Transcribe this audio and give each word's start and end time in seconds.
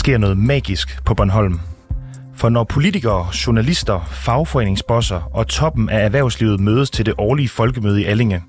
Der 0.00 0.02
sker 0.02 0.18
noget 0.18 0.38
magisk 0.38 1.04
på 1.04 1.14
Bornholm. 1.14 1.60
For 2.36 2.48
når 2.48 2.64
politikere, 2.64 3.26
journalister, 3.46 4.08
fagforeningsbosser 4.10 5.30
og 5.34 5.48
toppen 5.48 5.88
af 5.88 6.04
erhvervslivet 6.04 6.60
mødes 6.60 6.90
til 6.90 7.06
det 7.06 7.14
årlige 7.18 7.48
folkemøde 7.48 8.02
i 8.02 8.04
Allinge, 8.04 8.42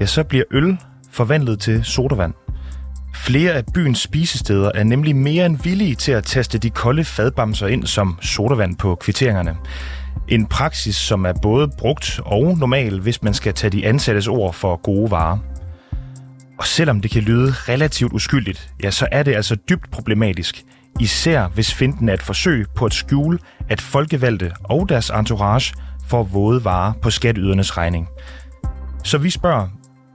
ja, 0.00 0.06
så 0.06 0.24
bliver 0.24 0.44
øl 0.50 0.76
forvandlet 1.12 1.60
til 1.60 1.84
sodavand. 1.84 2.34
Flere 3.14 3.52
af 3.52 3.64
byens 3.74 4.00
spisesteder 4.00 4.70
er 4.74 4.84
nemlig 4.84 5.16
mere 5.16 5.46
end 5.46 5.58
villige 5.62 5.94
til 5.94 6.12
at 6.12 6.24
taste 6.24 6.58
de 6.58 6.70
kolde 6.70 7.04
fadbamser 7.04 7.66
ind 7.66 7.86
som 7.86 8.18
sodavand 8.22 8.76
på 8.76 8.94
kvitteringerne. 8.94 9.56
En 10.28 10.46
praksis, 10.46 10.96
som 10.96 11.24
er 11.24 11.32
både 11.42 11.68
brugt 11.78 12.20
og 12.24 12.58
normal, 12.58 13.00
hvis 13.00 13.22
man 13.22 13.34
skal 13.34 13.54
tage 13.54 13.70
de 13.70 13.86
ansattes 13.86 14.28
ord 14.28 14.54
for 14.54 14.76
gode 14.76 15.10
varer. 15.10 15.38
Og 16.58 16.66
selvom 16.66 17.00
det 17.00 17.10
kan 17.10 17.22
lyde 17.22 17.52
relativt 17.52 18.12
uskyldigt, 18.12 18.70
ja, 18.82 18.90
så 18.90 19.08
er 19.12 19.22
det 19.22 19.34
altså 19.34 19.56
dybt 19.68 19.90
problematisk. 19.90 20.64
Især 21.00 21.48
hvis 21.48 21.74
finden 21.74 22.08
er 22.08 22.14
et 22.14 22.22
forsøg 22.22 22.66
på 22.74 22.84
at 22.84 22.94
skjule, 22.94 23.38
at 23.68 23.80
folkevalgte 23.80 24.52
og 24.64 24.88
deres 24.88 25.10
entourage 25.10 25.74
får 26.08 26.22
våde 26.22 26.64
varer 26.64 26.92
på 27.02 27.10
skatteydernes 27.10 27.76
regning. 27.76 28.08
Så 29.04 29.18
vi 29.18 29.30
spørger, 29.30 29.68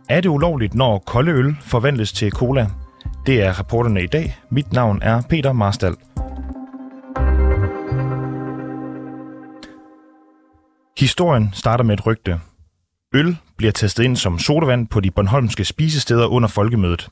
er 0.09 0.21
det 0.21 0.29
ulovligt, 0.29 0.73
når 0.73 0.99
kolde 0.99 1.31
øl 1.31 1.55
forvandles 1.61 2.11
til 2.11 2.31
cola? 2.31 2.67
Det 3.25 3.41
er 3.41 3.59
rapporterne 3.59 4.03
i 4.03 4.07
dag. 4.07 4.37
Mit 4.51 4.73
navn 4.73 4.99
er 5.01 5.21
Peter 5.29 5.53
Marstal. 5.53 5.95
Historien 10.99 11.49
starter 11.53 11.83
med 11.83 11.93
et 11.93 12.05
rygte. 12.05 12.39
Øl 13.13 13.37
bliver 13.57 13.71
testet 13.71 14.03
ind 14.03 14.15
som 14.15 14.39
sodavand 14.39 14.87
på 14.87 14.99
de 14.99 15.11
Bornholmske 15.11 15.65
spisesteder 15.65 16.27
under 16.27 16.49
folkemødet. 16.49 17.09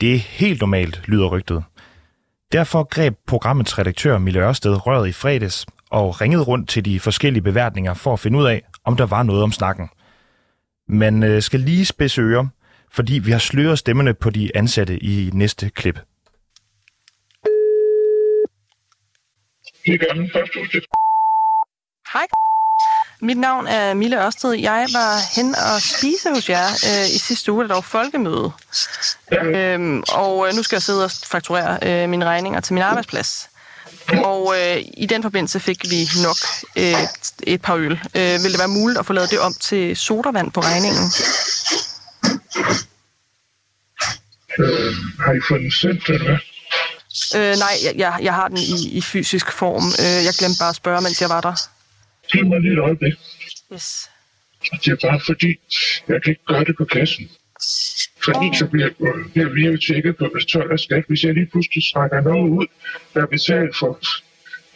Det 0.00 0.14
er 0.14 0.18
helt 0.18 0.60
normalt, 0.60 1.02
lyder 1.04 1.26
rygtet. 1.26 1.64
Derfor 2.52 2.84
greb 2.84 3.14
programmets 3.26 3.78
redaktør 3.78 4.18
Mille 4.18 4.40
Ørsted 4.40 4.86
røret 4.86 5.08
i 5.08 5.12
fredags 5.12 5.66
og 5.90 6.20
ringede 6.20 6.42
rundt 6.42 6.68
til 6.68 6.84
de 6.84 7.00
forskellige 7.00 7.42
beværtninger 7.42 7.94
for 7.94 8.12
at 8.12 8.20
finde 8.20 8.38
ud 8.38 8.46
af, 8.46 8.62
om 8.84 8.96
der 8.96 9.06
var 9.06 9.22
noget 9.22 9.42
om 9.42 9.52
snakken. 9.52 9.88
Man 10.88 11.22
øh, 11.22 11.42
skal 11.42 11.60
lige 11.60 11.86
spidse 11.86 12.20
ører, 12.20 12.46
fordi 12.90 13.18
vi 13.18 13.30
har 13.30 13.38
sløret 13.38 13.78
stemmerne 13.78 14.14
på 14.14 14.30
de 14.30 14.56
ansatte 14.56 14.98
i 14.98 15.30
næste 15.32 15.70
klip. 15.70 15.98
Hej. 22.12 22.26
Mit 23.24 23.38
navn 23.38 23.66
er 23.66 23.94
Mille 23.94 24.24
Ørsted. 24.24 24.52
Jeg 24.52 24.88
var 24.92 25.18
hen 25.36 25.54
og 25.54 25.82
spise 25.82 26.28
hos 26.34 26.48
jer 26.48 26.66
øh, 26.66 27.14
i 27.14 27.18
sidste 27.18 27.52
uge, 27.52 27.62
da 27.64 27.68
der 27.68 27.74
var 27.74 27.80
folkemøde. 27.80 28.50
Ja. 29.32 29.44
Øhm, 29.44 30.02
og 30.08 30.48
øh, 30.48 30.54
nu 30.54 30.62
skal 30.62 30.76
jeg 30.76 30.82
sidde 30.82 31.04
og 31.04 31.10
fakturere 31.10 31.78
øh, 31.82 32.08
mine 32.08 32.24
regninger 32.24 32.60
til 32.60 32.74
min 32.74 32.82
arbejdsplads. 32.82 33.48
Og 34.24 34.54
øh, 34.58 34.82
i 34.96 35.06
den 35.06 35.22
forbindelse 35.22 35.60
fik 35.60 35.90
vi 35.90 36.08
nok 36.22 36.36
øh, 36.76 36.94
et 37.42 37.62
par 37.62 37.74
øl. 37.74 37.92
Øh, 37.92 38.42
vil 38.42 38.52
det 38.52 38.58
være 38.58 38.68
muligt 38.68 38.98
at 38.98 39.06
få 39.06 39.12
lavet 39.12 39.30
det 39.30 39.40
om 39.40 39.54
til 39.60 39.96
sodavand 39.96 40.52
på 40.52 40.60
regningen? 40.60 41.12
Øh, 44.58 44.94
har 45.20 45.32
I 45.32 45.40
fået 45.48 45.60
den 45.60 45.72
sendt, 45.72 46.08
eller? 46.08 46.38
Øh, 47.36 47.56
nej, 47.58 47.74
jeg, 47.84 47.94
jeg, 47.96 48.18
jeg 48.22 48.34
har 48.34 48.48
den 48.48 48.58
i, 48.58 48.88
i 48.88 49.00
fysisk 49.02 49.52
form. 49.52 49.84
Øh, 49.98 50.24
jeg 50.24 50.34
glemte 50.38 50.58
bare 50.58 50.68
at 50.68 50.76
spørge, 50.76 51.00
mens 51.00 51.20
jeg 51.20 51.28
var 51.28 51.40
der. 51.40 51.54
Giv 52.32 52.46
mig 52.46 52.60
lige 52.60 52.72
et 52.72 52.78
øjeblik. 52.78 53.14
Yes. 53.72 54.10
Det 54.84 54.92
er 54.92 55.08
bare 55.08 55.20
fordi, 55.26 55.56
jeg 56.08 56.22
kan 56.22 56.30
ikke 56.30 56.44
gøre 56.46 56.64
det 56.64 56.76
på 56.76 56.84
kassen. 56.84 57.30
Fordi 58.24 58.46
så 58.58 58.66
bliver, 58.66 58.90
bliver 59.32 59.48
vi 59.48 59.66
jo 59.66 59.76
tjekket 59.86 60.16
på 60.16 60.30
bestøj 60.34 60.66
og 60.70 60.80
skat, 60.80 61.04
hvis 61.08 61.24
jeg 61.24 61.34
lige 61.34 61.46
pludselig 61.46 61.84
trækker 61.92 62.20
noget 62.20 62.48
ud, 62.50 62.66
der 63.14 63.22
er 63.22 63.26
betalt 63.26 63.76
for, 63.76 63.98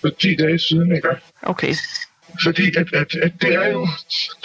for 0.01 0.09
10 0.09 0.35
dage 0.35 0.59
siden, 0.59 0.97
ikke? 0.97 1.09
Okay. 1.43 1.75
Fordi 2.45 2.77
at, 2.77 2.95
at, 2.95 3.15
at 3.15 3.33
det 3.41 3.55
er 3.55 3.69
jo 3.69 3.89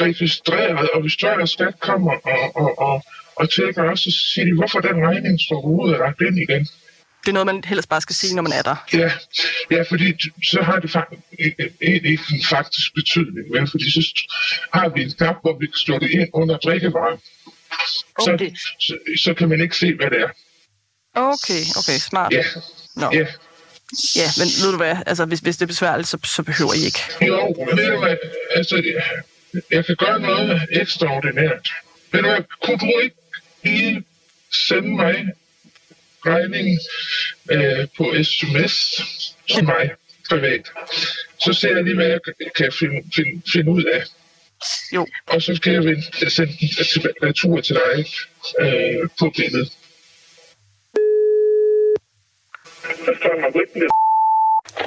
registreret, 0.01 0.89
og 0.93 1.01
hvis 1.01 1.13
støj 1.13 1.41
og 1.41 1.49
skat 1.49 1.79
kommer 1.79 2.11
og, 2.11 2.55
og, 2.55 2.79
og, 2.79 3.03
og 3.35 3.49
tjekker 3.49 3.83
os, 3.91 3.99
så 3.99 4.11
siger 4.33 4.45
de, 4.45 4.53
hvorfor 4.53 4.79
den 4.79 5.07
regning 5.07 5.39
står 5.41 5.61
ud 5.65 5.91
og 5.93 5.99
lagt 5.99 6.21
ind 6.21 6.39
igen. 6.39 6.67
Det 7.21 7.27
er 7.27 7.31
noget, 7.33 7.45
man 7.45 7.63
helst 7.63 7.89
bare 7.89 8.01
skal 8.01 8.15
sige, 8.15 8.35
når 8.35 8.41
man 8.41 8.51
er 8.51 8.61
der. 8.61 8.75
Ja, 8.93 9.11
ja 9.71 9.81
fordi 9.89 10.13
så 10.43 10.61
har 10.61 10.79
det 10.79 10.91
faktisk 10.91 11.21
ikke 11.79 12.09
en 12.33 12.43
faktisk 12.49 12.95
betydning, 12.95 13.53
vel? 13.53 13.67
fordi 13.71 13.91
så 13.91 14.01
har 14.73 14.89
vi 14.89 15.03
en 15.03 15.11
knap, 15.17 15.35
hvor 15.41 15.57
vi 15.59 15.65
kan 15.65 15.75
slå 15.75 15.99
det 15.99 16.09
ind 16.09 16.29
under 16.33 16.57
drikkevarer. 16.57 17.17
Så, 18.25 18.31
Okay. 18.33 18.51
så, 18.79 18.97
så 19.23 19.33
kan 19.33 19.49
man 19.49 19.61
ikke 19.61 19.75
se, 19.77 19.95
hvad 19.95 20.09
det 20.09 20.21
er. 20.21 20.29
Okay, 21.15 21.61
okay, 21.79 21.97
smart. 22.09 22.33
Ja, 22.33 22.43
Nå. 22.95 23.09
ja. 23.13 23.25
Ja, 24.15 24.27
men 24.37 24.47
ved 24.63 24.71
du 24.71 24.77
hvad, 24.77 24.95
altså 25.05 25.25
hvis, 25.25 25.39
hvis 25.39 25.57
det 25.57 25.61
er 25.61 25.67
besværligt, 25.67 26.07
så, 26.07 26.17
så 26.23 26.43
behøver 26.43 26.73
I 26.73 26.85
ikke. 26.85 26.99
Jo, 27.27 27.55
ved 27.75 27.91
du 27.91 27.99
hvad, 27.99 28.15
altså, 28.55 28.83
jeg 29.71 29.85
kan 29.85 29.95
gøre 29.95 30.19
noget 30.19 30.61
ekstraordinært. 30.71 31.69
Ved 32.11 32.21
du 32.21 32.27
hvad, 32.27 32.43
kunne 32.63 32.77
du 32.79 32.99
ikke 33.03 33.15
lige 33.63 34.03
sende 34.69 34.89
mig 34.95 35.25
regningen 36.25 36.79
øh, 37.51 37.87
på 37.97 38.03
sms 38.23 38.75
til 39.49 39.63
mig 39.65 39.91
privat? 40.29 40.71
Så 41.39 41.53
ser 41.53 41.75
jeg 41.75 41.83
lige, 41.83 41.95
hvad 41.95 42.05
jeg 42.05 42.19
kan 42.55 42.71
finde, 42.79 43.01
finde, 43.15 43.41
finde 43.53 43.71
ud 43.71 43.83
af. 43.83 44.03
Jo, 44.95 45.07
Og 45.27 45.41
så 45.41 45.55
skal 45.55 45.73
jeg 45.73 45.83
vende, 45.83 46.29
sende 46.29 46.53
den 47.03 47.29
retur 47.29 47.61
til 47.61 47.75
dig 47.75 48.05
øh, 48.59 49.09
på 49.19 49.33
billedet. 49.37 49.71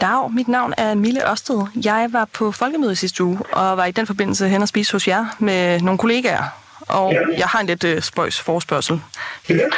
Dag, 0.01 0.33
mit 0.34 0.49
navn 0.49 0.75
er 0.78 0.95
Mille 0.95 1.31
Ørsted. 1.31 1.66
Jeg 1.84 2.09
var 2.12 2.25
på 2.25 2.53
folkemøde 2.53 2.97
sidste 2.97 3.25
uge, 3.25 3.39
og 3.53 3.77
var 3.77 3.87
i 3.87 3.91
den 3.91 4.06
forbindelse 4.06 4.49
hen 4.49 4.62
og 4.62 4.69
spise 4.69 4.93
hos 4.93 5.09
jer 5.09 5.37
med 5.39 5.81
nogle 5.81 5.99
kollegaer. 5.99 6.63
Og 6.89 7.12
Ja. 7.12 7.21
jeg 7.39 7.47
har 7.47 7.61
en 7.61 7.67
lidt 7.67 7.84
øh, 7.84 8.03
spøjs 8.03 8.41
forspørgsel. 8.41 9.00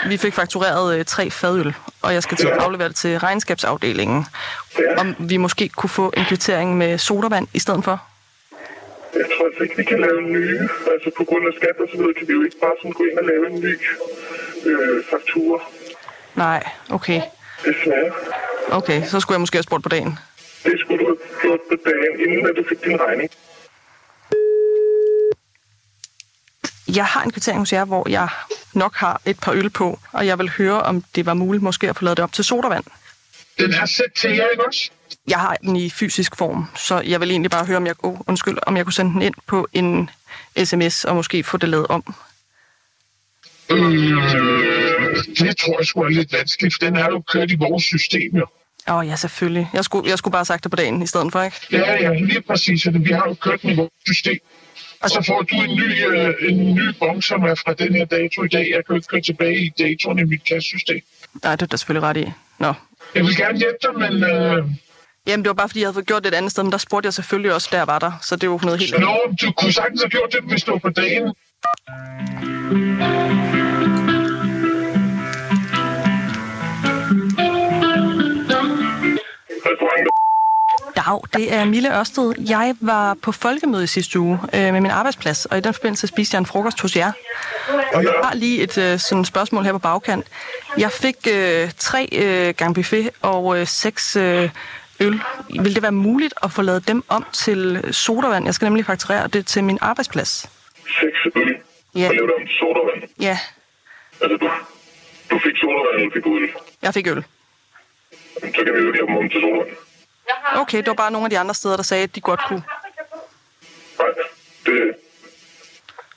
Vi 0.08 0.16
fik 0.16 0.34
faktureret 0.34 0.98
øh, 0.98 1.04
tre 1.04 1.30
fadøl, 1.30 1.74
og 2.02 2.14
jeg 2.14 2.22
skal 2.22 2.36
til 2.36 2.46
at 2.46 2.58
aflevere 2.58 2.88
det 2.88 2.96
til 2.96 3.18
regnskabsafdelingen. 3.18 4.26
Om 4.98 5.16
vi 5.18 5.36
måske 5.36 5.68
kunne 5.68 5.90
få 5.90 6.12
en 6.16 6.24
kvittering 6.24 6.76
med 6.78 6.98
sodavand 6.98 7.46
i 7.54 7.58
stedet 7.58 7.84
for. 7.84 8.02
Jeg 9.14 9.24
tror 9.38 9.46
altså 9.46 9.62
ikke, 9.62 9.76
vi 9.76 9.84
kan 9.84 10.00
lave 10.00 10.22
nye. 10.22 10.60
Altså 10.92 11.10
på 11.16 11.24
grund 11.24 11.46
af 11.46 11.52
skat 11.56 11.76
og 11.80 11.88
så 11.92 11.96
videre, 11.96 12.14
kan 12.18 12.28
vi 12.28 12.32
jo 12.32 12.42
ikke 12.42 12.56
bare 12.60 12.72
sådan 12.78 12.92
gå 12.92 13.04
ind 13.10 13.18
og 13.18 13.24
lave 13.24 13.50
en 13.50 13.60
ny 13.60 13.78
øh, 14.70 15.04
faktura. 15.10 15.58
Nej, 16.34 16.62
okay. 16.90 17.20
Desværre. 17.64 18.10
Okay, 18.70 19.02
så 19.06 19.20
skulle 19.20 19.34
jeg 19.34 19.40
måske 19.40 19.56
have 19.56 19.62
spurgt 19.62 19.82
på 19.82 19.88
dagen. 19.88 20.18
Det 20.64 20.74
skulle 20.80 20.98
du 21.04 21.06
have 21.06 21.18
gjort 21.42 21.60
på 21.70 21.76
dagen, 21.84 22.30
inden 22.30 22.46
at 22.46 22.54
du 22.56 22.64
fik 22.68 22.84
din 22.84 23.00
regning. 23.00 23.30
Jeg 26.88 27.06
har 27.06 27.22
en 27.22 27.30
kvittering 27.30 27.58
hos 27.60 27.72
jer, 27.72 27.84
hvor 27.84 28.08
jeg 28.08 28.28
nok 28.74 28.94
har 28.96 29.20
et 29.24 29.40
par 29.40 29.52
øl 29.52 29.70
på, 29.70 29.98
og 30.12 30.26
jeg 30.26 30.38
vil 30.38 30.50
høre, 30.50 30.82
om 30.82 31.04
det 31.14 31.26
var 31.26 31.34
muligt 31.34 31.62
måske 31.62 31.88
at 31.88 31.96
få 31.96 32.04
lavet 32.04 32.16
det 32.16 32.22
op 32.22 32.32
til 32.32 32.44
sodavand. 32.44 32.84
Den 33.58 33.72
er 33.74 33.86
sendt 33.86 34.14
til 34.14 34.30
jer, 34.30 34.46
ikke 34.52 34.66
også? 34.66 34.90
Jeg 35.28 35.38
har 35.38 35.56
den 35.56 35.76
i 35.76 35.90
fysisk 35.90 36.36
form, 36.36 36.66
så 36.76 37.00
jeg 37.00 37.20
vil 37.20 37.30
egentlig 37.30 37.50
bare 37.50 37.64
høre, 37.64 37.76
om 37.76 37.86
jeg, 37.86 37.94
oh, 38.02 38.20
undskyld, 38.26 38.58
om 38.62 38.76
jeg 38.76 38.84
kunne 38.84 38.92
sende 38.92 39.12
den 39.12 39.22
ind 39.22 39.34
på 39.46 39.68
en 39.72 40.10
sms 40.64 41.04
og 41.04 41.16
måske 41.16 41.42
få 41.44 41.56
det 41.56 41.68
lavet 41.68 41.86
om. 41.86 42.14
Øh, 43.70 43.78
det 45.38 45.56
tror 45.56 45.78
jeg 45.78 45.86
sgu 45.86 46.00
er 46.00 46.08
lidt 46.08 46.32
vanskeligt, 46.32 46.74
for 46.74 46.84
den 46.86 46.96
er 46.96 47.06
jo 47.06 47.20
kørt 47.20 47.50
i 47.50 47.56
vores 47.56 47.84
system, 47.84 48.36
jo. 48.36 48.46
Åh 48.88 48.94
oh, 48.96 49.06
ja, 49.06 49.16
selvfølgelig. 49.16 49.70
Jeg 49.72 49.84
skulle, 49.84 50.10
jeg 50.10 50.18
skulle 50.18 50.32
bare 50.32 50.40
have 50.40 50.44
sagt 50.44 50.64
det 50.64 50.70
på 50.70 50.76
dagen 50.76 51.02
i 51.02 51.06
stedet 51.06 51.32
for, 51.32 51.42
ikke? 51.42 51.56
Ja, 51.72 51.92
ja, 51.92 52.14
lige 52.14 52.40
præcis. 52.40 52.86
Vi 52.92 53.12
har 53.12 53.24
jo 53.28 53.34
kørt 53.34 53.62
den 53.62 53.70
i 53.70 53.74
vores 53.74 53.92
system. 54.06 54.38
Og 55.02 55.10
så 55.10 55.22
får 55.26 55.42
du 55.42 55.56
en 55.56 55.76
ny, 55.76 56.06
øh, 56.06 56.34
en 56.48 56.74
ny 56.74 56.88
bong, 56.98 57.24
som 57.24 57.42
er 57.42 57.54
fra 57.54 57.72
den 57.74 57.94
her 57.94 58.04
dato 58.04 58.42
i 58.44 58.48
dag. 58.48 58.66
Jeg 58.74 58.84
kan 58.86 58.90
jo 58.90 58.94
ikke 58.94 59.06
køre 59.08 59.20
tilbage 59.20 59.56
i 59.66 59.68
datoen 59.78 60.18
i 60.18 60.24
mit 60.24 60.44
kassesystem. 60.44 61.00
Nej, 61.42 61.56
det 61.56 61.62
er 61.62 61.66
da 61.66 61.76
selvfølgelig 61.76 62.08
ret 62.08 62.16
i. 62.16 62.32
Nå. 62.58 62.72
Jeg 63.14 63.24
vil 63.24 63.36
gerne 63.36 63.58
hjælpe 63.58 63.78
dig, 63.82 63.94
men... 63.98 64.24
Øh, 64.24 64.64
Jamen, 65.26 65.44
det 65.44 65.48
var 65.48 65.54
bare, 65.54 65.68
fordi 65.68 65.80
jeg 65.80 65.86
havde 65.86 65.94
fået 65.94 66.06
gjort 66.06 66.24
det 66.24 66.32
et 66.32 66.36
andet 66.36 66.50
sted, 66.50 66.62
men 66.62 66.72
der 66.72 66.78
spurgte 66.78 67.06
jeg 67.06 67.14
selvfølgelig 67.14 67.54
også, 67.54 67.68
jeg 67.72 67.86
var 67.86 67.98
der. 67.98 68.12
Så 68.22 68.36
det 68.36 68.42
er 68.42 68.46
jo 68.46 68.60
noget 68.62 68.78
helt. 68.80 69.00
Nå, 69.00 69.16
du 69.42 69.52
kunne 69.52 69.72
sagtens 69.72 70.02
have 70.02 70.10
gjort 70.10 70.32
det, 70.32 70.40
hvis 70.50 70.62
du 70.64 70.70
var 70.72 70.78
på 70.78 70.90
dagen. 70.90 71.34
Dag, 81.06 81.20
det 81.34 81.52
er 81.54 81.64
Mille 81.64 81.98
Ørsted. 81.98 82.32
Jeg 82.48 82.74
var 82.80 83.14
på 83.22 83.32
folkemøde 83.32 83.84
i 83.84 83.86
sidste 83.86 84.20
uge 84.20 84.38
øh, 84.54 84.60
med 84.72 84.80
min 84.80 84.90
arbejdsplads, 84.90 85.46
og 85.46 85.58
i 85.58 85.60
den 85.60 85.74
forbindelse 85.74 86.06
spiste 86.06 86.34
jeg 86.34 86.38
en 86.40 86.46
frokost 86.46 86.80
hos 86.80 86.96
jer. 86.96 87.12
Og 87.94 88.02
Jeg 88.04 88.12
har 88.24 88.34
lige 88.34 88.62
et 88.62 88.78
øh, 88.78 88.98
sådan 88.98 89.24
spørgsmål 89.24 89.64
her 89.64 89.72
på 89.72 89.78
bagkant. 89.78 90.26
Jeg 90.78 90.92
fik 90.92 91.16
øh, 91.30 91.70
tre 91.78 92.08
øh, 92.12 92.54
gang 92.54 92.74
buffet 92.74 93.10
og 93.22 93.58
øh, 93.60 93.66
seks 93.66 94.16
øh, 94.16 94.50
øl. 95.00 95.20
Vil 95.60 95.74
det 95.74 95.82
være 95.82 95.92
muligt 95.92 96.34
at 96.42 96.52
få 96.52 96.62
lavet 96.62 96.88
dem 96.88 97.04
om 97.08 97.26
til 97.32 97.84
sodavand? 97.94 98.44
Jeg 98.44 98.54
skal 98.54 98.66
nemlig 98.66 98.84
fakturere 98.86 99.28
det 99.28 99.46
til 99.46 99.64
min 99.64 99.78
arbejdsplads. 99.80 100.48
seks 101.00 101.36
øl. 101.36 101.56
Ja. 101.94 102.08
Og 102.08 102.14
lavede 102.14 102.32
om 102.38 102.46
til 102.46 102.56
sodavand. 102.58 103.10
Ja, 103.20 103.38
Altså, 104.20 104.36
du, 104.36 104.48
du 105.30 105.38
fik 105.44 105.56
sodavand, 105.56 105.96
eller 106.00 106.10
fik 106.14 106.26
øl. 106.26 106.48
jeg 106.82 106.94
fik 106.94 107.06
øl. 107.06 107.24
Så 108.34 108.40
kan 108.64 108.74
vi 108.74 108.80
jo 108.80 108.92
hjemme 108.94 109.18
om 109.18 109.28
til 109.28 109.40
solen. 109.40 109.66
Okay, 110.56 110.78
det 110.78 110.86
var 110.86 110.94
bare 110.94 111.10
nogle 111.10 111.26
af 111.26 111.30
de 111.30 111.38
andre 111.38 111.54
steder, 111.54 111.76
der 111.76 111.82
sagde, 111.82 112.02
at 112.02 112.14
de 112.14 112.20
godt 112.20 112.40
kunne. 112.48 112.62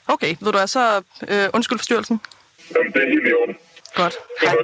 Okay, 0.08 0.36
ved 0.40 0.52
du 0.52 0.58
hvad, 0.58 0.66
så 0.66 1.02
øh, 1.28 1.48
undskyld 1.54 1.78
forstyrrelsen. 1.78 2.20
jamen, 2.76 2.92
det 2.92 3.02
er 3.02 3.08
helt 3.08 3.28
i 3.28 3.32
orden. 3.32 3.56
Godt. 3.94 4.14
Hej. 4.42 4.54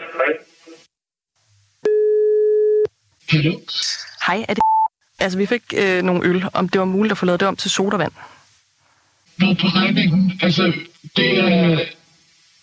Hej, 4.26 4.44
er 4.48 4.54
det... 4.54 4.62
Altså, 5.19 5.38
vi 5.38 5.46
fik 5.46 5.62
øh, 5.76 6.02
nogle 6.02 6.28
øl, 6.28 6.44
om 6.52 6.69
det 6.69 6.78
var 6.78 6.84
muligt 6.84 7.12
at 7.12 7.19
få 7.19 7.26
lavet 7.26 7.40
det 7.40 7.48
om 7.48 7.56
til 7.56 7.70
sodavand. 7.70 8.12
Nå, 9.38 9.46
på 9.46 9.66
regningen. 9.66 10.40
Altså, 10.43 10.72
det 11.16 11.38
er... 11.38 11.78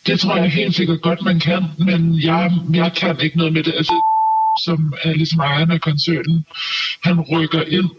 Det 0.07 0.19
tror 0.19 0.35
jeg 0.35 0.51
helt 0.51 0.75
sikkert 0.75 1.01
godt, 1.01 1.21
man 1.21 1.39
kan, 1.39 1.63
men 1.79 2.21
jeg, 2.21 2.51
jeg 2.73 2.91
kan 2.95 3.19
ikke 3.19 3.37
noget 3.37 3.53
med 3.53 3.63
det. 3.63 3.73
Altså, 3.73 3.93
som 4.61 4.93
er 5.01 5.13
ligesom 5.13 5.39
ejeren 5.39 5.71
af 5.71 5.81
koncernen, 5.81 6.45
han 7.03 7.21
rykker 7.21 7.61
ind 7.61 7.89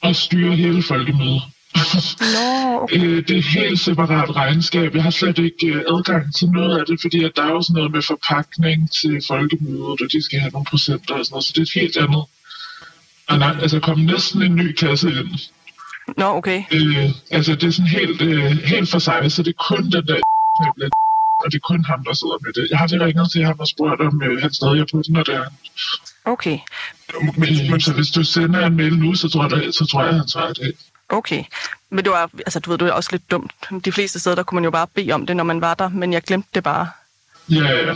og 0.00 0.16
styrer 0.16 0.54
hele 0.54 0.82
folkemødet. 0.82 1.42
Okay. 1.74 2.96
Øh, 3.04 3.28
det 3.28 3.30
er 3.30 3.38
et 3.38 3.44
helt 3.44 3.80
separat 3.80 4.36
regnskab. 4.36 4.94
Jeg 4.94 5.02
har 5.02 5.10
slet 5.10 5.38
ikke 5.38 5.66
øh, 5.66 5.82
adgang 5.88 6.34
til 6.34 6.48
noget 6.48 6.78
af 6.78 6.86
det, 6.86 7.00
fordi 7.00 7.24
at 7.24 7.32
der 7.36 7.42
er 7.42 7.50
jo 7.50 7.62
sådan 7.62 7.74
noget 7.74 7.92
med 7.92 8.02
forpakning 8.02 8.90
til 8.90 9.22
folkemødet, 9.26 10.00
og 10.02 10.06
de 10.12 10.24
skal 10.24 10.38
have 10.40 10.50
nogle 10.50 10.64
procenter 10.64 11.14
og 11.14 11.24
sådan 11.24 11.34
noget, 11.34 11.44
så 11.44 11.52
det 11.54 11.58
er 11.58 11.62
et 11.62 11.80
helt 11.82 11.96
andet. 11.96 12.24
Og 13.28 13.38
nej, 13.38 13.56
altså 13.62 13.80
kom 13.80 13.98
næsten 13.98 14.42
en 14.42 14.54
ny 14.54 14.72
kasse 14.72 15.08
ind. 15.08 15.50
Nå, 16.16 16.24
okay. 16.24 16.62
Øh, 16.72 17.10
altså 17.30 17.54
det 17.54 17.64
er 17.64 17.70
sådan 17.70 17.90
helt, 17.90 18.22
øh, 18.22 18.58
helt 18.72 18.88
for 18.90 18.98
sig, 18.98 19.32
så 19.32 19.42
det 19.42 19.54
er 19.58 19.64
kun 19.68 19.90
den 19.90 20.06
der 20.06 20.20
og 21.44 21.52
det 21.52 21.58
er 21.62 21.66
kun 21.72 21.84
ham, 21.84 22.04
der 22.04 22.14
sidder 22.20 22.38
med 22.44 22.52
det. 22.56 22.70
Jeg 22.70 22.78
har 22.78 22.86
lige 22.86 23.04
ringet 23.04 23.30
til 23.32 23.44
ham 23.44 23.56
og 23.58 23.68
spurgt, 23.68 24.00
om 24.00 24.22
øh, 24.22 24.42
han 24.42 24.52
stadig 24.52 24.80
er 24.80 24.86
på 24.92 25.02
den, 25.06 25.16
og 25.16 25.26
det 25.26 25.34
er 25.34 25.42
han. 25.42 25.54
Okay. 26.24 26.58
Men, 27.36 27.70
men 27.70 27.80
så 27.80 27.92
hvis 27.92 28.08
du 28.08 28.24
sender 28.24 28.66
en 28.66 28.76
mail 28.76 28.98
nu, 28.98 29.14
så 29.14 29.28
tror 29.28 29.56
jeg, 29.56 29.74
så 29.74 29.86
tror 29.86 30.04
jeg, 30.04 30.14
han 30.14 30.28
svarer 30.28 30.52
det. 30.52 30.72
Okay. 31.08 31.44
Men 31.90 32.04
det 32.04 32.12
var, 32.12 32.30
altså, 32.46 32.60
du 32.60 32.70
ved, 32.70 32.78
det 32.78 32.88
er 32.88 32.92
også 32.92 33.10
lidt 33.12 33.30
dumt. 33.30 33.52
De 33.84 33.92
fleste 33.92 34.20
steder, 34.20 34.36
der 34.36 34.42
kunne 34.42 34.56
man 34.56 34.64
jo 34.64 34.70
bare 34.70 34.86
bede 34.94 35.12
om 35.12 35.26
det, 35.26 35.36
når 35.36 35.44
man 35.44 35.60
var 35.60 35.74
der, 35.74 35.88
men 35.88 36.12
jeg 36.12 36.22
glemte 36.22 36.48
det 36.54 36.62
bare. 36.62 36.88
Ja, 37.50 37.70
ja, 37.70 37.94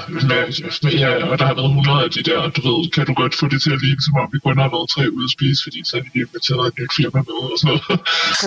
ja, 0.83 1.27
og 1.31 1.39
der 1.39 1.47
har 1.47 1.55
været 1.55 1.69
100 1.69 2.05
af 2.05 2.11
de 2.11 2.23
der, 2.23 2.51
du 2.51 2.61
ved, 2.69 2.91
kan 2.91 3.07
du 3.07 3.15
godt 3.15 3.35
få 3.35 3.49
det 3.49 3.63
til 3.63 3.73
at 3.73 3.83
ligne, 3.83 4.03
som 4.03 4.15
om 4.17 4.29
vi 4.33 4.39
kun 4.39 4.59
har 4.59 4.69
været 4.69 4.89
tre 4.95 5.13
ude 5.13 5.25
at 5.25 5.31
spise, 5.31 5.63
fordi 5.63 5.81
så 5.85 5.97
er 5.97 6.03
vi 6.03 6.21
inviteret 6.21 6.67
et 6.69 6.79
nyt 6.79 6.93
firma 6.97 7.21
med 7.29 7.39
og 7.53 7.59
sådan 7.59 7.81
noget. 7.89 8.01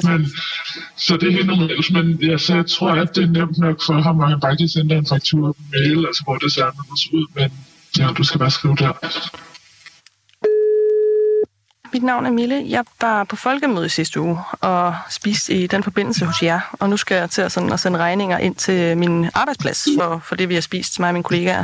men, 0.10 0.32
så 0.98 1.18
det 1.18 1.28
er 1.28 1.32
helt 1.32 1.48
normalt, 1.48 1.92
men 1.92 2.06
ja, 2.30 2.38
så 2.38 2.56
jeg 2.56 2.66
tror, 2.66 2.92
at 2.92 3.16
det 3.16 3.24
er 3.24 3.28
nemt 3.28 3.58
nok 3.58 3.78
for 3.86 3.94
ham, 3.94 4.20
og 4.20 4.30
han 4.30 4.40
bare 4.40 4.58
kan 4.58 4.70
sende 4.70 4.96
en 4.96 5.08
faktura 5.14 5.52
på 5.52 5.64
mail, 5.74 6.06
altså 6.10 6.22
hvor 6.24 6.36
det 6.36 6.52
ser 6.54 6.66
ud, 7.14 7.26
men 7.36 7.50
ja, 7.98 8.08
du 8.18 8.24
skal 8.24 8.40
bare 8.40 8.52
skrive 8.52 8.76
der. 8.76 8.94
Mit 11.94 12.04
navn 12.04 12.26
er 12.26 12.30
Mille. 12.32 12.66
Jeg 12.68 12.86
var 13.02 13.24
på 13.24 13.36
folkemøde 13.36 13.90
sidste 13.90 14.22
uge 14.22 14.40
og 14.62 14.96
spiste 15.10 15.54
i 15.54 15.68
den 15.68 15.84
forbindelse 15.84 16.26
hos 16.26 16.44
jer. 16.44 16.76
Og 16.80 16.90
nu 16.90 16.98
skal 16.98 17.16
jeg 17.16 17.30
til 17.30 17.42
at, 17.42 17.52
sådan, 17.52 17.74
at 17.74 17.80
sende 17.80 18.00
regninger 18.00 18.38
ind 18.38 18.56
til 18.56 18.98
min 18.98 19.30
arbejdsplads 19.34 19.88
for, 19.98 20.22
for 20.26 20.36
det, 20.36 20.50
vi 20.50 20.54
har 20.54 20.62
spist, 20.62 21.00
mig 21.00 21.08
og 21.08 21.14
mine 21.14 21.24
kollegaer. 21.24 21.64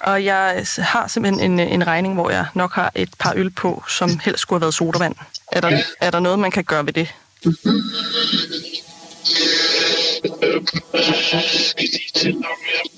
Og 0.00 0.24
jeg 0.24 0.64
har 0.78 1.06
simpelthen 1.08 1.52
en, 1.52 1.68
en 1.68 1.86
regning, 1.86 2.14
hvor 2.14 2.30
jeg 2.30 2.46
nok 2.54 2.72
har 2.72 2.92
et 2.94 3.10
par 3.18 3.32
øl 3.36 3.50
på, 3.50 3.84
som 3.88 4.18
helst 4.18 4.40
skulle 4.40 4.56
have 4.56 4.60
været 4.60 4.74
sodavand. 4.74 5.14
Er 5.52 5.60
der, 5.60 5.78
er 6.00 6.10
der 6.10 6.20
noget, 6.20 6.38
man 6.38 6.50
kan 6.50 6.64
gøre 6.64 6.86
ved 6.86 6.92
det? 6.92 7.14
Skal 11.70 11.88
lige 11.92 12.10
til 12.14 12.34
nok 12.34 12.58
mere. 12.66 12.94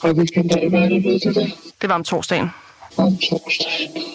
Og 0.00 0.14
hvilken 0.14 0.48
dag 0.48 0.72
var 0.72 0.80
det, 0.88 1.04
ved 1.04 1.20
du 1.20 1.40
det? 1.40 1.52
Det 1.82 1.88
var 1.88 1.94
om 1.94 2.04
torsdagen. 2.04 2.50
Om 2.96 3.18
torsdagen. 3.18 4.13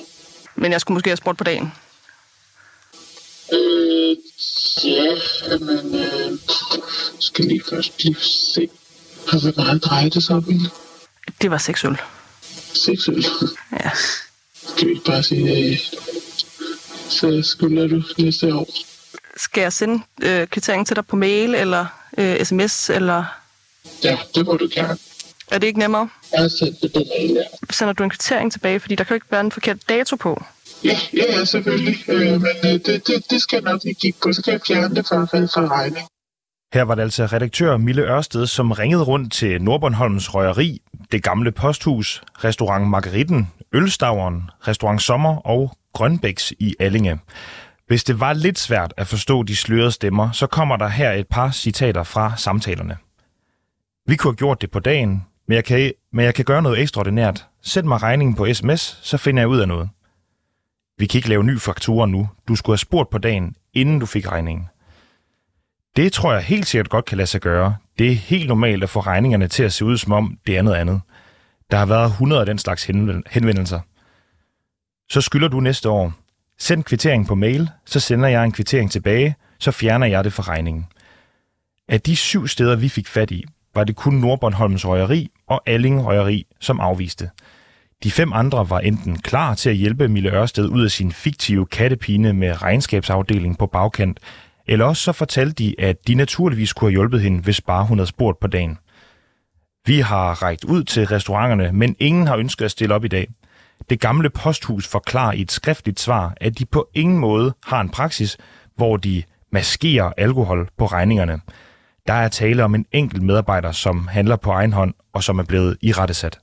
Men 0.59 0.71
jeg 0.71 0.81
skulle 0.81 0.95
måske 0.95 1.09
have 1.09 1.17
spurgt 1.17 1.37
på 1.37 1.43
dagen. 1.43 1.73
Øh, 3.53 4.17
ja, 4.83 5.15
men 5.59 5.95
øh, 5.95 6.39
skal 7.19 7.45
lige 7.45 7.61
først 7.69 8.03
lige 8.03 8.15
se, 8.55 8.69
hvor 9.29 9.61
meget 9.61 9.83
drejer 9.83 10.09
det 10.09 10.23
sig 10.23 10.35
om. 10.35 10.45
Det 11.41 11.51
var 11.51 11.57
seks 11.57 11.85
øl. 11.85 11.97
Seks 12.73 13.07
øl. 13.07 13.25
Ja. 13.71 13.89
Skal 14.67 14.87
vi 14.87 14.91
ikke 14.91 15.05
bare 15.05 15.23
sige, 15.23 15.71
øh, 15.71 15.77
så 17.09 17.41
skylder 17.43 17.87
du 17.87 18.03
næste 18.17 18.55
år. 18.55 18.67
Skal 19.37 19.61
jeg 19.61 19.73
sende 19.73 20.03
øh, 20.21 20.47
kvitteringen 20.47 20.85
til 20.85 20.95
dig 20.95 21.07
på 21.07 21.15
mail 21.15 21.55
eller 21.55 21.85
øh, 22.17 22.45
sms, 22.45 22.89
eller 22.89 23.25
Ja, 24.03 24.17
det 24.35 24.45
må 24.45 24.57
du 24.57 24.69
gerne. 24.71 24.97
Er 25.51 25.57
det 25.59 25.67
ikke 25.67 25.79
nemmere? 25.79 26.09
Jeg 26.31 26.41
har 26.41 26.47
sendt 26.47 26.81
det 26.81 26.91
mail, 26.95 27.31
ja. 27.31 27.41
Sender 27.69 27.93
du 27.93 28.03
en 28.03 28.09
kvittering 28.09 28.51
tilbage, 28.51 28.79
fordi 28.79 28.95
der 28.95 29.03
kan 29.03 29.13
jo 29.13 29.15
ikke 29.15 29.31
være 29.31 29.41
en 29.41 29.51
forkert 29.51 29.89
dato 29.89 30.15
på. 30.15 30.43
Ja, 30.83 30.97
ja, 31.13 31.23
ja 31.37 31.45
selvfølgelig. 31.45 31.95
Øh, 32.07 32.31
men 32.31 32.47
øh, 32.65 32.71
det, 32.71 33.07
det, 33.07 33.23
det 33.29 33.41
skal 33.41 33.55
jeg 33.55 33.71
nok 33.71 33.83
lige 33.83 33.95
kigge 33.95 34.19
på, 34.23 34.33
så 34.33 34.41
kan 34.43 34.53
jeg 34.53 34.61
fjerne 34.67 34.95
det 34.95 35.07
fra, 35.07 35.25
fra 35.25 35.79
regning. 35.79 36.07
Her 36.73 36.83
var 36.83 36.95
det 36.95 37.01
altså 37.01 37.25
redaktør 37.25 37.77
Mille 37.77 38.01
Ørsted, 38.01 38.47
som 38.47 38.71
ringede 38.71 39.03
rundt 39.03 39.33
til 39.33 39.61
Nordbornholms 39.61 40.35
Røgeri, 40.35 40.81
det 41.11 41.23
gamle 41.23 41.51
posthus, 41.51 42.23
restaurant 42.43 42.87
Margaritten, 42.87 43.47
Ølstaveren, 43.73 44.49
restaurant 44.67 45.01
Sommer 45.01 45.47
og 45.47 45.77
Grønbæks 45.93 46.53
i 46.59 46.75
Allinge. 46.79 47.19
Hvis 47.87 48.03
det 48.03 48.19
var 48.19 48.33
lidt 48.33 48.59
svært 48.59 48.93
at 48.97 49.07
forstå 49.07 49.43
de 49.43 49.55
slørede 49.55 49.91
stemmer, 49.91 50.31
så 50.31 50.47
kommer 50.47 50.75
der 50.77 50.87
her 50.87 51.11
et 51.11 51.27
par 51.27 51.51
citater 51.51 52.03
fra 52.03 52.33
samtalerne. 52.37 52.97
Vi 54.07 54.15
kunne 54.15 54.31
have 54.31 54.37
gjort 54.37 54.61
det 54.61 54.71
på 54.71 54.79
dagen, 54.79 55.25
men 55.49 55.55
jeg 55.55 55.65
kan, 55.65 55.91
men 56.11 56.25
jeg 56.25 56.35
kan 56.35 56.45
gøre 56.45 56.61
noget 56.61 56.81
ekstraordinært. 56.81 57.47
Send 57.61 57.87
mig 57.87 58.03
regningen 58.03 58.35
på 58.35 58.53
sms, 58.53 58.99
så 59.03 59.17
finder 59.17 59.41
jeg 59.41 59.47
ud 59.47 59.59
af 59.59 59.67
noget. 59.67 59.89
Vi 60.97 61.05
kan 61.05 61.17
ikke 61.17 61.29
lave 61.29 61.43
ny 61.43 61.59
faktura 61.59 62.05
nu. 62.05 62.29
Du 62.47 62.55
skulle 62.55 62.73
have 62.73 62.77
spurgt 62.77 63.09
på 63.09 63.17
dagen, 63.17 63.55
inden 63.73 63.99
du 63.99 64.05
fik 64.05 64.31
regningen. 64.31 64.67
Det 65.95 66.13
tror 66.13 66.33
jeg 66.33 66.41
helt 66.41 66.67
sikkert 66.67 66.89
godt 66.89 67.05
kan 67.05 67.17
lade 67.17 67.27
sig 67.27 67.41
gøre. 67.41 67.75
Det 67.99 68.11
er 68.11 68.15
helt 68.15 68.47
normalt 68.47 68.83
at 68.83 68.89
få 68.89 68.99
regningerne 68.99 69.47
til 69.47 69.63
at 69.63 69.73
se 69.73 69.85
ud 69.85 69.97
som 69.97 70.11
om 70.11 70.37
det 70.47 70.57
er 70.57 70.61
noget 70.61 70.77
andet. 70.77 71.01
Der 71.71 71.77
har 71.77 71.85
været 71.85 72.07
100 72.07 72.39
af 72.39 72.45
den 72.45 72.57
slags 72.57 72.83
henvendelser. 73.29 73.79
Så 75.09 75.21
skylder 75.21 75.47
du 75.47 75.59
næste 75.59 75.89
år. 75.89 76.13
Send 76.59 76.83
kvitteringen 76.83 77.27
på 77.27 77.35
mail, 77.35 77.69
så 77.85 77.99
sender 77.99 78.29
jeg 78.29 78.43
en 78.43 78.51
kvittering 78.51 78.91
tilbage, 78.91 79.35
så 79.59 79.71
fjerner 79.71 80.07
jeg 80.07 80.23
det 80.23 80.33
fra 80.33 80.43
regningen. 80.43 80.85
Af 81.87 82.01
de 82.01 82.15
syv 82.15 82.47
steder, 82.47 82.75
vi 82.75 82.89
fik 82.89 83.07
fat 83.07 83.31
i, 83.31 83.45
var 83.79 83.83
det 83.83 83.95
kun 83.95 84.13
Nordbornholms 84.13 84.87
Røgeri 84.87 85.29
og 85.47 85.61
Alling 85.65 86.05
Røgeri, 86.05 86.45
som 86.59 86.79
afviste. 86.79 87.29
De 88.03 88.11
fem 88.11 88.33
andre 88.33 88.69
var 88.69 88.79
enten 88.79 89.17
klar 89.17 89.55
til 89.55 89.69
at 89.69 89.75
hjælpe 89.75 90.07
Mille 90.07 90.31
Ørsted 90.31 90.67
ud 90.67 90.83
af 90.83 90.91
sin 90.91 91.11
fiktive 91.11 91.65
kattepine 91.65 92.33
med 92.33 92.61
regnskabsafdeling 92.61 93.57
på 93.57 93.67
bagkant, 93.67 94.19
eller 94.67 94.85
også 94.85 95.03
så 95.03 95.11
fortalte 95.11 95.53
de, 95.53 95.75
at 95.79 96.07
de 96.07 96.15
naturligvis 96.15 96.73
kunne 96.73 96.87
have 96.87 96.91
hjulpet 96.91 97.21
hende, 97.21 97.41
hvis 97.41 97.61
bare 97.61 97.85
hun 97.85 97.97
havde 97.97 98.09
spurgt 98.09 98.39
på 98.39 98.47
dagen. 98.47 98.77
Vi 99.85 99.99
har 99.99 100.43
rækket 100.43 100.63
ud 100.63 100.83
til 100.83 101.07
restauranterne, 101.07 101.71
men 101.71 101.95
ingen 101.99 102.27
har 102.27 102.37
ønsket 102.37 102.65
at 102.65 102.71
stille 102.71 102.95
op 102.95 103.05
i 103.05 103.07
dag. 103.07 103.27
Det 103.89 103.99
gamle 103.99 104.29
posthus 104.29 104.87
forklarer 104.87 105.33
i 105.33 105.41
et 105.41 105.51
skriftligt 105.51 105.99
svar, 105.99 106.33
at 106.37 106.59
de 106.59 106.65
på 106.65 106.89
ingen 106.93 107.17
måde 107.19 107.53
har 107.65 107.81
en 107.81 107.89
praksis, 107.89 108.37
hvor 108.75 108.97
de 108.97 109.23
maskerer 109.51 110.13
alkohol 110.17 110.69
på 110.77 110.85
regningerne. 110.85 111.41
Der 112.07 112.13
er 112.13 112.27
tale 112.27 112.63
om 112.63 112.75
en 112.75 112.85
enkelt 112.91 113.23
medarbejder, 113.23 113.71
som 113.71 114.07
handler 114.07 114.35
på 114.35 114.51
egen 114.51 114.73
hånd 114.73 114.93
og 115.13 115.23
som 115.23 115.39
er 115.39 115.43
blevet 115.43 115.77
irettesat. 115.81 116.39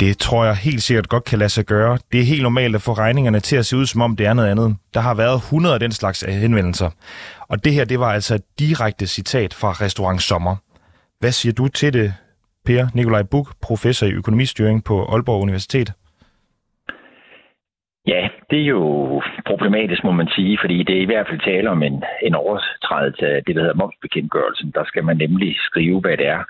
Det 0.00 0.18
tror 0.18 0.44
jeg 0.44 0.56
helt 0.56 0.82
sikkert 0.82 1.08
godt 1.08 1.24
kan 1.24 1.38
lade 1.38 1.50
sig 1.50 1.64
gøre. 1.64 1.98
Det 2.12 2.20
er 2.20 2.24
helt 2.24 2.42
normalt 2.42 2.74
at 2.74 2.82
få 2.82 2.92
regningerne 2.92 3.40
til 3.40 3.56
at 3.56 3.66
se 3.66 3.76
ud, 3.76 3.86
som 3.86 4.00
om 4.00 4.16
det 4.16 4.26
er 4.26 4.32
noget 4.32 4.48
andet. 4.48 4.76
Der 4.94 5.00
har 5.00 5.14
været 5.14 5.36
100 5.36 5.74
af 5.74 5.80
den 5.80 5.92
slags 5.92 6.20
henvendelser. 6.20 6.90
Og 7.48 7.64
det 7.64 7.74
her, 7.74 7.84
det 7.84 8.00
var 8.00 8.12
altså 8.12 8.34
et 8.34 8.42
direkte 8.58 9.06
citat 9.06 9.54
fra 9.54 9.72
Restaurant 9.72 10.22
Sommer. 10.22 10.56
Hvad 11.18 11.32
siger 11.32 11.52
du 11.52 11.68
til 11.68 11.92
det, 11.92 12.14
Per 12.64 12.86
Nikolaj 12.94 13.22
Buk, 13.22 13.54
professor 13.62 14.06
i 14.06 14.10
økonomistyring 14.10 14.84
på 14.84 15.04
Aalborg 15.04 15.42
Universitet? 15.42 15.92
Ja, 18.06 18.28
det 18.50 18.60
er 18.60 18.64
jo 18.78 19.22
problematisk, 19.46 20.04
må 20.04 20.12
man 20.12 20.28
sige, 20.28 20.58
fordi 20.60 20.82
det 20.82 20.96
er 20.96 21.02
i 21.02 21.10
hvert 21.10 21.28
fald 21.28 21.40
tale 21.40 21.70
om 21.70 21.82
en, 21.82 22.04
en 22.22 22.34
overtrædelse 22.34 23.26
af 23.26 23.44
det, 23.44 23.54
der 23.54 23.62
hedder 23.62 23.82
momsbekendtgørelsen. 23.82 24.70
Der 24.74 24.84
skal 24.84 25.04
man 25.04 25.16
nemlig 25.16 25.56
skrive, 25.68 26.00
hvad 26.00 26.16
det 26.16 26.26
er, 26.26 26.42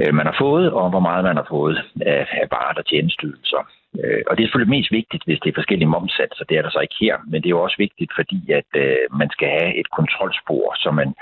øh, 0.00 0.14
man 0.14 0.26
har 0.26 0.36
fået, 0.40 0.72
og 0.72 0.90
hvor 0.90 1.00
meget 1.00 1.24
man 1.24 1.36
har 1.36 1.46
fået 1.48 1.76
af, 2.06 2.26
af 2.42 2.46
varer 2.50 2.74
og 2.76 2.86
tjenestydelser. 2.86 3.62
Øh, 4.04 4.22
og 4.28 4.32
det 4.36 4.42
er 4.42 4.46
selvfølgelig 4.46 4.76
mest 4.76 4.92
vigtigt, 4.92 5.24
hvis 5.24 5.40
det 5.40 5.50
er 5.50 5.60
forskellige 5.60 5.94
momssatser. 5.96 6.44
Det 6.44 6.56
er 6.56 6.62
der 6.62 6.70
så 6.70 6.80
ikke 6.80 7.00
her, 7.00 7.16
men 7.26 7.42
det 7.42 7.48
er 7.48 7.56
jo 7.56 7.62
også 7.62 7.78
vigtigt, 7.78 8.12
fordi 8.18 8.40
at 8.52 8.70
øh, 8.84 8.96
man 9.20 9.30
skal 9.30 9.48
have 9.48 9.72
et 9.80 9.90
kontrolspor, 9.98 10.74
så 10.82 10.90
man 10.90 11.14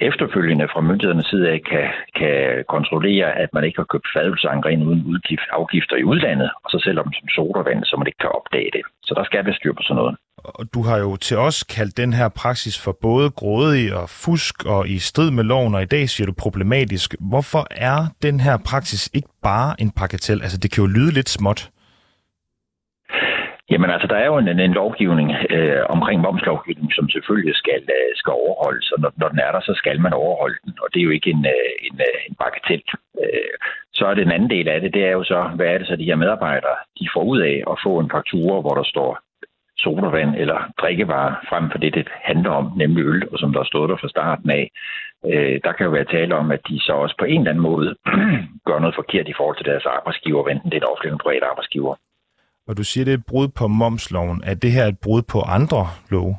efterfølgende 0.00 0.68
fra 0.72 0.80
myndighedernes 0.80 1.26
side 1.26 1.48
af 1.48 1.60
kan, 1.70 1.86
kan 2.18 2.64
kontrollere, 2.68 3.28
at 3.42 3.48
man 3.52 3.64
ikke 3.64 3.78
har 3.78 3.90
købt 3.92 4.08
fadølsangren 4.14 4.82
uden 4.82 5.02
udgift, 5.06 5.48
afgifter 5.52 5.96
i 5.96 6.04
udlandet, 6.04 6.50
og 6.64 6.70
så 6.70 6.78
selvom 6.84 7.12
som 7.12 7.28
sodavand, 7.28 7.84
så 7.84 7.96
man 7.96 8.06
ikke 8.06 8.22
kan 8.24 8.36
opdage 8.38 8.70
det. 8.72 8.82
Så 9.02 9.14
der 9.14 9.24
skal 9.24 9.46
være 9.46 9.54
styr 9.54 9.72
på 9.72 9.82
sådan 9.82 9.96
noget. 9.96 10.16
Og 10.44 10.64
du 10.74 10.82
har 10.82 10.98
jo 10.98 11.16
til 11.16 11.36
os 11.36 11.62
kaldt 11.62 11.96
den 11.96 12.12
her 12.12 12.28
praksis 12.28 12.84
for 12.84 12.96
både 13.02 13.30
grådig 13.30 13.94
og 13.94 14.08
fusk 14.08 14.64
og 14.66 14.88
i 14.88 14.98
strid 14.98 15.30
med 15.30 15.44
loven, 15.44 15.74
og 15.74 15.82
i 15.82 15.86
dag 15.86 16.08
siger 16.08 16.26
du 16.26 16.32
problematisk. 16.32 17.14
Hvorfor 17.20 17.66
er 17.70 18.06
den 18.22 18.40
her 18.40 18.56
praksis 18.56 19.10
ikke 19.14 19.28
bare 19.42 19.80
en 19.80 19.90
pakketel? 19.90 20.42
Altså, 20.42 20.58
det 20.58 20.72
kan 20.72 20.84
jo 20.84 20.90
lyde 20.90 21.12
lidt 21.12 21.28
småt. 21.28 21.70
Jamen 23.70 23.90
altså, 23.90 24.06
der 24.06 24.16
er 24.16 24.26
jo 24.26 24.38
en, 24.38 24.48
en 24.48 24.72
lovgivning 24.72 25.30
øh, 25.50 25.82
omkring 25.88 26.20
momslovgivning, 26.20 26.92
som 26.92 27.08
selvfølgelig 27.08 27.56
skal, 27.56 27.82
øh, 27.98 28.10
skal 28.14 28.32
overholdes, 28.32 28.92
og 28.92 29.00
når, 29.00 29.12
når 29.16 29.28
den 29.28 29.38
er 29.38 29.52
der, 29.52 29.60
så 29.60 29.74
skal 29.76 30.00
man 30.00 30.12
overholde 30.12 30.58
den, 30.64 30.72
og 30.82 30.88
det 30.92 31.00
er 31.00 31.04
jo 31.04 31.10
ikke 31.10 31.30
en, 31.30 31.46
øh, 31.46 31.70
en, 31.86 31.96
øh, 32.08 32.18
en 32.28 32.34
bagatel. 32.42 32.82
Øh, 33.22 33.54
så 33.92 34.06
er 34.06 34.14
det 34.14 34.22
en 34.22 34.36
anden 34.36 34.50
del 34.50 34.68
af 34.68 34.80
det, 34.80 34.94
det 34.94 35.04
er 35.04 35.10
jo 35.18 35.24
så, 35.24 35.40
hvad 35.56 35.66
er 35.66 35.78
det 35.78 35.86
så, 35.86 35.96
de 35.96 36.10
her 36.10 36.16
medarbejdere, 36.16 36.76
de 37.00 37.08
får 37.14 37.22
ud 37.22 37.40
af 37.40 37.56
at 37.70 37.76
få 37.84 37.98
en 37.98 38.10
faktura, 38.10 38.60
hvor 38.60 38.74
der 38.80 38.84
står 38.84 39.10
sodavand 39.78 40.34
eller 40.42 40.58
drikkevarer 40.80 41.34
frem 41.48 41.70
for 41.70 41.78
det, 41.78 41.94
det 41.94 42.08
handler 42.30 42.50
om, 42.50 42.72
nemlig 42.76 43.04
øl, 43.04 43.28
og 43.32 43.38
som 43.38 43.52
der 43.52 43.64
stod 43.64 43.88
der 43.88 43.96
fra 43.96 44.08
starten 44.08 44.50
af. 44.50 44.70
Øh, 45.30 45.60
der 45.64 45.72
kan 45.72 45.86
jo 45.86 45.92
være 45.92 46.12
tale 46.16 46.34
om, 46.34 46.50
at 46.50 46.62
de 46.68 46.80
så 46.80 46.92
også 46.92 47.16
på 47.18 47.24
en 47.24 47.40
eller 47.40 47.50
anden 47.50 47.68
måde 47.70 47.88
gør 48.68 48.78
noget 48.78 48.94
forkert 48.94 49.28
i 49.28 49.36
forhold 49.36 49.56
til 49.56 49.66
deres 49.66 49.86
arbejdsgiver, 49.86 50.48
enten 50.48 50.70
det 50.70 50.76
er 50.76 50.82
en 50.82 50.92
offentlig 50.92 51.08
eller 51.08 51.24
privat 51.24 51.42
arbejdsgiver. 51.50 51.94
Og 52.68 52.76
du 52.76 52.84
siger, 52.84 53.04
det 53.04 53.14
er 53.14 53.18
et 53.18 53.26
brud 53.26 53.48
på 53.48 53.66
momsloven. 53.68 54.42
Er 54.44 54.54
det 54.54 54.72
her 54.72 54.86
et 54.86 54.98
brud 54.98 55.22
på 55.22 55.40
andre 55.40 55.86
love? 56.10 56.36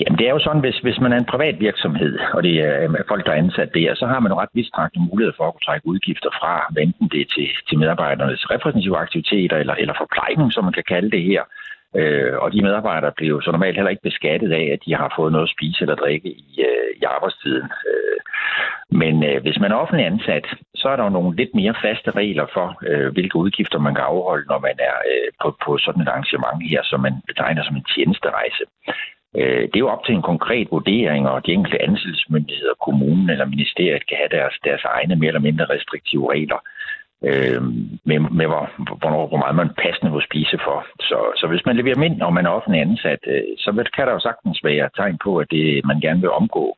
Jamen 0.00 0.18
det 0.18 0.26
er 0.26 0.34
jo 0.36 0.44
sådan, 0.46 0.60
hvis, 0.60 0.78
hvis 0.86 1.00
man 1.00 1.12
er 1.12 1.18
en 1.18 1.32
privat 1.34 1.56
virksomhed, 1.60 2.18
og 2.34 2.42
det 2.42 2.54
er 2.68 2.82
øh, 2.82 3.08
folk, 3.08 3.26
der 3.26 3.32
er 3.32 3.42
ansat 3.44 3.70
der, 3.74 3.94
så 3.94 4.06
har 4.06 4.20
man 4.20 4.32
jo 4.32 4.40
ret 4.40 4.54
vidtstrakte 4.54 4.98
mulighed 5.10 5.32
for 5.36 5.44
at 5.46 5.52
kunne 5.54 5.66
trække 5.68 5.86
udgifter 5.86 6.30
fra, 6.40 6.52
enten 6.86 7.08
det 7.12 7.20
er 7.20 7.30
til, 7.34 7.48
til 7.68 7.78
medarbejdernes 7.78 8.50
repræsentative 8.50 8.96
aktiviteter 9.04 9.56
eller, 9.56 9.74
eller 9.82 9.94
forplejning, 10.02 10.52
som 10.52 10.64
man 10.64 10.72
kan 10.78 10.86
kalde 10.88 11.10
det 11.10 11.22
her. 11.30 11.42
Øh, 12.00 12.32
og 12.42 12.52
de 12.52 12.62
medarbejdere 12.62 13.12
bliver 13.16 13.34
jo 13.34 13.40
så 13.40 13.50
normalt 13.50 13.76
heller 13.76 13.90
ikke 13.90 14.08
beskattet 14.10 14.52
af, 14.52 14.70
at 14.72 14.78
de 14.86 14.94
har 14.94 15.14
fået 15.16 15.32
noget 15.32 15.46
at 15.46 15.54
spise 15.56 15.78
eller 15.80 15.94
drikke 15.94 16.28
i, 16.28 16.46
øh, 16.68 16.90
i 17.00 17.02
arbejdstiden. 17.04 17.68
Øh, 17.90 18.18
men 19.02 19.14
øh, 19.24 19.42
hvis 19.42 19.58
man 19.60 19.72
er 19.72 19.82
offentlig 19.82 20.06
ansat, 20.06 20.46
så 20.74 20.88
er 20.88 20.96
der 20.96 21.04
jo 21.04 21.16
nogle 21.16 21.36
lidt 21.36 21.54
mere 21.54 21.74
faste 21.82 22.10
regler 22.10 22.46
for, 22.54 22.66
øh, 22.88 23.12
hvilke 23.12 23.36
udgifter 23.36 23.78
man 23.78 23.94
kan 23.94 24.04
afholde, 24.04 24.46
når 24.46 24.58
man 24.58 24.76
er 24.90 24.96
øh, 25.10 25.28
på, 25.42 25.56
på 25.64 25.78
sådan 25.78 26.02
et 26.02 26.08
arrangement 26.08 26.70
her, 26.70 26.82
som 26.82 27.00
man 27.00 27.14
betegner 27.26 27.62
som 27.64 27.76
en 27.76 27.86
tjenesterejse. 27.94 28.64
Øh, 29.38 29.62
det 29.70 29.76
er 29.76 29.84
jo 29.86 29.94
op 29.94 30.04
til 30.04 30.14
en 30.14 30.28
konkret 30.32 30.66
vurdering, 30.70 31.28
og 31.28 31.46
de 31.46 31.52
enkelte 31.52 31.82
ansættelsesmyndigheder, 31.82 32.82
kommunen 32.86 33.30
eller 33.30 33.52
ministeriet 33.54 34.06
kan 34.06 34.16
have 34.22 34.32
deres, 34.38 34.54
deres 34.64 34.84
egne 34.84 35.16
mere 35.16 35.28
eller 35.28 35.48
mindre 35.48 35.64
restriktive 35.74 36.32
regler 36.32 36.60
øh, 37.28 37.62
med, 38.08 38.18
med 38.38 38.46
hvor, 38.46 38.64
hvornår, 39.00 39.26
hvor 39.28 39.40
meget 39.42 39.56
man 39.56 39.70
passende 39.82 40.12
må 40.12 40.20
spise 40.20 40.58
for. 40.66 40.86
Så, 41.00 41.18
så 41.36 41.46
hvis 41.46 41.66
man 41.66 41.76
leverer 41.76 42.02
mind, 42.04 42.22
og 42.22 42.32
man 42.32 42.46
er 42.46 42.50
offentlig 42.50 42.80
ansat, 42.80 43.22
øh, 43.26 43.42
så 43.58 43.70
kan 43.96 44.06
der 44.06 44.12
jo 44.12 44.20
sagtens 44.28 44.64
være 44.64 44.90
tegn 44.96 45.18
på, 45.24 45.30
at 45.38 45.48
det, 45.50 45.84
man 45.84 46.00
gerne 46.00 46.20
vil 46.20 46.30
omgå 46.30 46.76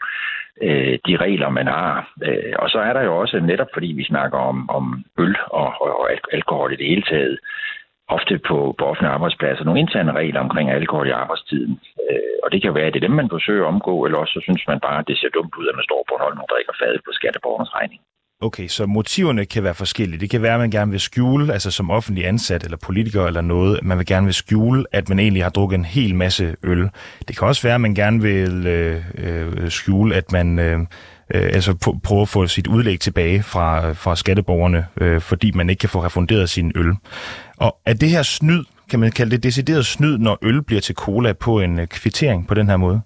øh, 0.62 0.98
de 1.06 1.16
regler, 1.16 1.48
man 1.48 1.66
har. 1.66 2.12
Øh, 2.22 2.54
og 2.58 2.70
så 2.70 2.78
er 2.78 2.92
der 2.92 3.02
jo 3.02 3.16
også, 3.16 3.40
netop 3.40 3.70
fordi 3.74 3.86
vi 3.86 4.04
snakker 4.04 4.38
om, 4.38 4.70
om 4.70 5.04
øl 5.18 5.36
og, 5.46 5.66
og 5.80 6.10
alkohol 6.32 6.72
i 6.72 6.76
det 6.76 6.86
hele 6.86 7.02
taget, 7.02 7.38
ofte 8.08 8.38
på, 8.48 8.74
på 8.78 8.84
offentlige 8.90 9.14
arbejdspladser 9.16 9.64
nogle 9.64 9.80
interne 9.80 10.12
regler 10.12 10.40
omkring 10.40 10.70
alkohol 10.70 11.06
i 11.08 11.18
arbejdstiden. 11.22 11.80
Øh, 12.10 12.36
og 12.44 12.52
det 12.52 12.62
kan 12.62 12.74
være, 12.74 12.86
at 12.86 12.94
det 12.94 13.00
er 13.00 13.08
dem, 13.08 13.16
man 13.16 13.34
forsøger 13.36 13.64
at 13.64 13.72
omgå, 13.74 14.04
eller 14.04 14.18
også 14.18 14.32
så 14.32 14.40
synes 14.42 14.64
man 14.68 14.80
bare, 14.80 14.98
at 14.98 15.08
det 15.08 15.18
ser 15.18 15.28
dumt 15.34 15.54
ud, 15.58 15.68
at 15.68 15.76
man 15.78 15.88
står 15.88 16.04
på 16.08 16.14
en 16.14 16.24
hold 16.24 16.38
og 16.38 16.48
drikker 16.52 16.74
fad 16.80 16.94
på 17.06 17.12
skatteborgernes 17.18 17.74
regning. 17.74 18.00
Okay, 18.40 18.68
så 18.68 18.86
motiverne 18.86 19.44
kan 19.44 19.62
være 19.62 19.74
forskellige. 19.74 20.20
Det 20.20 20.30
kan 20.30 20.42
være, 20.42 20.54
at 20.54 20.60
man 20.60 20.70
gerne 20.70 20.90
vil 20.90 21.00
skjule, 21.00 21.52
altså 21.52 21.70
som 21.70 21.90
offentlig 21.90 22.26
ansat 22.26 22.64
eller 22.64 22.76
politiker 22.76 23.26
eller 23.26 23.40
noget, 23.40 23.80
man 23.82 23.98
vil 23.98 24.06
gerne 24.06 24.24
vil 24.24 24.34
skjule, 24.34 24.84
at 24.92 25.08
man 25.08 25.18
egentlig 25.18 25.42
har 25.42 25.50
drukket 25.50 25.78
en 25.78 25.84
hel 25.84 26.14
masse 26.14 26.56
øl. 26.62 26.88
Det 27.28 27.38
kan 27.38 27.48
også 27.48 27.62
være, 27.62 27.74
at 27.74 27.80
man 27.80 27.94
gerne 27.94 28.22
vil 28.22 28.66
øh, 28.66 29.04
øh, 29.14 29.70
skjule, 29.70 30.14
at 30.14 30.32
man 30.32 30.58
øh, 30.58 30.80
øh, 30.80 30.86
altså 31.52 31.98
prøve 32.04 32.22
at 32.22 32.28
få 32.28 32.46
sit 32.46 32.66
udlæg 32.66 33.00
tilbage 33.00 33.42
fra, 33.42 33.92
fra 33.92 34.16
skatteborgerne, 34.16 34.86
øh, 35.00 35.20
fordi 35.20 35.50
man 35.50 35.70
ikke 35.70 35.80
kan 35.80 35.88
få 35.88 36.04
refunderet 36.04 36.50
sin 36.50 36.72
øl. 36.74 36.92
Og 37.56 37.78
er 37.86 37.94
det 37.94 38.10
her 38.10 38.22
snyd, 38.22 38.64
kan 38.90 39.00
man 39.00 39.12
kalde 39.12 39.30
det 39.30 39.42
decideret 39.42 39.86
snyd, 39.86 40.18
når 40.18 40.38
øl 40.42 40.62
bliver 40.62 40.80
til 40.80 40.94
cola 40.94 41.32
på 41.32 41.60
en 41.60 41.78
øh, 41.78 41.86
kvittering 41.86 42.46
på 42.46 42.54
den 42.54 42.68
her 42.68 42.76
måde? 42.76 43.00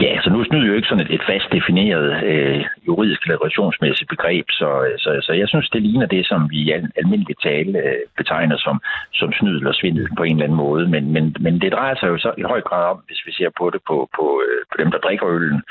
Ja, 0.00 0.20
så 0.22 0.30
nu 0.30 0.44
snyder 0.44 0.66
jo 0.66 0.74
ikke 0.74 0.88
sådan 0.88 1.06
et, 1.06 1.14
et 1.14 1.24
fast 1.30 1.48
defineret 1.52 2.24
øh, 2.24 2.64
juridisk 2.86 3.22
eller 3.22 3.42
relationsmæssigt 3.42 4.08
begreb, 4.08 4.46
så, 4.50 4.70
så, 5.02 5.10
så 5.26 5.32
jeg 5.32 5.48
synes, 5.48 5.70
det 5.70 5.82
ligner 5.82 6.06
det, 6.06 6.26
som 6.26 6.50
vi 6.50 6.56
i 6.56 6.70
al, 6.70 6.90
almindelig 6.96 7.36
tale 7.42 7.78
øh, 7.78 8.02
betegner 8.16 8.56
som, 8.56 8.80
som 9.14 9.32
snyd 9.32 9.56
eller 9.56 9.72
svindel 9.72 10.08
på 10.16 10.22
en 10.22 10.32
eller 10.32 10.44
anden 10.44 10.62
måde. 10.66 10.88
Men, 10.88 11.12
men, 11.12 11.36
men 11.40 11.60
det 11.60 11.72
drejer 11.72 11.94
sig 11.94 12.08
jo 12.08 12.18
så 12.18 12.32
i 12.38 12.42
høj 12.42 12.60
grad 12.60 12.84
om, 12.90 12.98
hvis 13.06 13.22
vi 13.26 13.32
ser 13.32 13.50
på 13.58 13.70
det 13.70 13.80
på, 13.88 14.08
på, 14.16 14.42
øh, 14.46 14.60
på 14.70 14.76
dem, 14.82 14.90
der 14.90 14.98
drikker 14.98 15.26
øllen, 15.28 15.62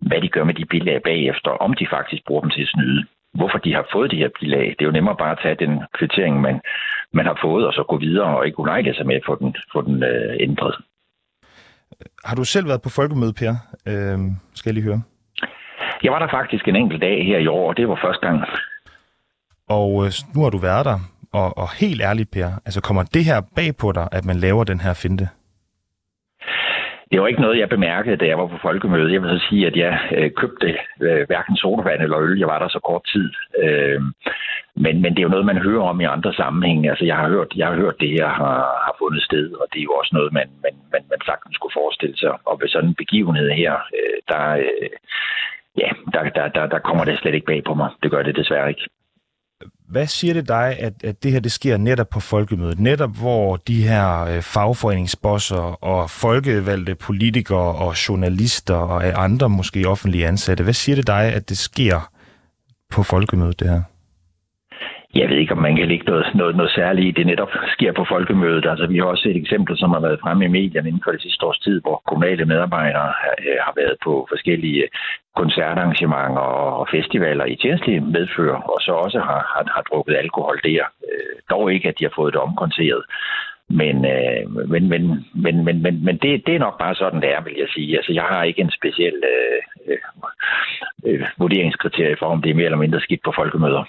hvad 0.00 0.20
de 0.20 0.28
gør 0.28 0.44
med 0.44 0.54
de 0.54 0.64
bilag 0.64 1.02
bagefter, 1.02 1.50
om 1.50 1.74
de 1.74 1.86
faktisk 1.90 2.22
bruger 2.26 2.42
dem 2.42 2.50
til 2.50 2.62
at 2.62 2.68
snyde 2.74 3.04
hvorfor 3.38 3.58
de 3.58 3.74
har 3.74 3.86
fået 3.92 4.10
de 4.10 4.22
her 4.22 4.28
bilag. 4.40 4.66
Det 4.68 4.82
er 4.82 4.90
jo 4.90 4.98
nemmere 4.98 5.16
bare 5.16 5.32
at 5.32 5.42
tage 5.42 5.66
den 5.66 5.82
kvittering, 5.98 6.40
man, 6.40 6.60
man 7.12 7.26
har 7.26 7.38
fået, 7.42 7.66
og 7.66 7.72
så 7.72 7.82
gå 7.82 7.96
videre 7.96 8.36
og 8.36 8.46
ikke 8.46 8.58
ulejlige 8.58 8.94
sig 8.94 9.06
med 9.06 9.16
at 9.16 9.26
få 9.26 9.34
den, 9.40 9.56
få 9.72 9.82
den 9.82 10.02
øh, 10.02 10.36
ændret. 10.40 10.74
Har 12.24 12.36
du 12.36 12.44
selv 12.44 12.66
været 12.68 12.82
på 12.82 12.88
folkemøde, 12.88 13.32
Per? 13.32 13.52
Øh, 13.90 14.18
skal 14.54 14.70
jeg 14.70 14.74
lige 14.74 14.84
høre. 14.84 15.02
Jeg 16.02 16.12
var 16.12 16.18
der 16.18 16.28
faktisk 16.30 16.68
en 16.68 16.76
enkelt 16.76 17.02
dag 17.02 17.26
her 17.26 17.38
i 17.38 17.46
år, 17.46 17.68
og 17.68 17.76
det 17.76 17.88
var 17.88 17.98
første 18.04 18.26
gang. 18.26 18.40
Og 19.68 20.04
øh, 20.04 20.12
nu 20.34 20.42
har 20.42 20.50
du 20.50 20.58
været 20.58 20.84
der, 20.84 20.98
og, 21.32 21.58
og 21.58 21.68
helt 21.80 22.02
ærligt, 22.02 22.30
Per, 22.30 22.48
altså 22.66 22.80
kommer 22.82 23.02
det 23.02 23.24
her 23.24 23.40
bag 23.56 23.76
på 23.80 23.92
dig, 23.92 24.08
at 24.12 24.24
man 24.24 24.36
laver 24.36 24.64
den 24.64 24.80
her 24.80 24.94
finte? 25.02 25.28
Det 27.10 27.20
var 27.20 27.26
ikke 27.26 27.40
noget, 27.40 27.58
jeg 27.58 27.68
bemærkede, 27.68 28.16
da 28.16 28.26
jeg 28.26 28.38
var 28.38 28.46
på 28.46 28.58
folkemødet. 28.62 29.12
Jeg 29.12 29.22
vil 29.22 29.30
så 29.30 29.46
sige, 29.48 29.66
at 29.66 29.76
jeg 29.76 29.94
øh, 30.16 30.30
købte 30.40 30.66
øh, 31.00 31.26
hverken 31.26 31.56
sodavand 31.56 32.02
eller 32.02 32.18
øl. 32.18 32.38
Jeg 32.38 32.48
var 32.48 32.58
der 32.58 32.68
så 32.68 32.80
kort 32.88 33.04
tid. 33.12 33.30
Øh, 33.64 34.00
men, 34.84 34.94
men 35.02 35.10
det 35.12 35.18
er 35.18 35.28
jo 35.28 35.34
noget, 35.34 35.50
man 35.52 35.64
hører 35.66 35.82
om 35.82 36.00
i 36.00 36.04
andre 36.04 36.32
sammenhænge. 36.34 36.90
Altså, 36.90 37.04
jeg 37.04 37.16
har 37.16 37.28
hørt, 37.28 37.50
jeg 37.56 37.66
har 37.66 37.74
hørt 37.74 38.00
det 38.00 38.10
her 38.10 38.28
har, 38.28 38.58
har 38.86 38.94
fundet 38.98 39.22
sted, 39.22 39.46
og 39.60 39.66
det 39.72 39.78
er 39.78 39.88
jo 39.90 39.94
også 40.00 40.12
noget, 40.14 40.32
man, 40.32 40.48
man, 40.64 40.74
man, 40.92 41.02
man 41.12 41.20
sagtens 41.28 41.54
skulle 41.54 41.78
forestille 41.80 42.16
sig. 42.16 42.32
Og 42.48 42.60
ved 42.60 42.68
sådan 42.68 42.88
en 42.88 43.00
begivenhed 43.02 43.50
her, 43.50 43.72
øh, 43.98 44.16
der, 44.28 44.42
øh, 44.64 44.88
ja, 45.82 45.88
der, 46.14 46.22
der, 46.36 46.48
der, 46.56 46.66
der 46.66 46.78
kommer 46.78 47.04
det 47.04 47.18
slet 47.18 47.34
ikke 47.34 47.46
bag 47.46 47.62
på 47.66 47.74
mig. 47.74 47.90
Det 48.02 48.10
gør 48.10 48.22
det 48.22 48.36
desværre 48.36 48.68
ikke. 48.68 48.86
Hvad 49.88 50.06
siger 50.06 50.34
det 50.34 50.48
dig, 50.48 50.76
at, 50.86 51.04
at 51.04 51.22
det 51.22 51.32
her 51.32 51.40
det 51.40 51.52
sker 51.52 51.76
netop 51.76 52.08
på 52.12 52.20
folkemødet? 52.20 52.78
Netop 52.80 53.10
hvor 53.22 53.56
de 53.56 53.88
her 53.88 54.06
øh, 54.30 54.42
fagforeningsbosser 54.42 55.84
og 55.84 56.10
folkevalgte 56.10 56.94
politikere 56.94 57.74
og 57.86 58.08
journalister 58.08 58.74
og 58.74 59.24
andre 59.24 59.48
måske 59.48 59.88
offentlige 59.88 60.26
ansatte, 60.26 60.64
hvad 60.64 60.72
siger 60.72 60.96
det 60.96 61.06
dig, 61.06 61.24
at 61.34 61.48
det 61.48 61.58
sker 61.58 62.10
på 62.90 63.02
folkemødet, 63.02 63.60
det 63.60 63.68
her? 63.68 63.82
Jeg 65.20 65.28
ved 65.30 65.36
ikke, 65.36 65.52
om 65.52 65.58
man 65.58 65.76
kan 65.76 65.88
lægge 65.88 66.04
noget, 66.06 66.26
noget, 66.34 66.56
noget 66.56 66.72
særligt 66.72 67.16
det 67.16 67.26
netop 67.26 67.52
sker 67.74 67.92
på 67.92 68.04
folkemødet. 68.08 68.66
Altså, 68.66 68.86
vi 68.86 68.98
har 68.98 69.04
også 69.04 69.22
set 69.22 69.36
eksempler, 69.36 69.76
som 69.76 69.90
har 69.90 70.00
været 70.00 70.20
fremme 70.22 70.44
i 70.44 70.48
medierne 70.48 70.88
inden 70.88 71.02
for 71.04 71.12
det 71.12 71.22
sidste 71.22 71.46
års 71.46 71.58
tid, 71.58 71.80
hvor 71.80 72.02
kommunale 72.06 72.44
medarbejdere 72.44 73.12
har, 73.22 73.34
øh, 73.38 73.58
har 73.66 73.72
været 73.76 73.96
på 74.04 74.26
forskellige 74.32 74.82
øh, 74.82 74.88
koncertarrangementer 75.36 76.46
og 76.80 76.88
festivaler 76.90 77.44
i 77.44 77.56
tjenestlige 77.56 78.00
medfører, 78.00 78.60
og 78.72 78.78
så 78.80 78.92
også 78.92 79.18
har, 79.18 79.40
har, 79.52 79.64
har 79.74 79.82
drukket 79.90 80.16
alkohol 80.16 80.60
der. 80.64 80.84
Øh, 81.08 81.36
dog 81.50 81.72
ikke, 81.72 81.88
at 81.88 81.98
de 81.98 82.04
har 82.04 82.12
fået 82.16 82.32
det 82.34 82.40
omkonteret. 82.40 83.02
Men, 83.68 83.96
øh, 84.14 84.42
men, 84.72 84.88
men, 84.88 85.02
men, 85.34 85.64
men, 85.64 85.82
men, 85.82 86.04
men 86.04 86.16
det, 86.16 86.46
det 86.46 86.54
er 86.54 86.64
nok 86.66 86.78
bare 86.78 86.94
sådan, 86.94 87.20
det 87.20 87.30
er, 87.34 87.40
vil 87.42 87.56
jeg 87.58 87.68
sige. 87.74 87.96
Altså, 87.96 88.12
jeg 88.12 88.22
har 88.22 88.42
ikke 88.42 88.60
en 88.60 88.70
speciel 88.70 89.16
øh, 89.32 89.98
øh, 91.06 91.26
vurderingskriterie 91.38 92.16
for, 92.18 92.26
om 92.26 92.42
det 92.42 92.50
er 92.50 92.54
mere 92.54 92.64
eller 92.64 92.84
mindre 92.84 93.00
skidt 93.00 93.22
på 93.24 93.32
folkemøder. 93.36 93.84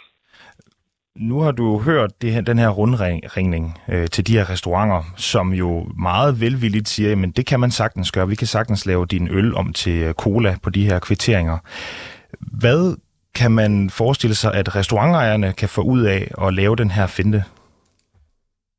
Nu 1.20 1.40
har 1.40 1.52
du 1.52 1.80
hørt 1.80 2.22
det 2.22 2.32
her, 2.32 2.42
den 2.42 2.60
her 2.60 2.70
rundringning 2.70 3.78
øh, 3.90 4.08
til 4.08 4.28
de 4.28 4.34
her 4.38 4.50
restauranter, 4.50 5.04
som 5.16 5.54
jo 5.54 5.88
meget 6.00 6.42
velvilligt 6.42 6.88
siger, 6.88 7.16
men 7.16 7.32
det 7.32 7.46
kan 7.46 7.60
man 7.60 7.72
sagtens 7.72 8.12
gøre. 8.12 8.28
Vi 8.28 8.36
kan 8.36 8.48
sagtens 8.48 8.86
lave 8.86 9.06
din 9.06 9.28
øl 9.32 9.56
om 9.56 9.74
til 9.74 10.04
øh, 10.04 10.14
cola 10.14 10.56
på 10.64 10.70
de 10.70 10.86
her 10.86 11.00
kvitteringer. 11.00 11.58
Hvad 12.60 12.98
kan 13.36 13.52
man 13.52 13.90
forestille 13.90 14.36
sig, 14.36 14.54
at 14.54 14.76
restaurantejerne 14.76 15.54
kan 15.54 15.70
få 15.70 15.82
ud 15.82 16.02
af 16.02 16.32
at 16.48 16.54
lave 16.54 16.76
den 16.76 16.92
her 16.92 17.08
finte? 17.08 17.44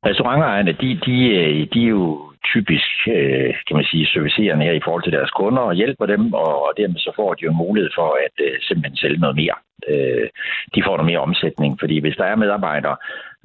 Restaurantejerne, 0.06 0.72
de, 0.72 1.00
de, 1.06 1.16
øh, 1.28 1.66
de 1.74 1.84
er 1.84 1.88
jo 1.88 2.27
typisk, 2.54 2.90
øh, 3.16 3.50
kan 3.66 3.76
man 3.78 3.84
sige, 3.90 4.06
servicerende 4.06 4.64
her 4.64 4.76
i 4.76 4.84
forhold 4.84 5.02
til 5.04 5.16
deres 5.16 5.30
kunder 5.30 5.62
og 5.62 5.74
hjælper 5.74 6.06
dem, 6.06 6.22
og 6.32 6.72
dermed 6.76 7.00
så 7.00 7.12
får 7.16 7.34
de 7.34 7.44
jo 7.44 7.52
mulighed 7.52 7.90
for 7.98 8.08
at 8.26 8.36
øh, 8.46 8.54
simpelthen 8.66 8.96
sælge 8.96 9.20
noget 9.24 9.36
mere 9.36 9.58
øh, 9.92 10.26
de 10.74 10.80
får 10.86 10.94
noget 10.96 11.10
mere 11.10 11.24
omsætning. 11.28 11.70
Fordi 11.80 11.96
hvis 12.00 12.16
der 12.20 12.24
er 12.24 12.42
medarbejdere, 12.44 12.96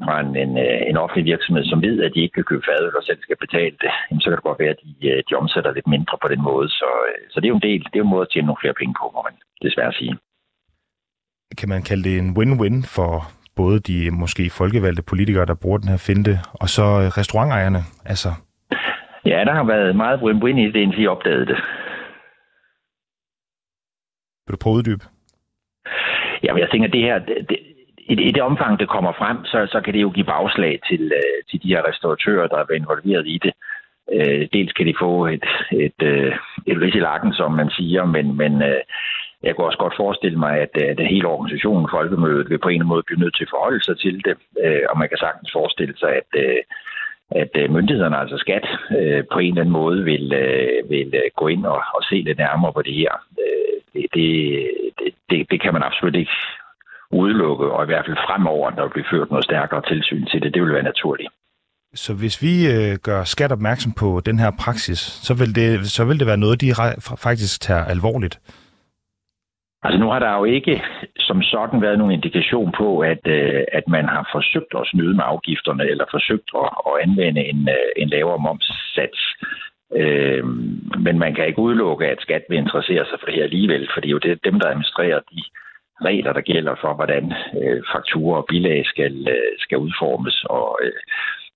fra 0.06 0.16
en, 0.24 0.32
en, 0.44 0.52
øh, 0.66 0.82
en 0.90 0.98
offentlig 1.04 1.26
virksomhed, 1.32 1.66
som 1.66 1.82
ved, 1.82 1.96
at 2.06 2.12
de 2.16 2.22
ikke 2.22 2.36
kan 2.38 2.50
købe 2.50 2.66
fadøl 2.68 2.98
og 3.00 3.04
selv 3.04 3.20
skal 3.22 3.38
betale 3.46 3.76
det, 3.84 3.92
så 4.22 4.28
kan 4.30 4.38
det 4.38 4.50
godt 4.50 4.60
være, 4.64 4.76
at 4.76 4.82
de, 4.84 5.08
øh, 5.12 5.24
de 5.28 5.34
omsætter 5.42 5.72
lidt 5.74 5.88
mindre 5.96 6.16
på 6.22 6.28
den 6.34 6.42
måde. 6.50 6.68
Så, 6.70 6.90
så 7.32 7.36
det 7.40 7.46
er 7.46 7.54
jo 7.56 7.60
en 7.62 7.68
del, 7.70 7.80
det 7.92 7.96
er 7.96 8.04
jo 8.04 8.08
en 8.10 8.16
måde 8.16 8.26
at 8.28 8.32
tjene 8.32 8.48
nogle 8.48 8.64
flere 8.64 8.80
penge 8.82 8.94
på, 9.00 9.06
må 9.16 9.22
man 9.28 9.36
desværre 9.66 9.94
sige. 9.94 10.14
Kan 11.60 11.70
man 11.70 11.82
kalde 11.90 12.04
det 12.10 12.16
en 12.18 12.30
win-win 12.38 12.78
for 12.96 13.12
både 13.56 13.80
de 13.80 14.12
måske 14.12 14.50
folkevalgte 14.50 15.04
politikere, 15.12 15.46
der 15.46 15.62
bruger 15.62 15.78
den 15.78 15.90
her 15.94 16.02
finte, 16.08 16.34
og 16.54 16.68
så 16.70 16.86
restaurantejerne? 17.20 17.82
Altså... 18.06 18.30
Ja, 19.26 19.44
der 19.46 19.54
har 19.54 19.64
været 19.64 19.96
meget 19.96 20.20
win-win 20.20 20.58
i 20.60 20.72
det, 20.72 20.76
indtil 20.76 21.02
de 21.04 21.08
opdagede 21.08 21.46
det. 21.46 21.58
Vil 24.46 24.52
du 24.52 24.58
prøve 24.64 24.76
uddybe? 24.76 25.06
Jamen, 26.44 26.62
jeg 26.62 26.70
tænker, 26.70 26.90
det 26.90 27.02
her, 27.02 27.20
det, 27.20 27.50
det, 27.50 27.60
i, 27.98 28.14
i 28.14 28.32
det 28.32 28.42
omfang, 28.42 28.80
det 28.80 28.90
kommer 28.90 29.14
frem, 29.14 29.46
så, 29.46 29.68
så 29.72 29.82
kan 29.82 29.94
det 29.94 30.02
jo 30.02 30.10
give 30.10 30.26
bagslag 30.26 30.80
til, 30.90 31.04
uh, 31.06 31.40
til 31.50 31.64
de 31.64 31.68
her 31.68 31.88
restauratører, 31.90 32.48
der 32.48 32.58
er 32.58 32.74
involveret 32.76 33.28
i 33.28 33.38
det. 33.44 33.54
Uh, 34.16 34.44
dels 34.54 34.74
kan 34.74 34.88
de 34.88 34.96
få 35.00 35.26
et, 35.26 35.46
et, 35.72 36.00
uh, 36.02 36.34
et 36.72 36.78
ris 36.82 36.96
i 36.96 37.00
lakken, 37.00 37.34
som 37.34 37.52
man 37.52 37.70
siger, 37.70 38.06
men, 38.06 38.38
men 38.38 38.54
uh, 38.54 38.82
jeg 39.44 39.56
kunne 39.56 39.68
også 39.68 39.78
godt 39.78 39.96
forestille 39.98 40.40
mig, 40.40 40.60
at, 40.60 40.74
at 40.82 41.08
hele 41.08 41.28
organisationen, 41.28 41.88
Folkemødet, 41.92 42.50
vil 42.50 42.58
på 42.60 42.70
en 42.70 42.74
eller 42.74 42.80
anden 42.80 42.94
måde 42.94 43.04
blive 43.08 43.20
nødt 43.20 43.36
til 43.36 43.44
at 43.44 43.54
forholde 43.56 43.84
sig 43.84 43.98
til 43.98 44.26
det. 44.26 44.36
Og 44.90 44.98
man 44.98 45.10
kan 45.10 45.18
sagtens 45.18 45.52
forestille 45.54 45.98
sig, 45.98 46.12
at, 46.22 46.30
uh, 46.44 46.62
at 47.36 47.52
øh, 47.56 47.72
myndighederne, 47.74 48.18
altså 48.18 48.38
skat, 48.38 48.66
øh, 49.00 49.24
på 49.34 49.40
en 49.40 49.50
eller 49.50 49.62
anden 49.62 49.80
måde 49.82 50.04
vil, 50.04 50.34
øh, 50.34 50.90
vil 50.90 51.14
gå 51.36 51.48
ind 51.48 51.66
og, 51.66 51.82
og 51.96 52.02
se 52.10 52.16
lidt 52.16 52.38
nærmere 52.38 52.74
på 52.74 52.82
det 52.82 52.94
her. 52.94 53.12
Det, 53.94 54.06
det, 54.14 54.28
det, 55.30 55.48
det 55.52 55.62
kan 55.62 55.74
man 55.74 55.84
absolut 55.84 56.16
ikke 56.16 56.32
udelukke, 57.12 57.66
og 57.72 57.84
i 57.84 57.86
hvert 57.86 58.06
fald 58.06 58.18
fremover, 58.28 58.72
når 58.72 58.84
der 58.84 58.90
bliver 58.90 59.08
ført 59.12 59.30
noget 59.30 59.46
stærkere 59.46 59.82
tilsyn 59.82 60.26
til 60.26 60.42
det. 60.42 60.54
Det 60.54 60.62
vil 60.62 60.74
være 60.74 60.92
naturligt. 60.92 61.30
Så 61.96 62.14
hvis 62.14 62.42
vi 62.42 62.54
øh, 62.74 62.98
gør 63.04 63.24
skat 63.24 63.52
opmærksom 63.52 63.92
på 63.92 64.22
den 64.26 64.40
her 64.40 64.52
praksis, 64.60 65.00
så 65.00 65.34
vil 65.34 65.56
det, 65.56 65.92
så 65.92 66.06
vil 66.06 66.20
det 66.20 66.28
være 66.28 66.38
noget, 66.38 66.62
de 66.62 66.74
faktisk 67.18 67.62
tager 67.62 67.86
alvorligt? 67.86 68.40
Altså 69.84 70.00
nu 70.00 70.08
har 70.10 70.20
der 70.20 70.38
jo 70.38 70.44
ikke 70.44 70.84
som 71.18 71.42
sådan 71.42 71.82
været 71.82 71.98
nogen 71.98 72.14
indikation 72.14 72.72
på, 72.78 73.00
at, 73.00 73.28
øh, 73.28 73.64
at 73.72 73.88
man 73.88 74.06
har 74.06 74.30
forsøgt 74.32 74.74
at 74.76 74.88
snyde 74.88 75.16
med 75.16 75.24
afgifterne, 75.28 75.84
eller 75.92 76.06
forsøgt 76.12 76.50
at, 76.64 76.70
at 76.88 76.94
anvende 77.04 77.42
en, 77.46 77.70
øh, 77.70 77.90
en 77.98 78.10
lavere 78.10 78.40
momssats. 78.40 79.22
Øh, 79.96 80.46
men 81.06 81.20
man 81.20 81.36
kan 81.36 81.48
ikke 81.48 81.60
udelukke, 81.60 82.08
at 82.08 82.22
skat 82.22 82.44
vil 82.50 82.58
interessere 82.58 83.06
sig 83.06 83.18
for 83.20 83.26
det 83.26 83.36
her 83.36 83.44
alligevel, 83.44 83.90
for 83.94 84.02
det 84.02 84.08
er 84.08 84.18
jo 84.18 84.26
det, 84.26 84.46
dem, 84.46 84.60
der 84.60 84.68
administrerer 84.68 85.20
de 85.20 85.42
regler, 86.06 86.34
der 86.34 86.42
gælder 86.42 86.76
for, 86.82 86.94
hvordan 86.94 87.34
øh, 87.62 87.84
fakturer 87.94 88.38
og 88.38 88.46
bilag 88.50 88.86
skal, 88.86 89.28
øh, 89.28 89.54
skal 89.60 89.78
udformes. 89.78 90.44
Og, 90.44 90.80
øh, 90.84 90.94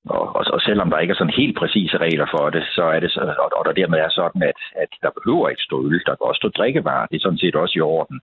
og, 0.10 0.36
og, 0.36 0.44
og 0.56 0.62
selvom 0.62 0.90
der 0.90 1.00
ikke 1.00 1.12
er 1.12 1.20
sådan 1.20 1.40
helt 1.42 1.58
præcise 1.58 1.98
regler 1.98 2.28
for 2.32 2.50
det, 2.50 2.64
så 2.76 2.84
er 2.84 3.00
det 3.00 3.12
så, 3.12 3.22
og, 3.44 3.50
og 3.58 3.66
der 3.66 3.72
dermed 3.72 4.00
er 4.00 4.10
sådan, 4.10 4.42
at, 4.44 4.60
at 4.76 4.92
der 5.02 5.10
behøver 5.18 5.50
ikke 5.50 5.68
stå 5.68 5.86
øl, 5.86 6.02
der 6.06 6.16
kan 6.16 6.28
også 6.30 6.40
stå 6.40 6.50
drikkevarer. 6.50 7.06
Det 7.06 7.16
er 7.16 7.26
sådan 7.26 7.44
set 7.44 7.56
også 7.56 7.74
i 7.78 7.82
orden. 7.82 8.20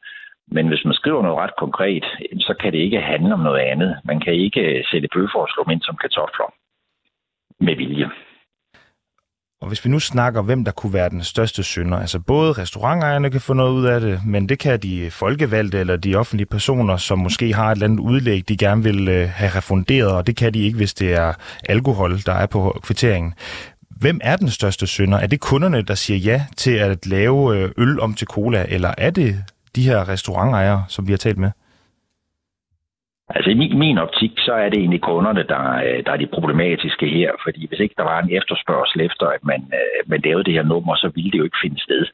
Men 0.47 0.69
hvis 0.69 0.85
man 0.85 0.95
skriver 0.95 1.23
noget 1.23 1.39
ret 1.39 1.57
konkret, 1.59 2.05
så 2.41 2.55
kan 2.61 2.73
det 2.73 2.79
ikke 2.79 3.01
handle 3.01 3.35
om 3.35 3.41
noget 3.41 3.61
andet. 3.61 3.97
Man 4.05 4.21
kan 4.21 4.35
ikke 4.35 4.85
sætte 4.91 5.09
bøffer 5.15 5.39
og 5.39 5.49
slå 5.49 5.65
ind 5.73 5.83
som 5.83 5.97
kartofler 5.97 6.49
med 7.61 7.77
vilje. 7.77 8.11
Og 9.61 9.69
hvis 9.69 9.85
vi 9.85 9.91
nu 9.91 10.01
snakker, 10.01 10.43
hvem 10.43 10.65
der 10.65 10.73
kunne 10.73 10.93
være 10.93 11.11
den 11.11 11.23
største 11.25 11.63
synder, 11.63 11.99
altså 11.99 12.19
både 12.19 12.53
restaurantejerne 12.53 13.31
kan 13.31 13.41
få 13.41 13.53
noget 13.53 13.73
ud 13.73 13.85
af 13.85 14.01
det, 14.01 14.21
men 14.27 14.49
det 14.49 14.59
kan 14.59 14.81
de 14.81 15.11
folkevalgte 15.11 15.79
eller 15.79 15.97
de 15.97 16.17
offentlige 16.17 16.47
personer, 16.47 16.97
som 16.97 17.19
måske 17.19 17.55
har 17.55 17.71
et 17.71 17.73
eller 17.73 17.85
andet 17.87 18.01
udlæg, 18.01 18.49
de 18.49 18.57
gerne 18.57 18.83
vil 18.83 19.09
øh, 19.09 19.29
have 19.29 19.51
refunderet, 19.51 20.13
og 20.13 20.27
det 20.27 20.37
kan 20.37 20.55
de 20.55 20.63
ikke, 20.63 20.77
hvis 20.77 20.95
det 20.95 21.13
er 21.13 21.33
alkohol, 21.69 22.21
der 22.27 22.33
er 22.33 22.47
på 22.47 22.81
kvitteringen. 22.83 23.35
Hvem 23.91 24.21
er 24.23 24.37
den 24.37 24.51
største 24.51 24.87
synder? 24.87 25.19
Er 25.19 25.27
det 25.27 25.41
kunderne, 25.41 25.83
der 25.83 25.95
siger 25.95 26.19
ja 26.19 26.45
til 26.57 26.71
at 26.71 27.07
lave 27.07 27.57
øh, 27.57 27.71
øl 27.77 28.01
om 28.01 28.15
til 28.15 28.27
cola, 28.27 28.67
eller 28.69 28.95
er 28.99 29.11
det 29.11 29.45
de 29.77 29.83
her 29.83 30.09
restaurantejere, 30.09 30.85
som 30.89 31.07
vi 31.07 31.13
har 31.13 31.17
talt 31.17 31.39
med? 31.39 31.51
Altså 33.29 33.51
i 33.51 33.55
min, 33.55 33.79
min 33.79 33.99
optik, 33.99 34.33
så 34.39 34.53
er 34.53 34.69
det 34.69 34.79
egentlig 34.79 35.01
kunderne, 35.01 35.43
der, 35.43 35.65
øh, 35.85 36.05
der 36.07 36.13
er 36.13 36.17
de 36.17 36.35
problematiske 36.37 37.07
her, 37.07 37.31
fordi 37.45 37.67
hvis 37.67 37.81
ikke 37.81 37.95
der 37.99 38.03
var 38.03 38.21
en 38.21 38.37
efterspørgsel 38.37 39.01
efter, 39.01 39.27
at 39.27 39.45
man, 39.45 39.61
øh, 39.73 40.01
man 40.11 40.21
lavede 40.25 40.45
det 40.45 40.53
her 40.53 40.63
nummer, 40.63 40.95
så 40.95 41.11
ville 41.15 41.31
det 41.31 41.39
jo 41.39 41.45
ikke 41.45 41.63
finde 41.63 41.83
sted. 41.83 42.07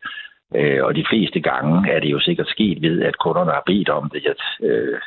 Øh, 0.55 0.85
og 0.85 0.95
de 0.95 1.05
fleste 1.11 1.41
gange 1.41 1.93
er 1.93 2.01
det 2.01 2.11
jo 2.11 2.21
sikkert 2.21 2.49
sket 2.49 2.83
ved, 2.83 3.03
at 3.03 3.19
kunderne 3.19 3.51
har 3.51 3.63
bedt 3.67 3.89
om 3.89 4.11
det. 4.15 4.27
At, 4.27 4.67
øh, 4.69 4.99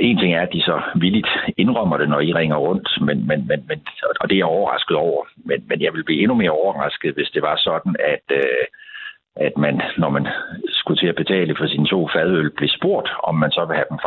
en 0.00 0.18
ting 0.18 0.34
er, 0.34 0.42
at 0.42 0.52
de 0.52 0.62
så 0.62 0.82
villigt 0.94 1.28
indrømmer 1.56 1.96
det, 1.96 2.08
når 2.08 2.20
I 2.20 2.32
ringer 2.32 2.56
rundt, 2.56 2.88
men, 3.00 3.26
men, 3.26 3.46
men, 3.48 3.64
men, 3.68 3.80
og 4.20 4.28
det 4.28 4.34
er 4.34 4.38
jeg 4.38 4.46
overrasket 4.46 4.96
over. 4.96 5.24
Men, 5.36 5.64
men 5.68 5.80
jeg 5.82 5.92
vil 5.92 6.04
blive 6.04 6.20
endnu 6.20 6.34
mere 6.34 6.50
overrasket, 6.50 7.14
hvis 7.14 7.30
det 7.34 7.42
var 7.42 7.56
sådan, 7.56 7.94
at, 8.14 8.36
øh, 8.36 8.64
at 9.36 9.52
man, 9.56 9.82
når 9.98 10.08
man 10.08 10.26
skulle 10.92 11.06
til 11.08 11.14
at 11.14 11.22
betale 11.24 11.54
for 11.58 11.66
sine 11.66 11.86
to 11.86 12.08
fadøl, 12.14 12.50
blev 12.58 12.68
spurgt, 12.68 13.08
om 13.28 13.34
man 13.42 13.50
så 13.50 13.64
vil 13.64 13.76
have 13.76 13.90
dem 13.90 13.98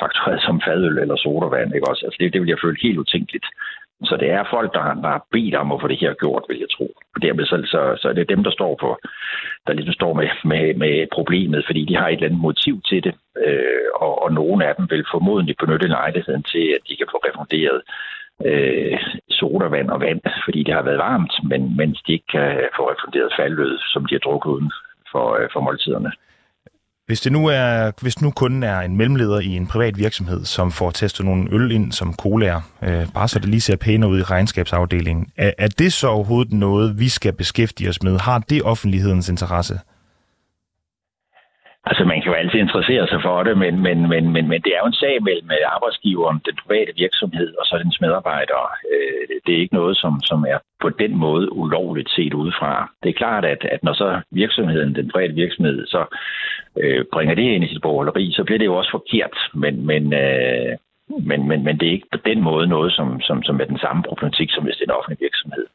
faktureret 0.00 0.42
som 0.42 0.60
fadøl 0.66 0.98
eller 0.98 1.16
sodavand. 1.16 1.74
Ikke 1.74 1.88
også? 1.90 2.02
Altså 2.06 2.18
det, 2.20 2.32
det 2.32 2.40
vil 2.40 2.52
jeg 2.52 2.62
føle 2.64 2.82
helt 2.82 2.98
utænkeligt. 2.98 3.46
Så 4.08 4.16
det 4.16 4.30
er 4.30 4.50
folk, 4.54 4.74
der, 4.74 4.84
der 5.04 5.10
har 5.16 5.26
bedt 5.32 5.54
om 5.54 5.72
at 5.72 5.80
få 5.80 5.88
det 5.88 6.02
her 6.04 6.14
gjort, 6.22 6.44
vil 6.48 6.58
jeg 6.58 6.70
tro. 6.76 6.86
Og 7.14 7.22
dermed 7.22 7.44
så, 7.46 7.56
så, 7.72 7.80
så 8.00 8.08
er 8.08 8.12
det 8.12 8.32
dem, 8.34 8.44
der 8.44 8.50
står 8.50 8.72
på, 8.80 8.90
der 9.66 9.72
ligesom 9.72 9.94
står 10.00 10.12
med, 10.20 10.28
med, 10.44 10.74
med 10.74 10.94
problemet, 11.12 11.64
fordi 11.66 11.84
de 11.84 11.96
har 11.96 12.08
et 12.08 12.14
eller 12.14 12.26
andet 12.28 12.46
motiv 12.48 12.74
til 12.88 13.04
det, 13.06 13.14
øh, 13.46 13.88
og, 14.04 14.22
og 14.24 14.32
nogle 14.32 14.66
af 14.68 14.74
dem 14.78 14.86
vil 14.90 15.04
formodentlig 15.14 15.56
benytte 15.62 15.88
lejligheden 15.98 16.42
til, 16.52 16.64
at 16.76 16.82
de 16.88 16.96
kan 16.96 17.08
få 17.12 17.18
refunderet 17.28 17.80
øh, 18.48 18.98
sodavand 19.30 19.88
og 19.90 20.00
vand, 20.00 20.20
fordi 20.44 20.62
det 20.62 20.74
har 20.74 20.82
været 20.88 21.04
varmt, 21.08 21.34
men 21.50 21.76
mens 21.76 22.02
de 22.06 22.12
ikke 22.12 22.30
kan 22.36 22.50
få 22.76 22.82
refunderet 22.92 23.36
faldød, 23.38 23.78
som 23.92 24.06
de 24.06 24.14
har 24.14 24.24
drukket 24.26 24.50
uden 24.50 24.72
for, 25.14 25.26
øh, 25.38 25.48
for 25.52 25.60
måltiderne. 25.60 26.12
Hvis 27.06 27.20
det 27.20 27.32
nu 27.32 27.46
er, 27.46 27.92
hvis 28.02 28.20
nu 28.22 28.30
kunden 28.30 28.62
er 28.62 28.80
en 28.80 28.96
mellemleder 28.96 29.40
i 29.40 29.56
en 29.56 29.66
privat 29.66 29.98
virksomhed, 29.98 30.44
som 30.44 30.72
får 30.72 30.90
testet 30.90 31.26
nogle 31.26 31.48
øl 31.52 31.70
ind 31.70 31.92
som 31.92 32.14
colaer, 32.14 32.60
øh, 32.82 33.06
bare 33.14 33.28
så 33.28 33.38
det 33.38 33.48
lige 33.48 33.60
ser 33.60 33.76
pænere 33.76 34.10
ud 34.10 34.18
i 34.18 34.22
regnskabsafdelingen, 34.22 35.26
er, 35.36 35.52
er 35.58 35.68
det 35.68 35.92
så 35.92 36.08
overhovedet 36.08 36.52
noget, 36.52 36.98
vi 36.98 37.08
skal 37.08 37.32
beskæftige 37.32 37.88
os 37.88 38.02
med? 38.02 38.18
Har 38.18 38.38
det 38.38 38.62
offentlighedens 38.62 39.28
interesse? 39.28 39.78
Altså, 41.88 42.04
man 42.04 42.18
kan 42.20 42.30
jo 42.30 42.38
altid 42.40 42.58
interessere 42.60 43.06
sig 43.08 43.20
for 43.22 43.42
det, 43.42 43.58
men, 43.58 43.74
men, 43.86 44.08
men, 44.12 44.24
men, 44.34 44.44
men 44.48 44.60
det 44.64 44.72
er 44.72 44.80
jo 44.82 44.86
en 44.86 45.02
sag 45.02 45.22
mellem 45.22 45.50
øh, 45.50 45.74
arbejdsgiveren, 45.74 46.38
den 46.46 46.56
private 46.62 46.92
virksomhed 47.04 47.50
og 47.60 47.64
så 47.66 47.74
dens 47.82 48.00
medarbejdere. 48.00 48.68
Øh, 48.92 49.22
det 49.44 49.52
er 49.54 49.62
ikke 49.62 49.78
noget, 49.80 49.96
som, 49.96 50.12
som 50.30 50.38
er 50.52 50.58
på 50.82 50.88
den 51.02 51.12
måde 51.16 51.52
ulovligt 51.52 52.10
set 52.10 52.34
udefra. 52.34 52.90
Det 53.02 53.08
er 53.08 53.20
klart, 53.22 53.44
at, 53.44 53.64
at 53.74 53.80
når 53.82 53.92
så 53.92 54.20
virksomheden, 54.30 54.94
den 54.94 55.10
private 55.12 55.34
virksomhed, 55.34 55.86
så 55.86 56.02
øh, 56.82 57.04
bringer 57.12 57.34
det 57.34 57.42
ind 57.42 57.64
i 57.64 57.68
sit 57.68 57.82
borgerleri, 57.82 58.32
så 58.32 58.44
bliver 58.44 58.58
det 58.58 58.70
jo 58.70 58.76
også 58.76 58.90
forkert. 58.90 59.36
Men, 59.54 59.86
men, 59.86 60.02
øh, 60.12 60.72
men, 61.30 61.48
men, 61.48 61.64
men 61.64 61.78
det 61.78 61.88
er 61.88 61.92
ikke 61.92 62.12
på 62.12 62.18
den 62.30 62.40
måde 62.40 62.66
noget, 62.66 62.92
som, 62.92 63.20
som, 63.20 63.42
som 63.42 63.60
er 63.60 63.64
den 63.64 63.78
samme 63.78 64.02
problematik, 64.08 64.48
som 64.50 64.64
hvis 64.64 64.76
det 64.76 64.84
er 64.84 64.92
en 64.92 64.98
offentlig 64.98 65.18
virksomhed. 65.26 65.66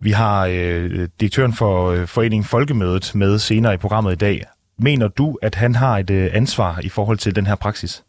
Vi 0.00 0.10
har 0.10 0.38
øh, 0.46 1.08
direktøren 1.20 1.54
for 1.62 1.74
øh, 1.90 2.06
Foreningen 2.06 2.48
Folkemødet 2.54 3.06
med 3.14 3.38
senere 3.38 3.74
i 3.74 3.82
programmet 3.84 4.12
i 4.12 4.22
dag. 4.28 4.38
Mener 4.78 5.08
du, 5.08 5.38
at 5.42 5.54
han 5.54 5.74
har 5.74 5.98
et 5.98 6.10
øh, 6.10 6.30
ansvar 6.32 6.80
i 6.84 6.88
forhold 6.88 7.18
til 7.18 7.36
den 7.36 7.46
her 7.46 7.56
praksis? 7.56 8.04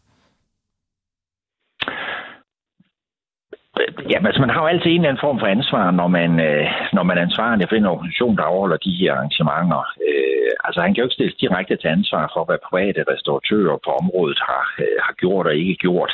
Ja, 4.10 4.18
altså 4.26 4.40
man 4.40 4.50
har 4.50 4.60
jo 4.62 4.66
altid 4.66 4.90
en 4.90 4.96
eller 4.96 5.08
anden 5.08 5.26
form 5.26 5.38
for 5.40 5.46
ansvar, 5.46 5.90
når 5.90 6.08
man, 6.18 6.30
øh, 6.48 6.66
når 6.92 7.02
man 7.02 7.18
er 7.18 7.22
ansvarlig 7.22 7.68
for 7.68 7.76
en 7.76 7.92
organisation, 7.94 8.36
der 8.36 8.42
overholder 8.42 8.76
de 8.76 8.98
her 9.00 9.12
arrangementer. 9.14 9.82
Øh, 10.08 10.50
altså 10.64 10.80
han 10.80 10.90
kan 10.90 11.00
jo 11.00 11.06
ikke 11.06 11.14
stilles 11.18 11.40
direkte 11.44 11.76
til 11.76 11.88
ansvar 11.88 12.30
for, 12.34 12.44
hvad 12.44 12.58
private 12.70 13.04
restauratører 13.12 13.76
på 13.84 13.90
området 14.00 14.40
har, 14.48 14.64
øh, 14.84 14.98
har 15.06 15.14
gjort 15.22 15.46
og 15.46 15.54
ikke 15.54 15.76
gjort. 15.84 16.12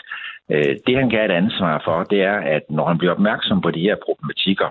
Øh, 0.53 0.75
det 0.87 0.95
han 1.01 1.09
kan 1.11 1.19
have 1.19 1.31
et 1.33 1.41
ansvar 1.45 1.75
for, 1.87 1.97
det 2.13 2.21
er, 2.33 2.39
at 2.57 2.65
når 2.71 2.87
han 2.91 2.99
bliver 2.99 3.15
opmærksom 3.17 3.61
på 3.61 3.71
de 3.71 3.87
her 3.89 3.97
problematikker, 4.07 4.69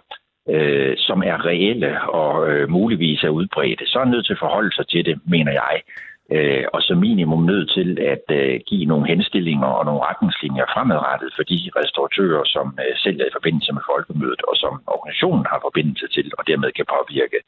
øh, 0.50 0.94
som 0.98 1.24
er 1.24 1.46
reelle 1.46 2.02
og 2.02 2.50
øh, 2.50 2.70
muligvis 2.70 3.24
er 3.24 3.30
udbredte, 3.30 3.86
så 3.88 4.00
er 4.00 4.04
han 4.04 4.12
nødt 4.12 4.26
til 4.26 4.34
at 4.34 4.44
forholde 4.46 4.76
sig 4.76 4.88
til 4.88 5.06
det, 5.06 5.20
mener 5.26 5.52
jeg. 5.52 5.82
Øh, 6.32 6.66
og 6.74 6.82
som 6.82 6.98
minimum 6.98 7.44
nødt 7.46 7.70
til 7.78 7.90
at 8.14 8.26
øh, 8.40 8.60
give 8.70 8.86
nogle 8.86 9.08
henstillinger 9.08 9.68
og 9.68 9.86
nogle 9.86 10.06
retningslinjer 10.10 10.66
fremadrettet 10.74 11.30
for 11.36 11.44
de 11.44 11.60
restauratører, 11.80 12.44
som 12.56 12.68
øh, 12.84 12.96
selv 13.04 13.18
er 13.22 13.26
i 13.26 13.38
forbindelse 13.38 13.72
med 13.74 13.84
folkemødet, 13.92 14.42
og 14.50 14.56
som 14.64 14.74
organisationen 14.96 15.46
har 15.52 15.60
forbindelse 15.68 16.08
til, 16.16 16.32
og 16.38 16.48
dermed 16.48 16.72
kan 16.72 16.86
påvirke. 16.96 17.40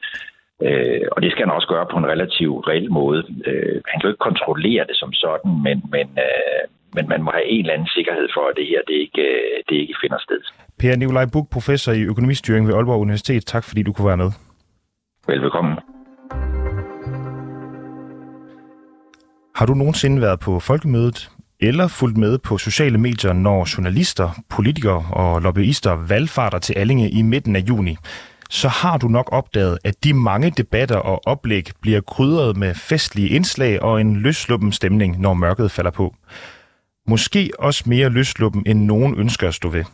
Øh, 0.66 1.06
og 1.14 1.18
det 1.22 1.30
skal 1.30 1.44
han 1.44 1.56
også 1.56 1.68
gøre 1.74 1.86
på 1.92 1.96
en 1.98 2.10
relativt 2.12 2.68
reel 2.68 2.90
måde. 3.00 3.22
Øh, 3.48 3.76
han 3.90 3.96
kan 3.96 4.06
jo 4.06 4.12
ikke 4.12 4.28
kontrollere 4.30 4.84
det 4.90 4.96
som 5.02 5.12
sådan, 5.12 5.52
men, 5.66 5.76
men, 5.94 6.06
øh, 6.26 6.62
men 6.96 7.04
man 7.12 7.22
må 7.22 7.30
have 7.30 7.48
en 7.54 7.60
eller 7.60 7.74
anden 7.74 7.94
sikkerhed 7.96 8.28
for, 8.34 8.44
at 8.50 8.56
det 8.58 8.66
her 8.72 8.80
det 8.88 8.96
ikke, 9.04 9.22
øh, 9.22 9.56
det 9.68 9.76
ikke 9.82 10.00
finder 10.02 10.18
sted. 10.26 10.42
Per 10.78 10.96
Nikolaj 10.96 11.26
Buk, 11.26 11.50
professor 11.50 11.92
i 11.92 12.02
økonomistyring 12.02 12.66
ved 12.66 12.74
Aalborg 12.74 13.00
Universitet. 13.00 13.46
Tak 13.46 13.64
fordi 13.64 13.82
du 13.82 13.92
kunne 13.92 14.06
være 14.06 14.16
med. 14.16 14.30
Velbekomme. 15.26 15.76
Har 19.54 19.66
du 19.66 19.74
nogensinde 19.74 20.20
været 20.22 20.40
på 20.40 20.60
folkemødet? 20.60 21.30
eller 21.60 21.88
fulgt 21.88 22.16
med 22.16 22.38
på 22.38 22.58
sociale 22.58 22.98
medier, 22.98 23.32
når 23.32 23.76
journalister, 23.76 24.30
politikere 24.48 25.04
og 25.12 25.42
lobbyister 25.42 25.92
valgfarter 25.92 26.58
til 26.58 26.72
Allinge 26.72 27.10
i 27.10 27.22
midten 27.22 27.56
af 27.56 27.60
juni, 27.60 27.96
så 28.50 28.68
har 28.68 28.98
du 28.98 29.08
nok 29.08 29.28
opdaget, 29.32 29.78
at 29.84 30.04
de 30.04 30.14
mange 30.14 30.50
debatter 30.50 30.96
og 30.96 31.26
oplæg 31.26 31.70
bliver 31.80 32.00
krydret 32.00 32.56
med 32.56 32.74
festlige 32.74 33.28
indslag 33.28 33.82
og 33.82 34.00
en 34.00 34.16
løsluppen 34.16 34.72
stemning, 34.72 35.20
når 35.20 35.34
mørket 35.34 35.70
falder 35.70 35.90
på. 35.90 36.14
Måske 37.08 37.50
også 37.58 37.84
mere 37.86 38.08
løsluppen, 38.08 38.62
end 38.66 38.84
nogen 38.84 39.14
ønsker 39.18 39.48
at 39.48 39.54
stå 39.54 39.68
ved. 39.68 39.84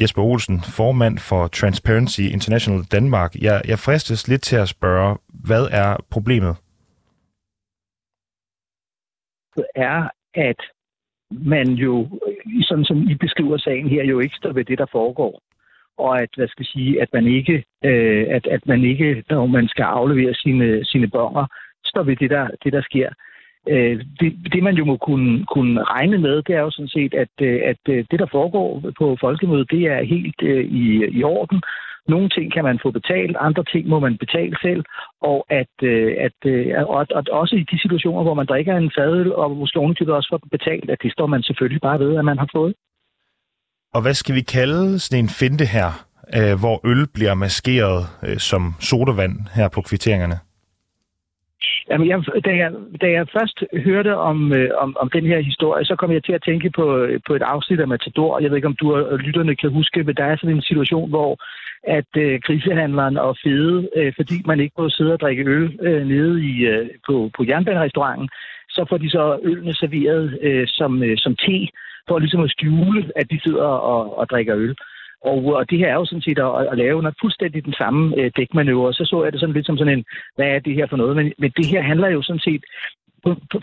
Jesper 0.00 0.22
Olsen, 0.22 0.60
formand 0.76 1.18
for 1.18 1.46
Transparency 1.46 2.20
International 2.20 2.82
Danmark. 2.84 3.34
Jeg, 3.34 3.62
jeg 3.68 3.78
fristes 3.78 4.28
lidt 4.28 4.42
til 4.42 4.56
at 4.56 4.68
spørge, 4.68 5.16
hvad 5.46 5.68
er 5.70 5.96
problemet? 6.10 6.56
Det 9.56 9.66
er, 9.74 10.08
at 10.34 10.60
man 11.30 11.68
jo, 11.68 12.08
sådan 12.62 12.84
som 12.84 12.98
I 13.10 13.14
beskriver 13.14 13.58
sagen 13.58 13.88
her, 13.88 14.04
jo 14.04 14.20
ikke 14.20 14.36
står 14.36 14.52
ved 14.52 14.64
det, 14.64 14.78
der 14.78 14.86
foregår. 14.92 15.42
Og 15.98 16.22
at, 16.22 16.28
hvad 16.36 16.48
skal 16.48 16.62
jeg 16.62 16.72
sige, 16.72 17.02
at 17.02 17.08
man 17.12 17.26
ikke, 17.26 17.64
øh, 17.84 18.26
at, 18.30 18.46
at 18.46 18.66
man 18.66 18.84
ikke, 18.84 19.24
når 19.30 19.46
man 19.46 19.68
skal 19.68 19.82
aflevere 19.82 20.34
sine, 20.34 20.84
sine 20.84 21.08
bonger, 21.08 21.46
står 21.84 22.02
ved 22.02 22.16
det, 22.16 22.30
der, 22.30 22.48
det, 22.64 22.72
der 22.72 22.82
sker. 22.82 23.08
Øh, 23.68 24.04
det, 24.20 24.30
det, 24.52 24.62
man 24.62 24.74
jo 24.74 24.84
må 24.84 24.96
kunne, 24.96 25.46
kunne 25.54 25.84
regne 25.84 26.18
med, 26.18 26.42
det 26.42 26.54
er 26.54 26.60
jo 26.60 26.70
sådan 26.70 26.88
set, 26.88 27.14
at, 27.14 27.34
øh, 27.40 27.60
at 27.64 27.82
øh, 27.88 28.04
det, 28.10 28.18
der 28.18 28.26
foregår 28.30 28.82
på 28.98 29.16
folkemødet, 29.20 29.70
det 29.70 29.82
er 29.82 30.02
helt 30.02 30.42
øh, 30.42 30.64
i, 30.64 30.84
i 31.18 31.22
orden. 31.24 31.62
Nogle 32.08 32.28
ting 32.28 32.52
kan 32.52 32.64
man 32.64 32.78
få 32.82 32.90
betalt, 32.90 33.36
andre 33.40 33.64
ting 33.72 33.88
må 33.88 33.98
man 33.98 34.18
betale 34.18 34.56
selv, 34.62 34.84
og 35.20 35.46
at, 35.50 35.74
øh, 35.82 36.16
at, 36.26 36.38
øh, 36.52 36.66
og, 36.88 37.00
at 37.18 37.28
også 37.28 37.56
i 37.56 37.66
de 37.70 37.80
situationer, 37.82 38.22
hvor 38.22 38.34
man 38.34 38.46
drikker 38.46 38.76
en 38.76 38.92
fadøl, 38.96 39.32
og 39.32 39.56
måske 39.56 39.78
ovenikøbet 39.78 40.14
også 40.14 40.28
får 40.32 40.40
betalt, 40.50 40.90
at 40.90 40.98
det 41.02 41.12
står 41.12 41.26
man 41.26 41.42
selvfølgelig 41.42 41.80
bare 41.80 41.98
ved, 41.98 42.16
at 42.16 42.24
man 42.24 42.38
har 42.38 42.48
fået. 42.54 42.74
Og 43.94 44.02
hvad 44.02 44.14
skal 44.14 44.34
vi 44.34 44.40
kalde 44.40 44.98
sådan 44.98 45.24
en 45.24 45.28
finte 45.28 45.64
her, 45.64 45.88
øh, 46.38 46.54
hvor 46.62 46.76
øl 46.90 47.06
bliver 47.14 47.34
maskeret 47.34 48.00
øh, 48.26 48.38
som 48.38 48.74
sodavand 48.80 49.34
her 49.54 49.68
på 49.68 49.80
kvitteringerne? 49.80 50.38
Jamen, 51.90 52.08
jeg, 52.08 52.18
da, 52.44 52.50
jeg, 52.56 52.72
da 53.00 53.10
jeg 53.10 53.26
først 53.32 53.64
hørte 53.84 54.16
om, 54.16 54.52
øh, 54.52 54.70
om, 54.78 54.96
om 55.00 55.10
den 55.10 55.26
her 55.26 55.40
historie, 55.40 55.84
så 55.84 55.96
kom 55.96 56.12
jeg 56.12 56.24
til 56.24 56.32
at 56.32 56.42
tænke 56.44 56.70
på, 56.70 56.96
øh, 56.96 57.20
på 57.26 57.34
et 57.34 57.42
afsnit 57.42 57.80
af 57.80 57.88
Matador. 57.88 58.40
Jeg 58.40 58.50
ved 58.50 58.56
ikke, 58.56 58.68
om 58.68 58.76
du 58.80 58.94
og 58.94 59.18
lytterne 59.18 59.56
kan 59.56 59.70
huske, 59.70 60.02
men 60.02 60.14
der 60.16 60.24
er 60.24 60.36
sådan 60.36 60.56
en 60.56 60.62
situation, 60.62 61.08
hvor 61.10 61.38
at 61.82 62.12
øh, 62.16 62.40
grisehandleren 62.46 63.16
og 63.16 63.36
fede, 63.44 63.88
øh, 63.96 64.12
fordi 64.16 64.34
man 64.46 64.60
ikke 64.60 64.74
må 64.78 64.88
sidde 64.88 65.12
og 65.12 65.20
drikke 65.20 65.44
øl 65.44 65.78
øh, 65.82 66.06
nede 66.06 66.44
i, 66.44 66.54
øh, 66.66 66.88
på, 67.06 67.30
på 67.36 67.44
jernbanerestauranten, 67.48 68.28
så 68.70 68.86
får 68.88 68.98
de 68.98 69.10
så 69.10 69.38
ølene 69.42 69.74
serveret 69.74 70.38
øh, 70.42 70.66
som, 70.68 71.02
øh, 71.02 71.16
som 71.18 71.36
te, 71.36 71.68
for 72.08 72.18
ligesom 72.18 72.40
at 72.40 72.50
skjule, 72.50 73.10
at 73.16 73.30
de 73.30 73.40
sidder 73.40 73.64
og, 73.64 74.18
og 74.18 74.28
drikker 74.30 74.56
øl. 74.56 74.74
Og, 75.24 75.42
øh, 75.42 75.58
og 75.60 75.70
det 75.70 75.78
her 75.78 75.88
er 75.88 75.94
jo 75.94 76.04
sådan 76.04 76.22
set 76.22 76.38
at, 76.38 76.68
at 76.72 76.78
lave 76.78 77.02
noget 77.02 77.20
fuldstændig 77.22 77.64
den 77.64 77.72
samme 77.72 78.16
øh, 78.18 78.30
dækmanøvre. 78.36 78.92
Så 78.92 79.04
så 79.04 79.24
jeg 79.24 79.32
det 79.32 79.40
sådan 79.40 79.54
lidt 79.54 79.66
som 79.66 79.78
sådan 79.78 79.98
en, 79.98 80.04
hvad 80.36 80.46
er 80.46 80.58
det 80.58 80.74
her 80.74 80.86
for 80.86 80.96
noget? 80.96 81.16
Men, 81.16 81.32
men 81.38 81.50
det 81.56 81.66
her 81.66 81.82
handler 81.82 82.08
jo 82.08 82.22
sådan 82.22 82.46
set 82.48 82.64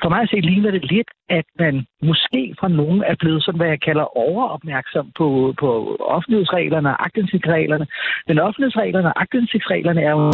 for 0.03 0.09
mig 0.09 0.21
at 0.21 0.29
se 0.29 0.39
ligner 0.39 0.71
det 0.71 0.91
lidt, 0.91 1.09
at 1.29 1.45
man 1.59 1.85
måske 2.01 2.55
fra 2.59 2.67
nogen 2.67 3.03
er 3.03 3.15
blevet 3.19 3.43
sådan, 3.43 3.59
hvad 3.59 3.67
jeg 3.67 3.81
kalder 3.81 4.17
overopmærksom 4.17 5.11
på, 5.17 5.53
på 5.59 5.95
offentlighedsreglerne 5.99 6.89
og 6.89 7.05
agtindsigtsreglerne. 7.05 7.87
Men 8.27 8.39
offentlighedsreglerne 8.39 9.07
og 9.07 9.21
agtindsigtsreglerne 9.21 10.01
er 10.01 10.11
jo 10.11 10.31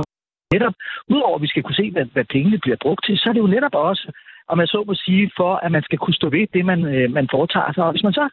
netop, 0.54 0.74
udover 1.10 1.36
at 1.36 1.42
vi 1.42 1.48
skal 1.48 1.64
kunne 1.64 1.82
se, 1.82 1.92
hvad, 1.92 2.06
hvad 2.14 2.26
pengene 2.26 2.60
bliver 2.60 2.78
brugt 2.82 3.06
til, 3.06 3.18
så 3.18 3.30
er 3.30 3.34
det 3.34 3.46
jo 3.46 3.56
netop 3.56 3.76
også, 3.76 4.12
om 4.52 4.58
man 4.58 4.68
så 4.68 4.84
må 4.88 4.94
sige, 4.94 5.32
for 5.38 5.52
at 5.56 5.72
man 5.72 5.84
skal 5.84 6.00
kunne 6.00 6.20
stå 6.20 6.30
ved 6.30 6.48
det, 6.54 6.66
man, 6.66 6.80
øh, 6.96 7.12
man 7.18 7.28
foretager 7.32 7.72
sig. 7.74 7.84
Og 7.84 7.92
hvis 7.92 8.04
man 8.04 8.14
så 8.14 8.26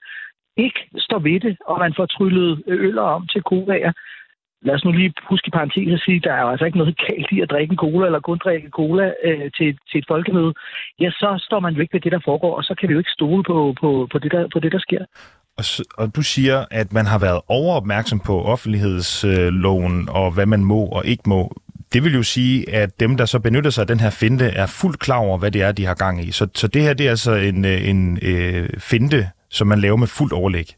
ikke 0.59 0.81
står 0.99 1.19
ved 1.19 1.41
det, 1.41 1.57
og 1.67 1.79
man 1.79 1.95
får 1.97 2.07
tryllet 2.07 2.63
øh, 2.67 2.85
øller 2.87 3.03
om 3.03 3.27
til 3.27 3.43
kovager, 3.43 3.93
lad 4.63 4.75
os 4.75 4.85
nu 4.85 4.93
lige 4.93 5.13
huske 5.31 5.49
i 5.49 5.51
parentes 5.51 5.93
at 5.93 6.05
sige, 6.05 6.17
at 6.17 6.25
der 6.25 6.33
er 6.33 6.43
jo 6.43 6.49
altså 6.49 6.65
ikke 6.65 6.79
noget 6.79 7.01
galt 7.07 7.33
i 7.33 7.41
at 7.41 7.51
drikke 7.51 7.73
en 7.73 7.83
cola, 7.85 8.07
eller 8.07 8.21
kun 8.21 8.39
drikke 8.45 8.69
cola 8.71 9.13
øh, 9.25 9.51
til, 9.57 9.79
til 9.91 9.99
et 9.99 10.09
folkemøde. 10.09 10.53
Ja, 11.01 11.11
så 11.11 11.29
står 11.47 11.61
man 11.61 11.75
jo 11.75 11.81
ikke 11.81 11.95
ved 11.95 12.01
det, 12.01 12.13
der 12.13 12.21
foregår, 12.25 12.57
og 12.57 12.65
så 12.65 12.75
kan 12.79 12.89
vi 12.89 12.93
jo 12.93 12.99
ikke 12.99 13.17
stole 13.19 13.43
på, 13.45 13.75
på, 13.81 14.09
på, 14.13 14.19
det, 14.19 14.33
der, 14.33 14.49
på 14.53 14.59
det, 14.59 14.73
der 14.73 14.79
sker. 14.79 15.05
Og, 15.59 15.65
og 15.99 16.17
du 16.17 16.23
siger, 16.23 16.65
at 16.71 16.93
man 16.93 17.07
har 17.07 17.19
været 17.19 17.41
overopmærksom 17.49 18.21
på 18.21 18.43
offentlighedsloven 18.43 20.01
øh, 20.03 20.15
og 20.15 20.31
hvad 20.35 20.47
man 20.47 20.65
må 20.65 20.87
og 20.87 21.07
ikke 21.07 21.23
må. 21.27 21.53
Det 21.93 22.05
vil 22.05 22.15
jo 22.15 22.23
sige, 22.23 22.75
at 22.75 23.01
dem, 23.01 23.17
der 23.17 23.25
så 23.25 23.41
benytter 23.41 23.71
sig 23.71 23.83
af 23.83 23.87
den 23.87 24.01
her 24.01 24.11
finte, 24.11 24.45
er 24.45 24.67
fuldt 24.67 24.99
klar 24.99 25.19
over, 25.19 25.39
hvad 25.39 25.51
det 25.51 25.63
er, 25.63 25.73
de 25.73 25.87
har 25.87 25.95
gang 25.95 26.25
i. 26.25 26.31
Så, 26.31 26.49
så 26.55 26.69
det 26.69 26.83
her 26.83 26.95
det 26.95 27.07
er 27.07 27.11
altså 27.11 27.35
en, 27.35 27.65
øh, 27.65 27.89
en 27.89 28.19
øh, 28.23 28.69
finte, 28.79 29.29
som 29.51 29.67
man 29.67 29.79
laver 29.79 29.97
med 29.97 30.07
fuldt 30.07 30.33
overlæg. 30.33 30.69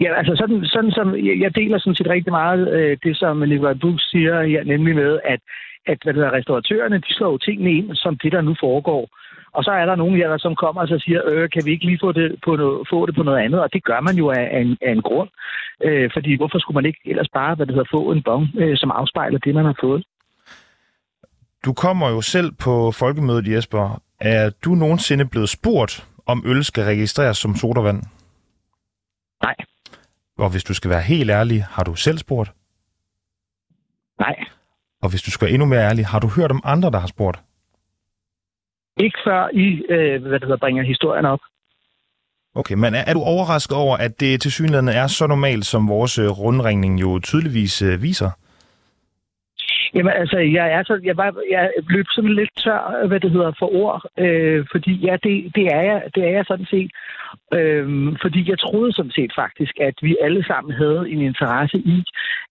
Ja, 0.00 0.14
altså 0.14 0.34
sådan, 0.36 0.64
sådan 0.64 0.90
som, 0.90 1.16
jeg 1.16 1.54
deler 1.54 1.78
sådan 1.78 1.94
set 1.94 2.08
rigtig 2.08 2.32
meget 2.32 2.62
øh, 2.76 2.96
det, 3.04 3.16
som 3.16 3.36
Nikolaj 3.38 3.74
Buch 3.74 4.04
siger 4.10 4.42
her, 4.42 4.64
nemlig 4.64 4.94
med, 4.94 5.20
at, 5.24 5.40
at 5.86 5.98
hvad 6.02 6.14
der, 6.14 6.32
restauratørerne, 6.32 6.96
de 6.96 7.14
slår 7.14 7.36
tingene 7.36 7.72
ind, 7.72 7.94
som 7.94 8.18
det, 8.22 8.32
der 8.32 8.40
nu 8.40 8.54
foregår. 8.60 9.08
Og 9.52 9.64
så 9.64 9.70
er 9.70 9.86
der 9.86 9.96
nogen 9.96 10.16
her, 10.16 10.28
der 10.28 10.38
som 10.38 10.54
kommer 10.54 10.82
og 10.82 10.88
så 10.88 10.98
siger, 10.98 11.20
øh, 11.26 11.50
kan 11.50 11.62
vi 11.64 11.70
ikke 11.70 11.86
lige 11.86 11.98
få 12.02 12.12
det 12.12 12.36
på, 12.44 12.56
noget, 12.56 12.88
få 12.90 13.06
det 13.06 13.14
på 13.14 13.22
noget 13.22 13.38
andet? 13.44 13.60
Og 13.60 13.72
det 13.72 13.84
gør 13.84 14.00
man 14.00 14.16
jo 14.16 14.30
af, 14.30 14.48
af, 14.52 14.60
en, 14.60 14.76
af 14.82 14.92
en 14.92 15.02
grund. 15.02 15.28
Øh, 15.84 16.10
fordi 16.12 16.36
hvorfor 16.36 16.58
skulle 16.58 16.74
man 16.74 16.86
ikke 16.86 17.00
ellers 17.04 17.28
bare 17.34 17.54
hvad 17.54 17.66
det 17.66 17.74
hedder, 17.74 17.96
få 17.96 18.12
en 18.12 18.22
bong, 18.22 18.48
øh, 18.58 18.76
som 18.76 18.90
afspejler 18.90 19.38
det, 19.38 19.54
man 19.54 19.64
har 19.64 19.76
fået? 19.80 20.04
Du 21.64 21.72
kommer 21.72 22.08
jo 22.08 22.20
selv 22.20 22.52
på 22.64 22.90
folkemødet, 22.90 23.48
Jesper. 23.52 24.02
Er 24.20 24.50
du 24.64 24.70
nogensinde 24.74 25.24
blevet 25.28 25.48
spurgt, 25.48 26.06
om 26.26 26.42
øl 26.46 26.64
skal 26.64 26.84
registreres 26.84 27.38
som 27.38 27.56
sodavand? 27.56 28.02
Nej. 29.42 29.54
Og 30.38 30.50
hvis 30.50 30.64
du 30.64 30.74
skal 30.74 30.90
være 30.90 31.02
helt 31.02 31.30
ærlig, 31.30 31.64
har 31.64 31.84
du 31.84 31.94
selv 31.94 32.18
spurgt? 32.18 32.52
Nej. 34.20 34.36
Og 35.02 35.10
hvis 35.10 35.22
du 35.22 35.30
skal 35.30 35.46
være 35.46 35.54
endnu 35.54 35.66
mere 35.66 35.80
ærlig, 35.80 36.06
har 36.06 36.18
du 36.18 36.28
hørt 36.28 36.50
om 36.50 36.60
andre, 36.64 36.90
der 36.90 36.98
har 36.98 37.06
spurgt? 37.06 37.42
Ikke 38.96 39.18
før 39.26 39.48
I 39.52 39.84
øh, 39.88 40.22
hvad 40.22 40.32
det 40.32 40.42
hedder, 40.42 40.56
bringer 40.56 40.84
historien 40.84 41.24
op. 41.24 41.40
Okay, 42.54 42.74
men 42.74 42.94
er, 42.94 43.04
er 43.06 43.14
du 43.14 43.20
overrasket 43.20 43.76
over, 43.76 43.96
at 43.96 44.20
det 44.20 44.40
til 44.40 44.52
synligheden 44.52 44.88
er 44.88 45.06
så 45.06 45.26
normalt, 45.26 45.66
som 45.66 45.88
vores 45.88 46.18
øh, 46.18 46.28
rundringning 46.28 47.00
jo 47.00 47.18
tydeligvis 47.18 47.82
øh, 47.82 48.02
viser? 48.02 48.30
Jamen 49.94 50.12
altså, 50.12 50.38
jeg, 50.38 50.72
er 50.72 50.82
så, 50.82 51.00
jeg, 51.04 51.16
var, 51.16 51.34
jeg 51.50 51.70
løb 51.88 52.06
sådan 52.10 52.34
lidt 52.34 52.50
tør, 52.64 53.06
hvad 53.06 53.20
det 53.20 53.30
hedder, 53.30 53.52
for 53.58 53.74
ord, 53.74 54.02
øh, 54.18 54.66
fordi 54.72 54.92
ja, 55.06 55.16
det, 55.24 55.54
det, 55.56 55.66
er 55.76 55.82
jeg, 55.90 56.02
det 56.14 56.22
er 56.24 56.30
jeg 56.30 56.44
sådan 56.48 56.66
set. 56.66 56.90
Øh, 57.54 57.86
fordi 58.22 58.50
jeg 58.50 58.58
troede 58.58 58.92
sådan 58.92 59.16
set 59.18 59.32
faktisk, 59.36 59.74
at 59.80 59.94
vi 60.02 60.16
alle 60.20 60.44
sammen 60.44 60.72
havde 60.74 61.10
en 61.10 61.20
interesse 61.20 61.78
i 61.78 62.04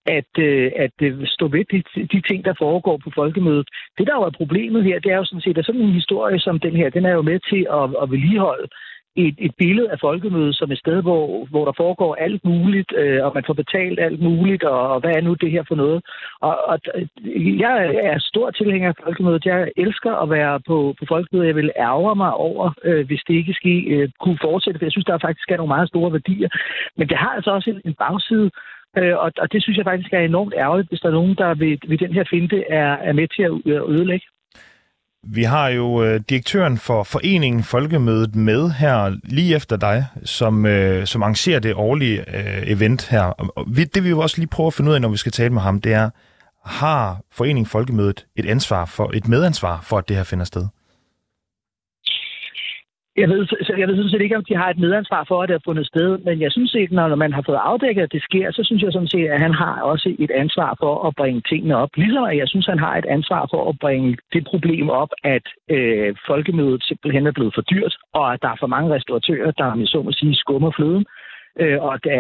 at, 0.06 0.32
øh, 0.39 0.71
at 0.76 0.95
øh, 1.02 1.28
stå 1.28 1.48
ved 1.48 1.65
de, 1.71 1.84
de 2.13 2.21
ting, 2.30 2.45
der 2.45 2.54
foregår 2.58 2.98
på 3.04 3.12
folkemødet. 3.15 3.67
Det, 3.98 4.08
der 4.08 4.15
jo 4.15 4.21
er 4.21 4.39
problemet 4.41 4.84
her, 4.84 5.00
det 5.00 5.12
er 5.12 5.17
jo 5.17 5.26
sådan 5.26 5.41
set, 5.41 5.58
at 5.58 5.65
sådan 5.65 5.82
en 5.82 6.00
historie 6.02 6.39
som 6.39 6.60
den 6.60 6.76
her, 6.76 6.89
den 6.89 7.06
er 7.06 7.13
jo 7.13 7.21
med 7.21 7.39
til 7.39 7.67
at, 7.80 7.86
at 8.02 8.12
vedligeholde 8.12 8.67
et, 9.15 9.36
et 9.39 9.54
billede 9.58 9.91
af 9.91 9.99
folkemødet 10.01 10.56
som 10.56 10.71
et 10.71 10.80
sted, 10.80 11.01
hvor, 11.01 11.45
hvor 11.45 11.65
der 11.65 11.73
foregår 11.78 12.15
alt 12.15 12.45
muligt, 12.45 12.93
øh, 12.97 13.25
og 13.25 13.32
man 13.36 13.43
får 13.47 13.54
betalt 13.54 13.99
alt 13.99 14.21
muligt, 14.21 14.63
og, 14.63 14.89
og 14.93 14.99
hvad 14.99 15.12
er 15.15 15.21
nu 15.21 15.34
det 15.34 15.51
her 15.51 15.63
for 15.67 15.75
noget? 15.75 16.04
Og, 16.41 16.58
og 16.67 16.80
jeg 17.63 17.95
er 18.04 18.19
stor 18.19 18.51
tilhænger 18.51 18.89
af 18.89 18.95
folkemødet. 19.04 19.45
Jeg 19.45 19.71
elsker 19.78 20.13
at 20.23 20.30
være 20.30 20.60
på, 20.67 20.95
på 20.99 21.06
folkemødet. 21.08 21.47
Jeg 21.47 21.56
vil 21.56 21.71
ærge 21.78 22.15
mig 22.15 22.34
over, 22.34 22.73
øh, 22.84 23.06
hvis 23.08 23.23
det 23.28 23.34
ikke 23.34 23.54
ske, 23.54 23.75
øh, 23.93 24.10
kunne 24.19 24.39
fortsætte, 24.41 24.80
for 24.80 24.86
jeg 24.86 24.91
synes, 24.91 25.06
der 25.06 25.17
faktisk 25.17 25.51
er 25.51 25.58
nogle 25.58 25.75
meget 25.75 25.89
store 25.89 26.12
værdier. 26.12 26.49
Men 26.97 27.10
det 27.10 27.17
har 27.17 27.30
altså 27.30 27.51
også 27.51 27.69
en, 27.69 27.82
en 27.86 27.93
bagside, 27.93 28.51
øh, 28.97 29.17
og, 29.17 29.32
og 29.38 29.51
det 29.51 29.63
synes 29.63 29.78
jeg 29.78 29.86
faktisk 29.86 30.13
er 30.13 30.19
enormt 30.19 30.54
ærgerligt, 30.58 30.89
hvis 30.89 30.99
der 30.99 31.10
er 31.10 31.19
nogen, 31.19 31.36
der 31.36 31.56
ved, 31.56 31.78
ved 31.88 31.97
den 31.97 32.13
her 32.13 32.23
finte 32.30 32.63
er, 32.69 32.91
er 33.10 33.13
med 33.13 33.28
til 33.36 33.43
at 33.43 33.84
ødelægge. 33.93 34.28
Vi 35.27 35.43
har 35.43 35.67
jo 35.67 36.03
øh, 36.03 36.21
direktøren 36.29 36.77
for 36.77 37.03
foreningen 37.03 37.63
Folkemødet 37.63 38.35
med 38.35 38.69
her 38.69 39.15
lige 39.23 39.55
efter 39.55 39.77
dig, 39.77 40.05
som, 40.23 40.65
øh, 40.65 41.07
som 41.07 41.23
arrangerer 41.23 41.59
det 41.59 41.73
årlige 41.73 42.38
øh, 42.38 42.63
event 42.71 43.07
her. 43.07 43.21
Og 43.21 43.65
vi, 43.67 43.83
det 43.83 44.03
vi 44.03 44.09
jo 44.09 44.19
også 44.19 44.38
lige 44.38 44.47
prøve 44.47 44.67
at 44.67 44.73
finde 44.73 44.89
ud 44.89 44.95
af, 44.95 45.01
når 45.01 45.09
vi 45.09 45.17
skal 45.17 45.31
tale 45.31 45.53
med 45.53 45.61
ham, 45.61 45.81
det 45.81 45.93
er, 45.93 46.09
har 46.65 47.21
foreningen 47.31 47.65
Folkemødet 47.65 48.25
et 48.35 48.45
ansvar 48.45 48.85
for, 48.85 49.11
et 49.13 49.27
medansvar 49.27 49.79
for, 49.83 49.97
at 49.97 50.07
det 50.07 50.17
her 50.17 50.23
finder 50.23 50.45
sted? 50.45 50.67
Jeg 53.21 53.30
ved, 53.30 53.47
så 53.47 53.73
jeg 53.78 53.88
ved 53.88 53.95
sådan 53.95 54.10
set 54.10 54.21
ikke, 54.21 54.38
om 54.38 54.45
de 54.49 54.56
har 54.56 54.69
et 54.69 54.80
medansvar 54.80 55.23
for, 55.28 55.41
at 55.41 55.49
det 55.49 55.54
har 55.54 55.67
fundet 55.69 55.88
sted, 55.88 56.17
men 56.17 56.41
jeg 56.41 56.51
synes 56.51 56.73
ikke, 56.73 56.95
når 56.95 57.15
man 57.15 57.34
har 57.34 57.43
fået 57.45 57.65
afdækket, 57.71 58.04
at 58.04 58.12
det 58.12 58.23
sker, 58.23 58.51
så 58.51 58.62
synes 58.63 58.84
jeg 58.84 58.91
sådan 58.93 59.08
set, 59.08 59.28
at 59.28 59.39
han 59.39 59.54
har 59.54 59.82
også 59.82 60.15
et 60.19 60.32
ansvar 60.32 60.75
for 60.80 61.08
at 61.08 61.15
bringe 61.15 61.41
tingene 61.49 61.75
op. 61.75 61.89
Ligesom 61.95 62.23
at 62.23 62.38
jeg 62.38 62.47
synes, 62.47 62.65
han 62.65 62.80
har 62.80 62.97
et 62.97 63.06
ansvar 63.06 63.47
for 63.51 63.69
at 63.69 63.75
bringe 63.80 64.17
det 64.34 64.43
problem 64.51 64.89
op, 64.89 65.10
at 65.23 65.45
øh, 65.69 66.15
folkemødet 66.28 66.84
simpelthen 66.84 67.28
er 67.28 67.32
blevet 67.32 67.56
for 67.56 67.62
dyrt, 67.62 67.95
og 68.13 68.34
at 68.34 68.41
der 68.41 68.49
er 68.49 68.60
for 68.60 68.67
mange 68.67 68.95
restauratører, 68.95 69.51
der 69.51 69.75
med 69.75 69.88
så 69.88 70.01
må 70.01 70.12
sige 70.12 70.36
skummer 70.36 70.71
fløden, 70.75 71.06
øh, 71.60 71.80
og 71.82 71.99
øh, 72.06 72.12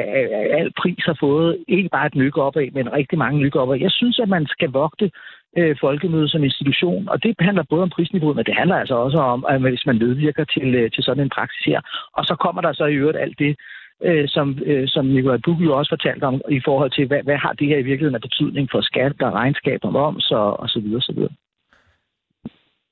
at 0.41 0.47
al 0.59 0.71
pris 0.81 1.03
har 1.05 1.17
fået 1.19 1.57
ikke 1.67 1.89
bare 1.89 2.07
et 2.07 2.15
nyk 2.15 2.37
opad, 2.37 2.67
men 2.71 2.93
rigtig 2.93 3.17
mange 3.17 3.39
nyk 3.39 3.55
opad. 3.55 3.75
Jeg 3.79 3.91
synes, 3.91 4.19
at 4.19 4.29
man 4.29 4.45
skal 4.47 4.69
vogte 4.71 5.11
øh, 5.57 5.75
folkemøde 5.81 6.29
som 6.29 6.43
institution. 6.43 7.09
Og 7.09 7.23
det 7.23 7.35
handler 7.39 7.63
både 7.69 7.83
om 7.83 7.89
prisniveauet, 7.89 8.35
men 8.35 8.45
det 8.45 8.55
handler 8.55 8.75
altså 8.75 8.95
også 8.95 9.17
om, 9.17 9.45
at 9.49 9.61
hvis 9.61 9.85
man 9.85 9.99
medvirker 9.99 10.45
til, 10.55 10.75
øh, 10.75 10.91
til 10.91 11.03
sådan 11.03 11.23
en 11.23 11.35
praksis 11.37 11.65
her. 11.65 11.81
Og 12.13 12.25
så 12.25 12.35
kommer 12.35 12.61
der 12.61 12.73
så 12.73 12.85
i 12.85 12.95
øvrigt 12.95 13.23
alt 13.25 13.39
det, 13.39 13.55
øh, 14.03 14.25
som, 14.27 14.59
øh, 14.65 14.87
som 14.87 15.05
Nikolaj 15.05 15.39
Bugge 15.45 15.63
jo 15.63 15.77
også 15.77 15.91
fortalte 15.91 16.23
om, 16.23 16.41
i 16.51 16.61
forhold 16.65 16.91
til, 16.91 17.07
hvad, 17.07 17.21
hvad 17.23 17.37
har 17.37 17.53
det 17.53 17.67
her 17.67 17.77
i 17.77 17.87
virkeligheden 17.89 18.15
af 18.15 18.21
betydning 18.21 18.69
for 18.71 18.81
skat, 18.81 19.13
der 19.19 19.31
regnskab 19.31 19.79
om 19.83 19.93
moms 19.93 20.31
og, 20.31 20.59
og 20.59 20.69
så 20.69 20.79
videre, 20.79 21.01
så 21.01 21.13
videre. 21.15 21.33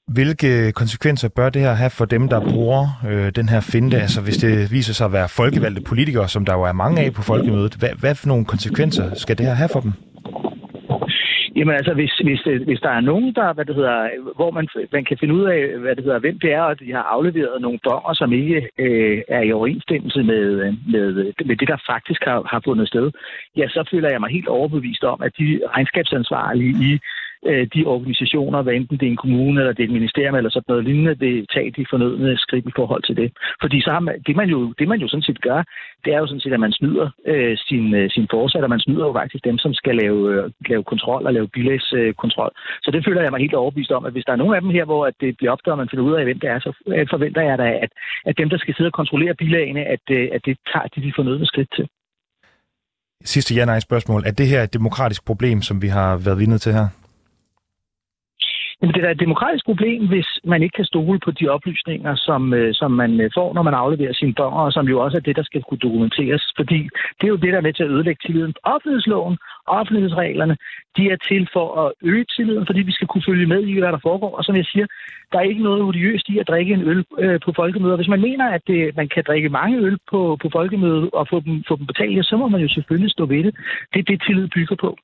Hvilke 0.08 0.72
konsekvenser 0.72 1.30
bør 1.36 1.50
det 1.50 1.62
her 1.62 1.74
have 1.74 1.90
for 1.90 2.06
dem, 2.06 2.30
der 2.30 2.40
bruger 2.50 2.84
øh, 3.10 3.32
den 3.36 3.50
her 3.50 3.62
finte? 3.72 3.98
Altså 3.98 4.22
hvis 4.22 4.38
det 4.38 4.72
viser 4.72 4.94
sig 4.94 5.06
at 5.06 5.14
være 5.14 5.30
folkevalgte 5.30 5.82
politikere, 5.82 6.28
som 6.28 6.46
der 6.46 6.54
jo 6.54 6.62
er 6.62 6.72
mange 6.72 7.02
af 7.02 7.14
på 7.14 7.22
folkemødet, 7.22 7.76
hvad, 7.76 7.90
hvad 8.00 8.16
for 8.16 8.28
nogle 8.28 8.46
konsekvenser 8.46 9.16
skal 9.16 9.38
det 9.38 9.46
her 9.46 9.54
have 9.54 9.70
for 9.74 9.80
dem? 9.80 9.94
Jamen 11.56 11.76
altså, 11.76 11.94
hvis, 11.94 12.14
hvis, 12.24 12.42
øh, 12.48 12.62
hvis 12.64 12.80
der 12.80 12.90
er 12.90 13.00
nogen, 13.00 13.34
der, 13.36 13.54
hvad 13.54 13.66
det 13.66 13.76
hedder, 13.76 14.10
hvor 14.36 14.52
man, 14.52 14.68
man 14.92 15.06
kan 15.06 15.18
finde 15.20 15.34
ud 15.34 15.44
af, 15.44 15.78
hvad 15.80 15.96
det 15.96 16.04
hedder, 16.04 16.20
hvem 16.20 16.40
det 16.40 16.52
er, 16.54 16.62
og 16.62 16.80
de 16.80 16.92
har 16.92 17.04
afleveret 17.04 17.62
nogle 17.62 17.80
dommer, 17.86 18.14
som 18.14 18.34
ikke 18.34 18.70
øh, 18.78 19.22
er 19.28 19.42
i 19.42 19.52
overensstemmelse 19.52 20.24
med, 20.24 20.44
øh, 20.64 20.74
med, 20.94 21.08
øh, 21.24 21.34
med 21.46 21.56
det, 21.56 21.68
der 21.68 21.78
faktisk 21.92 22.22
har, 22.24 22.44
har 22.52 22.62
fundet 22.66 22.88
sted, 22.88 23.12
ja, 23.58 23.68
så 23.68 23.88
føler 23.92 24.10
jeg 24.10 24.20
mig 24.20 24.30
helt 24.30 24.48
overbevist 24.48 25.04
om, 25.04 25.22
at 25.22 25.32
de 25.40 25.60
regnskabsansvarlige 25.76 26.76
i 26.90 27.00
øh, 27.50 27.68
de 27.74 27.82
organisationer, 27.86 28.62
hvad 28.62 28.74
enten 28.74 28.98
det 28.98 29.06
er 29.06 29.12
en 29.12 29.24
kommune 29.26 29.60
eller 29.62 29.74
det 29.74 29.84
er 29.84 29.88
et 29.88 29.98
ministerium 30.00 30.36
eller 30.36 30.50
sådan 30.50 30.70
noget 30.72 30.84
lignende, 30.84 31.20
vil 31.20 31.48
tage 31.54 31.72
de 31.78 31.86
fornødne 31.90 32.38
skridt 32.38 32.66
i 32.66 32.78
forhold 32.80 33.04
til 33.04 33.16
det. 33.22 33.30
Fordi 33.62 33.78
så 33.82 33.90
har 33.92 34.00
man, 34.00 34.16
det, 34.28 34.36
man 34.36 34.50
jo, 34.50 34.60
det 34.80 34.88
man 34.88 35.00
jo 35.00 35.08
sådan 35.08 35.28
set 35.30 35.42
gør, 35.42 35.60
det 36.06 36.14
er 36.14 36.20
jo 36.20 36.28
sådan 36.28 36.44
set, 36.44 36.54
at 36.54 36.60
man 36.60 36.72
snyder 36.72 37.08
øh, 37.32 37.58
sin, 37.68 37.86
øh, 38.00 38.10
sin 38.16 38.28
forsatte, 38.32 38.66
og 38.66 38.70
man 38.76 38.86
snyder 38.86 39.06
jo 39.06 39.14
faktisk 39.14 39.44
dem, 39.44 39.58
som 39.58 39.74
skal 39.74 39.96
lave, 39.96 40.20
øh, 40.34 40.52
lave 40.70 40.84
kontrol 40.84 41.26
og 41.28 41.34
lave 41.34 41.48
bilægskontrol. 41.48 42.52
Øh, 42.54 42.82
så 42.84 42.92
det 42.92 43.06
føler 43.06 43.22
jeg 43.22 43.32
mig 43.32 43.40
helt 43.40 43.54
overbevist 43.54 43.92
om, 43.92 44.06
at 44.06 44.14
hvis 44.14 44.26
der 44.26 44.34
er 44.34 44.42
nogen 44.42 44.56
af 44.56 44.62
dem 44.62 44.70
her, 44.70 44.86
hvor 44.86 45.06
at 45.06 45.16
det 45.22 45.38
bliver 45.38 45.52
opdaget, 45.52 45.74
og 45.74 45.78
man 45.78 45.90
finder 45.90 46.06
ud 46.06 46.14
af, 46.14 46.24
hvem 46.24 46.40
det 46.40 46.50
er, 46.50 46.60
så 46.60 46.72
øh, 46.88 47.08
forventer 47.10 47.42
jeg 47.42 47.58
da, 47.58 47.68
at, 47.86 47.92
at 48.26 48.38
dem, 48.38 48.50
der 48.50 48.58
skal 48.58 48.76
sidde 48.76 48.88
og 48.88 49.00
kontrollere 49.02 49.36
bilagene, 49.36 49.84
at, 49.96 50.04
øh, 50.12 50.28
at 50.36 50.42
det 50.46 50.58
tager 50.72 50.88
de 50.96 51.02
de 51.02 51.14
fornødne 51.16 51.46
skridt 51.46 51.72
til. 51.76 51.88
Sidste 53.26 53.56
ja-nej-spørgsmål. 53.56 54.22
Er 54.26 54.32
det 54.32 54.48
her 54.48 54.62
et 54.64 54.74
demokratisk 54.74 55.26
problem, 55.26 55.62
som 55.62 55.82
vi 55.82 55.88
har 55.88 56.18
været 56.26 56.40
vidne 56.40 56.58
til 56.58 56.74
her? 56.74 56.88
Jamen, 58.84 58.94
det 58.94 59.02
er 59.02 59.08
da 59.08 59.12
et 59.12 59.26
demokratisk 59.28 59.66
problem, 59.66 60.08
hvis 60.08 60.30
man 60.44 60.64
ikke 60.64 60.76
kan 60.76 60.86
stole 60.86 61.20
på 61.20 61.32
de 61.32 61.50
oplysninger, 61.50 62.16
som, 62.16 62.54
øh, 62.54 62.74
som 62.74 62.92
man 62.92 63.22
øh, 63.22 63.32
får, 63.34 63.54
når 63.54 63.64
man 63.64 63.74
afleverer 63.74 64.14
sine 64.14 64.34
børn, 64.34 64.54
og 64.54 64.74
som 64.74 64.88
jo 64.88 65.00
også 65.00 65.18
er 65.18 65.22
det, 65.22 65.36
der 65.36 65.44
skal 65.44 65.62
kunne 65.64 65.86
dokumenteres. 65.88 66.44
Fordi 66.56 66.80
det 67.18 67.26
er 67.26 67.34
jo 67.36 67.42
det, 67.44 67.52
der 67.54 67.58
er 67.60 67.68
med 67.68 67.74
til 67.74 67.84
at 67.84 67.90
ødelægge 67.90 68.22
tilliden. 68.26 68.54
Offentlighedsloven, 68.64 69.38
offentlighedsreglerne, 69.68 70.56
de 70.98 71.04
er 71.14 71.18
til 71.30 71.50
for 71.54 71.68
at 71.84 71.94
øge 72.02 72.26
tilliden, 72.36 72.66
fordi 72.66 72.82
vi 72.82 72.92
skal 72.92 73.08
kunne 73.08 73.28
følge 73.30 73.48
med 73.54 73.62
i, 73.64 73.80
hvad 73.80 73.92
der 73.92 74.06
foregår. 74.08 74.38
Og 74.38 74.44
som 74.44 74.56
jeg 74.56 74.66
siger, 74.66 74.86
der 75.32 75.38
er 75.40 75.50
ikke 75.52 75.64
noget 75.64 75.82
odiøst 75.84 76.30
i 76.30 76.40
at 76.40 76.48
drikke 76.48 76.74
en 76.74 76.84
øl 76.92 77.06
øh, 77.20 77.40
på 77.46 77.52
folkemøder. 77.56 77.96
Hvis 77.96 78.14
man 78.16 78.22
mener, 78.22 78.46
at 78.50 78.62
det, 78.68 78.96
man 78.96 79.08
kan 79.08 79.24
drikke 79.28 79.50
mange 79.50 79.78
øl 79.78 79.98
på, 80.12 80.38
på 80.42 80.50
folkemødet 80.52 81.10
og 81.14 81.28
få 81.28 81.40
dem, 81.40 81.64
få 81.68 81.76
dem 81.76 81.86
betalt, 81.86 82.26
så 82.26 82.38
må 82.38 82.48
man 82.48 82.62
jo 82.62 82.70
selvfølgelig 82.70 83.12
stå 83.12 83.26
ved 83.26 83.44
det. 83.44 83.56
Det 83.94 84.00
er 84.00 84.04
det, 84.04 84.22
tillid 84.22 84.48
bygger 84.48 84.76
på. 84.76 84.98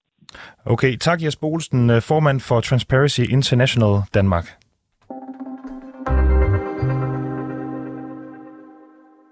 Okay, 0.65 0.97
tak 0.97 1.23
Jes 1.23 1.35
Bolsen, 1.35 1.89
øh, 1.89 2.01
formand 2.01 2.39
for 2.39 2.61
Transparency 2.61 3.21
International 3.21 4.01
Danmark. 4.13 4.59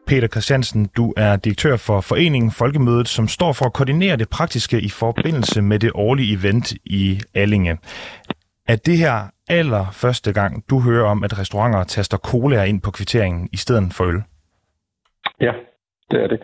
Peter 0.07 0.27
Christiansen, 0.27 0.89
du 0.97 1.13
er 1.17 1.35
direktør 1.35 1.75
for 1.77 2.01
Foreningen 2.01 2.51
Folkemødet, 2.51 3.07
som 3.07 3.27
står 3.27 3.53
for 3.53 3.65
at 3.65 3.73
koordinere 3.73 4.17
det 4.17 4.29
praktiske 4.29 4.81
i 4.81 4.89
forbindelse 4.89 5.61
med 5.61 5.79
det 5.79 5.91
årlige 5.95 6.33
event 6.33 6.73
i 6.85 7.21
Allinge. 7.33 7.77
Er 8.67 8.75
det 8.75 8.97
her 8.97 9.27
aller 9.49 9.91
første 9.91 10.33
gang, 10.33 10.63
du 10.69 10.79
hører 10.79 11.09
om, 11.09 11.23
at 11.23 11.39
restauranter 11.39 11.83
taster 11.83 12.17
cola 12.17 12.63
ind 12.63 12.81
på 12.81 12.91
kvitteringen 12.91 13.49
i 13.53 13.57
stedet 13.57 13.93
for 13.93 14.03
øl? 14.03 14.23
Ja, 15.41 15.51
det 16.11 16.23
er 16.23 16.27
det. 16.27 16.39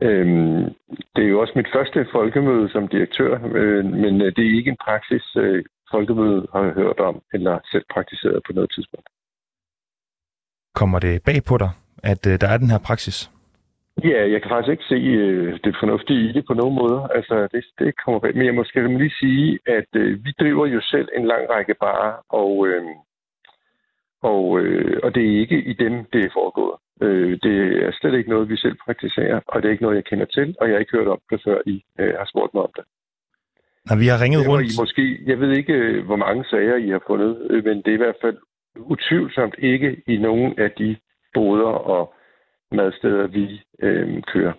Øhm, 0.00 0.64
det 1.16 1.24
er 1.24 1.28
jo 1.28 1.40
også 1.40 1.52
mit 1.56 1.68
første 1.74 2.06
folkemøde 2.12 2.68
som 2.70 2.88
direktør, 2.88 3.32
øh, 3.54 3.84
men 3.84 4.20
øh, 4.22 4.32
det 4.36 4.42
er 4.46 4.56
ikke 4.58 4.70
en 4.70 4.84
praksis, 4.84 5.36
øh, 5.36 5.64
folkemødet 5.90 6.46
har 6.52 6.72
hørt 6.74 7.00
om 7.00 7.22
eller 7.32 7.58
selv 7.72 7.84
praktiseret 7.94 8.42
på 8.46 8.52
noget 8.52 8.70
tidspunkt. 8.74 9.08
Kommer 10.74 10.98
det 10.98 11.22
bag 11.22 11.40
på 11.48 11.58
dig, 11.58 11.70
at 12.02 12.26
øh, 12.26 12.40
der 12.40 12.48
er 12.48 12.58
den 12.58 12.70
her 12.70 12.78
praksis? 12.78 13.30
Ja, 14.04 14.30
jeg 14.32 14.42
kan 14.42 14.50
faktisk 14.50 14.72
ikke 14.72 14.90
se 14.94 14.94
øh, 14.94 15.58
det 15.64 15.76
fornuftige 15.80 16.28
i 16.28 16.32
det 16.32 16.44
på 16.46 16.54
nogen 16.54 16.74
måde. 16.74 17.08
Altså, 17.14 17.48
det, 17.52 17.64
det 17.78 17.94
kommer 18.04 18.20
bag. 18.20 18.36
Men 18.36 18.46
jeg 18.46 18.54
må 18.54 18.64
skal 18.64 18.90
lige 18.90 19.18
sige, 19.22 19.58
at 19.66 19.90
øh, 19.96 20.24
vi 20.24 20.30
driver 20.40 20.66
jo 20.66 20.80
selv 20.80 21.08
en 21.16 21.26
lang 21.26 21.50
række 21.50 21.74
barer, 21.80 22.12
og, 22.28 22.66
øh, 22.68 22.82
og, 24.22 24.60
øh, 24.60 25.00
og 25.02 25.14
det 25.14 25.22
er 25.26 25.40
ikke 25.40 25.62
i 25.62 25.72
dem, 25.72 26.04
det 26.12 26.24
er 26.24 26.30
foregået. 26.32 26.76
Øh, 27.02 27.38
det 27.42 27.56
er 27.86 27.92
slet 28.00 28.14
ikke 28.14 28.30
noget, 28.30 28.48
vi 28.48 28.56
selv 28.56 28.76
praktiserer, 28.84 29.40
og 29.46 29.62
det 29.62 29.68
er 29.68 29.72
ikke 29.72 29.82
noget, 29.82 29.96
jeg 29.96 30.04
kender 30.04 30.26
til, 30.26 30.56
og 30.60 30.66
jeg 30.66 30.74
har 30.74 30.80
ikke 30.80 30.96
hørt 30.96 31.08
om 31.08 31.20
det, 31.30 31.40
før 31.44 31.58
I 31.66 31.84
øh, 31.98 32.14
har 32.18 32.26
spurgt 32.32 32.54
mig 32.54 32.62
om 32.62 32.72
det. 32.76 32.84
Når 33.88 33.96
vi 33.96 34.06
har 34.06 34.22
ringet 34.24 34.48
rundt... 34.48 34.72
I 34.72 34.80
måske, 34.82 35.04
jeg 35.26 35.40
ved 35.40 35.50
ikke, 35.50 35.72
øh, 35.72 36.06
hvor 36.06 36.16
mange 36.16 36.44
sager 36.44 36.76
I 36.76 36.88
har 36.88 37.02
fundet, 37.06 37.46
øh, 37.50 37.64
men 37.64 37.76
det 37.76 37.88
er 37.88 37.98
i 37.98 38.04
hvert 38.04 38.20
fald 38.20 38.38
utvivlsomt 38.76 39.54
ikke 39.58 40.02
i 40.06 40.16
nogen 40.16 40.58
af 40.58 40.70
de 40.70 40.96
boder 41.34 41.72
og 41.94 42.14
madsteder, 42.72 43.26
vi 43.26 43.60
øh, 43.82 44.22
kører. 44.22 44.52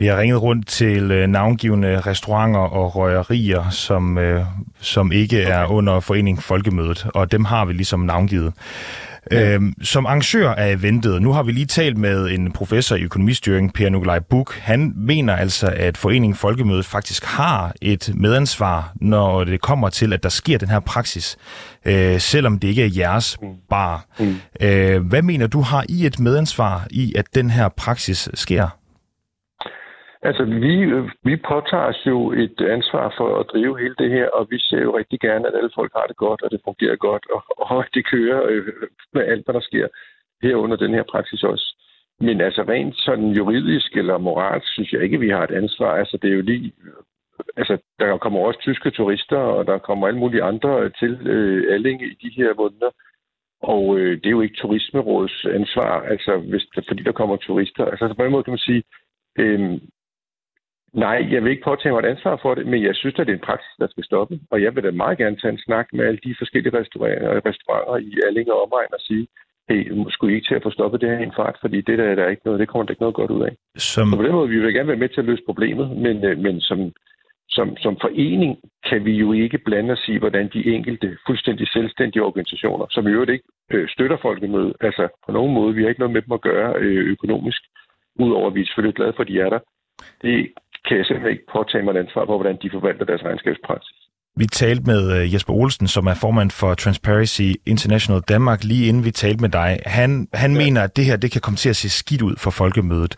Vi 0.00 0.06
har 0.06 0.18
ringet 0.18 0.42
rundt 0.42 0.68
til 0.68 1.10
øh, 1.10 1.26
navngivende 1.26 2.00
restauranter 2.00 2.60
og 2.60 2.96
røgerier, 2.96 3.70
som, 3.70 4.18
øh, 4.18 4.44
som 4.80 5.12
ikke 5.12 5.42
okay. 5.42 5.52
er 5.52 5.66
under 5.66 6.00
forening 6.00 6.42
Folkemødet, 6.42 7.06
og 7.14 7.32
dem 7.32 7.44
har 7.44 7.64
vi 7.64 7.72
ligesom 7.72 8.00
navngivet. 8.00 8.52
Ja. 9.30 9.54
Øhm, 9.54 9.74
som 9.82 10.06
arrangør 10.06 10.50
af 10.50 10.72
eventet, 10.72 11.22
nu 11.22 11.32
har 11.32 11.42
vi 11.42 11.52
lige 11.52 11.66
talt 11.66 11.98
med 11.98 12.30
en 12.30 12.52
professor 12.52 12.96
i 12.96 13.02
økonomistyring, 13.02 13.74
Per 13.74 13.88
Nikolaj 13.88 14.18
Buk. 14.18 14.54
Han 14.58 14.92
mener 14.96 15.36
altså, 15.36 15.72
at 15.76 15.96
Foreningen 15.96 16.34
Folkemødet 16.34 16.84
faktisk 16.84 17.24
har 17.24 17.74
et 17.82 18.10
medansvar, 18.14 18.92
når 19.00 19.44
det 19.44 19.60
kommer 19.60 19.88
til, 19.88 20.12
at 20.12 20.22
der 20.22 20.28
sker 20.28 20.58
den 20.58 20.68
her 20.68 20.80
praksis, 20.80 21.36
øh, 21.84 22.20
selvom 22.20 22.58
det 22.58 22.68
ikke 22.68 22.84
er 22.84 22.90
jeres 22.96 23.36
mm. 23.42 23.48
bar. 23.70 24.06
Mm. 24.18 24.36
Øh, 24.60 25.06
hvad 25.06 25.22
mener 25.22 25.46
du, 25.46 25.60
har 25.60 25.84
I 25.88 26.06
et 26.06 26.20
medansvar 26.20 26.86
i, 26.90 27.14
at 27.16 27.24
den 27.34 27.50
her 27.50 27.68
praksis 27.68 28.28
sker? 28.34 28.68
Altså, 30.22 30.44
vi, 30.44 30.74
vi 31.28 31.36
påtager 31.36 31.88
os 31.92 32.02
jo 32.06 32.32
et 32.32 32.60
ansvar 32.60 33.14
for 33.16 33.40
at 33.40 33.46
drive 33.52 33.78
hele 33.78 33.94
det 33.98 34.10
her, 34.10 34.28
og 34.28 34.46
vi 34.50 34.58
ser 34.58 34.82
jo 34.82 34.96
rigtig 34.98 35.20
gerne, 35.20 35.48
at 35.48 35.54
alle 35.54 35.70
folk 35.74 35.92
har 35.96 36.06
det 36.06 36.16
godt, 36.16 36.42
og 36.42 36.50
det 36.50 36.60
fungerer 36.64 36.96
godt, 36.96 37.24
og, 37.34 37.42
og 37.58 37.84
det 37.94 38.06
kører 38.06 38.42
øh, 38.48 38.72
med 39.14 39.22
alt, 39.22 39.44
hvad 39.44 39.54
der 39.54 39.60
sker 39.60 39.88
herunder 40.42 40.76
den 40.76 40.94
her 40.94 41.02
praksis 41.02 41.42
også. 41.42 41.76
Men 42.20 42.40
altså 42.40 42.62
rent 42.62 42.96
sådan 42.96 43.30
juridisk 43.30 43.96
eller 43.96 44.18
moralsk, 44.18 44.68
synes 44.72 44.92
jeg 44.92 45.02
ikke, 45.02 45.20
vi 45.20 45.28
har 45.28 45.44
et 45.44 45.50
ansvar. 45.50 45.92
Altså, 45.96 46.18
det 46.22 46.30
er 46.30 46.34
jo 46.34 46.42
lige... 46.42 46.72
Altså, 47.56 47.78
der 47.98 48.18
kommer 48.18 48.40
også 48.40 48.60
tyske 48.60 48.90
turister, 48.90 49.36
og 49.36 49.66
der 49.66 49.78
kommer 49.78 50.06
alle 50.06 50.20
mulige 50.20 50.42
andre 50.42 50.90
til 50.90 51.26
øh, 51.26 51.74
Allinge 51.74 52.06
i 52.06 52.16
de 52.22 52.30
her 52.36 52.54
måneder. 52.54 52.90
Og 53.62 53.98
øh, 53.98 54.16
det 54.16 54.26
er 54.26 54.30
jo 54.30 54.40
ikke 54.40 54.56
turismerådets 54.56 55.44
ansvar, 55.44 56.02
altså 56.02 56.36
hvis, 56.36 56.66
fordi 56.88 57.02
der 57.02 57.12
kommer 57.12 57.36
turister. 57.36 57.84
Altså 57.84 58.14
på 58.14 58.24
en 58.24 58.32
måde 58.32 58.44
kan 58.44 58.52
man 58.52 58.58
sige, 58.58 58.82
øh, 59.38 59.80
Nej, 60.92 61.26
jeg 61.30 61.42
vil 61.42 61.50
ikke 61.50 61.68
påtage 61.70 61.92
mig 61.92 62.00
et 62.00 62.12
ansvar 62.14 62.38
for 62.42 62.54
det, 62.54 62.66
men 62.66 62.82
jeg 62.82 62.94
synes, 62.94 63.14
at 63.18 63.26
det 63.26 63.32
er 63.32 63.36
en 63.36 63.48
praksis, 63.48 63.74
der 63.78 63.88
skal 63.90 64.04
stoppe. 64.04 64.40
Og 64.50 64.62
jeg 64.62 64.74
vil 64.74 64.84
da 64.84 64.90
meget 64.90 65.18
gerne 65.18 65.36
tage 65.36 65.52
en 65.52 65.64
snak 65.66 65.86
med 65.92 66.06
alle 66.06 66.20
de 66.24 66.34
forskellige 66.38 66.78
restauranter, 66.78 67.40
restauranter 67.48 67.96
i 67.96 68.12
Allinge 68.26 68.52
og 68.54 68.62
omegn 68.62 68.94
og 68.98 69.00
sige, 69.00 69.26
hey, 69.68 69.80
skulle 70.08 70.32
I 70.32 70.36
ikke 70.36 70.48
til 70.48 70.54
at 70.54 70.62
få 70.62 70.70
stoppet 70.70 71.00
det 71.00 71.08
her 71.10 71.18
i 71.18 71.22
en 71.22 71.38
fart, 71.40 71.56
fordi 71.60 71.80
det 71.80 71.98
der 71.98 72.04
er 72.04 72.14
der 72.14 72.28
ikke 72.28 72.42
noget, 72.44 72.60
det 72.60 72.68
kommer 72.68 72.84
der 72.84 72.92
ikke 72.92 73.02
noget 73.02 73.20
godt 73.20 73.30
ud 73.30 73.42
af. 73.42 73.54
Som... 73.76 74.10
Så 74.10 74.16
på 74.16 74.22
den 74.22 74.32
måde, 74.32 74.48
vi 74.48 74.58
vil 74.58 74.74
gerne 74.74 74.88
være 74.88 75.04
med 75.04 75.08
til 75.08 75.20
at 75.20 75.28
løse 75.30 75.42
problemet, 75.46 75.96
men, 76.04 76.24
øh, 76.24 76.38
men 76.38 76.60
som, 76.60 76.92
som, 77.48 77.76
som 77.76 77.96
forening 78.00 78.58
kan 78.88 79.04
vi 79.04 79.12
jo 79.12 79.32
ikke 79.32 79.58
blande 79.58 79.92
os 79.92 80.08
i, 80.08 80.16
hvordan 80.18 80.50
de 80.54 80.66
enkelte 80.74 81.16
fuldstændig 81.26 81.68
selvstændige 81.68 82.22
organisationer, 82.22 82.86
som 82.90 83.06
i 83.06 83.10
øvrigt 83.10 83.30
ikke 83.30 83.44
øh, 83.70 83.88
støtter 83.88 84.16
folkemødet, 84.22 84.72
altså 84.80 85.08
på 85.26 85.32
nogen 85.32 85.54
måde, 85.54 85.74
vi 85.74 85.82
har 85.82 85.88
ikke 85.88 86.00
noget 86.00 86.14
med 86.14 86.22
dem 86.22 86.32
at 86.32 86.40
gøre 86.40 86.74
øh, 86.78 87.10
økonomisk, 87.14 87.62
udover 88.18 88.46
at 88.46 88.54
vi 88.54 88.60
er 88.60 88.66
selvfølgelig 88.66 88.96
glade 88.96 89.12
for, 89.16 89.22
at 89.22 89.28
de 89.28 89.40
er 89.40 89.50
der. 89.50 89.58
Det 90.22 90.52
kan 90.86 90.96
jeg 90.98 91.06
simpelthen 91.06 91.32
ikke 91.34 91.52
påtage 91.56 91.84
mig 91.84 91.92
et 91.94 92.02
ansvar 92.04 92.22
for, 92.26 92.36
hvordan 92.36 92.58
de 92.62 92.70
forvalter 92.76 93.04
deres 93.04 93.24
regnskabspraksis. 93.24 94.00
Vi 94.36 94.46
talte 94.46 94.82
med 94.86 95.02
øh, 95.16 95.34
Jesper 95.34 95.52
Olsen, 95.52 95.86
som 95.88 96.06
er 96.06 96.14
formand 96.14 96.50
for 96.50 96.74
Transparency 96.74 97.48
International 97.66 98.20
Danmark, 98.20 98.64
lige 98.64 98.88
inden 98.88 99.04
vi 99.04 99.10
talte 99.10 99.40
med 99.40 99.48
dig. 99.48 99.78
Han, 99.86 100.28
han 100.34 100.52
ja. 100.52 100.58
mener, 100.58 100.82
at 100.82 100.96
det 100.96 101.04
her 101.04 101.16
det 101.16 101.30
kan 101.32 101.40
komme 101.40 101.56
til 101.56 101.68
at 101.68 101.76
se 101.76 101.90
skidt 101.90 102.22
ud 102.22 102.36
for 102.36 102.50
folkemødet. 102.50 103.14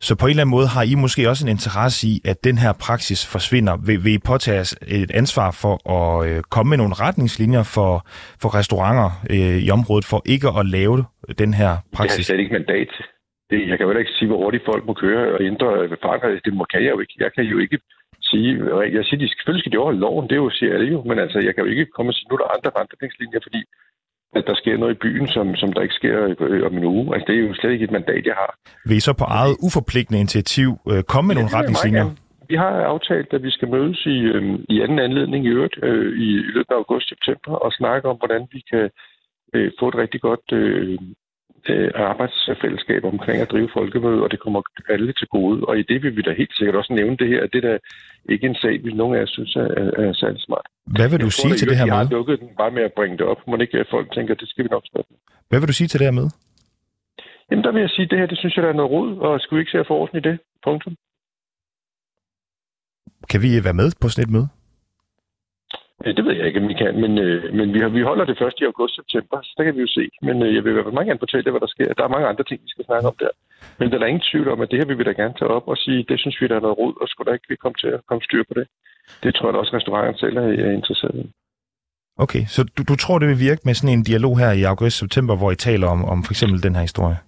Så 0.00 0.14
på 0.16 0.26
en 0.26 0.30
eller 0.30 0.42
anden 0.42 0.50
måde 0.50 0.66
har 0.66 0.82
I 0.82 0.94
måske 0.94 1.28
også 1.28 1.46
en 1.46 1.50
interesse 1.50 2.06
i, 2.06 2.20
at 2.24 2.44
den 2.44 2.58
her 2.58 2.72
praksis 2.72 3.26
forsvinder. 3.32 3.76
Vil, 3.86 4.04
vil 4.04 4.12
I 4.12 4.18
påtage 4.18 4.76
et 4.88 5.10
ansvar 5.10 5.50
for 5.50 5.74
at 5.98 6.28
øh, 6.28 6.42
komme 6.42 6.70
med 6.70 6.78
nogle 6.78 6.94
retningslinjer 6.94 7.62
for, 7.62 8.06
for 8.42 8.54
restauranter 8.54 9.10
øh, 9.30 9.58
i 9.66 9.70
området, 9.70 10.04
for 10.04 10.22
ikke 10.26 10.48
at 10.58 10.66
lave 10.66 11.04
den 11.38 11.54
her 11.54 11.76
praksis? 11.92 12.18
Jeg 12.18 12.34
har 12.34 12.36
slet 12.36 12.40
ikke 12.40 12.52
mandat 12.52 12.88
til 12.96 13.04
det, 13.50 13.68
jeg 13.68 13.76
kan 13.76 13.86
jo 13.86 13.98
ikke 13.98 14.16
sige, 14.18 14.28
hvor 14.28 14.42
hurtigt 14.44 14.68
folk 14.70 14.82
må 14.86 14.94
køre 15.04 15.22
og 15.34 15.40
ændre 15.50 15.68
fartgrænser. 16.02 16.40
Det 16.44 16.54
må, 16.54 16.64
kan 16.72 16.82
jeg 16.84 16.92
jo 16.94 17.00
ikke. 17.00 17.14
Jeg 17.24 17.32
kan 17.32 17.44
jo 17.44 17.58
ikke 17.58 17.78
sige, 18.30 18.48
jeg 18.96 19.04
siger, 19.04 19.18
de 19.20 19.28
selvfølgelig 19.28 19.62
skal 19.62 19.72
de 19.72 19.78
overholde 19.78 20.04
loven, 20.06 20.28
det 20.28 20.34
er 20.34 20.44
jo, 20.44 20.50
siger 20.50 20.74
alle 20.74 20.88
jo, 20.94 21.02
men 21.08 21.18
altså, 21.18 21.38
jeg 21.46 21.54
kan 21.54 21.64
jo 21.64 21.70
ikke 21.70 21.86
komme 21.96 22.10
og 22.10 22.14
sige, 22.14 22.28
nu 22.28 22.34
er 22.36 22.42
der 22.42 22.56
andre 22.56 22.70
retningslinjer, 22.80 23.40
fordi 23.42 23.62
at 24.38 24.44
der 24.46 24.54
sker 24.54 24.76
noget 24.76 24.94
i 24.94 24.98
byen, 25.04 25.26
som, 25.28 25.56
som 25.56 25.72
der 25.72 25.82
ikke 25.82 25.94
sker 25.94 26.16
øh, 26.40 26.66
om 26.66 26.76
en 26.76 26.84
uge. 26.84 27.14
Altså, 27.14 27.26
det 27.28 27.34
er 27.34 27.48
jo 27.48 27.54
slet 27.54 27.72
ikke 27.72 27.84
et 27.84 27.90
mandat, 27.90 28.26
jeg 28.26 28.34
har. 28.34 28.50
Vil 28.88 28.96
I 28.96 29.00
så 29.00 29.12
på 29.12 29.24
eget 29.24 29.56
uforpligtende 29.66 30.20
initiativ 30.20 30.70
øh, 30.90 31.02
komme 31.02 31.26
med 31.28 31.34
ja, 31.34 31.40
nogle 31.40 31.56
retningslinjer? 31.56 32.06
Vi 32.48 32.56
har 32.56 32.72
aftalt, 32.94 33.32
at 33.32 33.42
vi 33.42 33.50
skal 33.50 33.68
mødes 33.68 34.06
i, 34.06 34.18
øh, 34.34 34.58
i 34.68 34.80
anden 34.80 34.98
anledning 34.98 35.44
i 35.44 35.48
øvrigt 35.48 35.76
øh, 35.82 36.12
i, 36.24 36.28
i 36.48 36.52
løbet 36.56 36.72
af 36.74 36.80
august-september 36.82 37.52
og 37.64 37.72
snakke 37.72 38.08
om, 38.08 38.16
hvordan 38.16 38.42
vi 38.52 38.60
kan 38.70 38.90
øh, 39.54 39.70
få 39.78 39.88
et 39.88 39.94
rigtig 39.94 40.20
godt 40.20 40.46
øh, 40.52 40.98
øh, 41.68 41.90
arbejdsfællesskab 41.94 43.04
omkring 43.04 43.42
at 43.42 43.50
drive 43.50 43.70
folkemøde, 43.72 44.22
og 44.22 44.30
det 44.30 44.40
kommer 44.40 44.62
alle 44.88 45.12
til 45.12 45.28
gode. 45.28 45.64
Og 45.68 45.78
i 45.78 45.82
det 45.82 46.02
vil 46.02 46.16
vi 46.16 46.22
da 46.22 46.32
helt 46.32 46.56
sikkert 46.56 46.76
også 46.76 46.92
nævne 46.92 47.16
det 47.16 47.28
her, 47.28 47.42
at 47.44 47.52
det 47.52 47.62
der 47.62 47.78
ikke 48.32 48.46
en 48.46 48.54
sag, 48.54 48.80
hvis 48.82 48.94
nogen 48.94 49.16
af 49.16 49.22
os 49.22 49.30
synes 49.30 49.56
er, 49.56 49.68
er, 49.82 49.90
er 50.02 50.12
særlig 50.12 50.40
smart. 50.40 50.66
Hvad 50.96 51.08
vil 51.10 51.20
du 51.20 51.24
jeg 51.24 51.32
sige 51.32 51.50
tror, 51.50 51.56
til 51.56 51.68
det 51.68 51.76
her 51.76 51.84
med? 51.84 51.92
Jeg 51.92 51.98
har 51.98 52.10
lukket 52.10 52.40
den 52.40 52.48
bare 52.60 52.70
med 52.70 52.82
at 52.82 52.92
bringe 52.96 53.18
det 53.18 53.26
op. 53.26 53.40
Må 53.46 53.56
ikke 53.56 53.78
at 53.78 53.88
folk 53.90 54.14
tænker, 54.14 54.34
at 54.34 54.40
det 54.40 54.48
skal 54.48 54.64
vi 54.64 54.68
nok 54.70 54.84
stoppe. 54.86 55.14
Hvad 55.48 55.58
vil 55.60 55.68
du 55.68 55.72
sige 55.72 55.88
til 55.88 56.00
det 56.00 56.06
her 56.06 56.18
med? 56.20 56.28
Jamen, 57.50 57.64
der 57.64 57.72
vil 57.72 57.80
jeg 57.80 57.90
sige, 57.90 58.04
at 58.04 58.10
det 58.10 58.18
her, 58.18 58.26
det 58.26 58.38
synes 58.38 58.56
jeg, 58.56 58.62
der 58.62 58.68
er 58.68 58.78
noget 58.80 58.90
rod, 58.90 59.18
og 59.18 59.40
skulle 59.40 59.58
vi 59.58 59.62
ikke 59.62 59.70
se 59.70 59.78
at 59.78 59.86
få 59.86 59.94
orden 59.94 60.18
i 60.18 60.20
det? 60.20 60.38
Punktum. 60.64 60.94
Kan 63.30 63.42
vi 63.42 63.64
være 63.64 63.78
med 63.82 63.88
på 64.00 64.08
sådan 64.08 64.24
et 64.28 64.32
møde? 64.36 64.48
Det 66.04 66.24
ved 66.24 66.34
jeg 66.36 66.46
ikke, 66.46 66.60
om 66.62 66.68
vi 66.68 66.74
kan, 66.82 66.92
men, 67.04 67.12
øh, 67.18 67.54
men 67.58 67.66
vi, 67.74 67.78
har, 67.82 67.88
vi 67.88 68.02
holder 68.10 68.24
det 68.24 68.38
først 68.42 68.60
i 68.60 68.64
august-september, 68.64 69.38
så 69.42 69.52
der 69.56 69.64
kan 69.64 69.76
vi 69.76 69.80
jo 69.80 69.90
se. 69.98 70.04
Men 70.22 70.42
øh, 70.42 70.54
jeg 70.54 70.62
vil 70.64 70.70
i 70.70 70.74
hvert 70.74 70.86
fald 70.86 70.98
meget 70.98 71.10
gerne 71.10 71.24
fortælle 71.24 71.50
hvad 71.50 71.60
der 71.60 71.74
sker. 71.74 71.94
Der 71.98 72.04
er 72.04 72.14
mange 72.14 72.28
andre 72.32 72.44
ting, 72.44 72.58
vi 72.64 72.70
skal 72.74 72.84
snakke 72.84 73.08
om 73.10 73.16
der. 73.22 73.32
Men 73.78 73.86
der 73.90 73.98
er 73.98 74.12
ingen 74.12 74.28
tvivl 74.30 74.48
om, 74.54 74.60
at 74.60 74.70
det 74.70 74.78
her 74.78 74.86
vil 74.90 74.98
vi 74.98 75.04
da 75.08 75.12
gerne 75.22 75.38
tage 75.38 75.54
op 75.56 75.66
og 75.72 75.76
sige, 75.84 76.06
det 76.10 76.20
synes 76.20 76.36
vi, 76.40 76.46
der 76.48 76.56
er 76.56 76.64
noget 76.66 76.78
rod, 76.78 76.94
og 77.02 77.06
skulle 77.08 77.26
der 77.26 77.36
ikke 77.36 77.50
vi 77.52 77.56
komme 77.64 77.78
til 77.82 77.90
at 77.96 78.00
komme 78.08 78.22
styr 78.28 78.44
på 78.48 78.54
det. 78.58 78.66
Det 79.22 79.34
tror 79.34 79.48
jeg 79.48 79.60
også, 79.60 79.76
restauranten 79.76 80.18
selv 80.18 80.36
er 80.36 80.72
interesseret 80.80 81.16
i. 81.22 81.24
Okay, 82.24 82.44
så 82.54 82.60
du, 82.76 82.82
du 82.90 82.96
tror, 82.96 83.18
det 83.18 83.28
vil 83.28 83.46
virke 83.48 83.62
med 83.64 83.74
sådan 83.74 83.98
en 83.98 84.04
dialog 84.10 84.34
her 84.42 84.52
i 84.60 84.62
august-september, 84.72 85.34
hvor 85.36 85.50
I 85.50 85.56
taler 85.56 85.86
om, 85.94 86.00
om 86.12 86.18
for 86.26 86.32
eksempel 86.32 86.62
den 86.62 86.74
her 86.74 86.82
historie? 86.88 87.18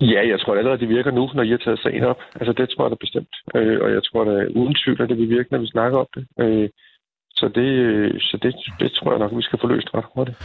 Ja, 0.00 0.20
jeg 0.32 0.40
tror 0.40 0.54
allerede, 0.54 0.80
det 0.80 0.88
virker 0.88 1.10
nu, 1.10 1.30
når 1.34 1.42
I 1.42 1.50
har 1.50 1.62
taget 1.64 1.78
sagen 1.78 2.04
op. 2.04 2.20
Altså, 2.40 2.52
det 2.52 2.68
tror 2.68 2.84
jeg 2.84 2.90
da 2.90 2.96
bestemt. 3.06 3.34
Øh, 3.56 3.78
og 3.84 3.88
jeg 3.96 4.02
tror 4.04 4.24
da 4.24 4.34
uden 4.60 4.76
tvivl, 4.84 5.02
at 5.02 5.08
det 5.08 5.18
vil 5.18 5.28
virke, 5.36 5.48
når 5.52 5.58
vi 5.58 5.66
snakker 5.66 5.98
om 5.98 6.08
det. 6.14 6.24
Øh, 6.40 6.68
så 7.36 7.48
det, 7.54 8.22
så 8.22 8.38
det, 8.42 8.54
det 8.80 8.92
tror 8.92 9.12
jeg 9.12 9.18
nok, 9.18 9.32
vi 9.36 9.42
skal 9.42 9.58
få 9.60 9.66
løst 9.66 9.88
ret 9.94 10.04
hurtigt. 10.14 10.36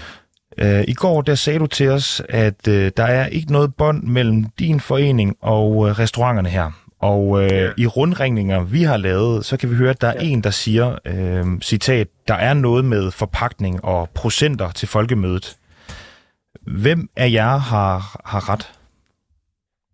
Uh, 0.62 0.82
I 0.88 0.94
går 0.94 1.22
der 1.22 1.36
sagde 1.36 1.60
du 1.60 1.68
til 1.68 1.90
os, 1.90 2.22
at 2.30 2.68
uh, 2.68 2.74
der 2.74 3.04
er 3.04 3.28
ikke 3.28 3.52
noget 3.52 3.76
bånd 3.78 4.04
mellem 4.04 4.46
din 4.60 4.80
forening 4.80 5.38
og 5.42 5.70
uh, 5.70 6.00
restauranterne 6.00 6.50
her. 6.50 6.72
Og 7.00 7.42
ja. 7.42 7.70
i 7.78 7.88
rundringninger, 7.88 8.64
vi 8.64 8.84
har 8.84 8.98
lavet, 8.98 9.46
så 9.46 9.58
kan 9.58 9.70
vi 9.70 9.76
høre, 9.76 9.90
at 9.90 10.02
der 10.02 10.08
er 10.08 10.24
ja. 10.24 10.28
en, 10.28 10.44
der 10.44 10.50
siger, 10.50 10.88
uh, 11.12 11.60
citat, 11.60 12.08
der 12.28 12.34
er 12.34 12.54
noget 12.54 12.86
med 12.86 13.12
forpakning 13.12 13.86
og 13.86 14.10
procenter 14.16 14.70
til 14.70 14.88
folkemødet. 14.88 15.58
Hvem 16.84 17.10
af 17.18 17.32
jer 17.32 17.58
har, 17.58 18.22
har 18.26 18.50
ret? 18.52 18.72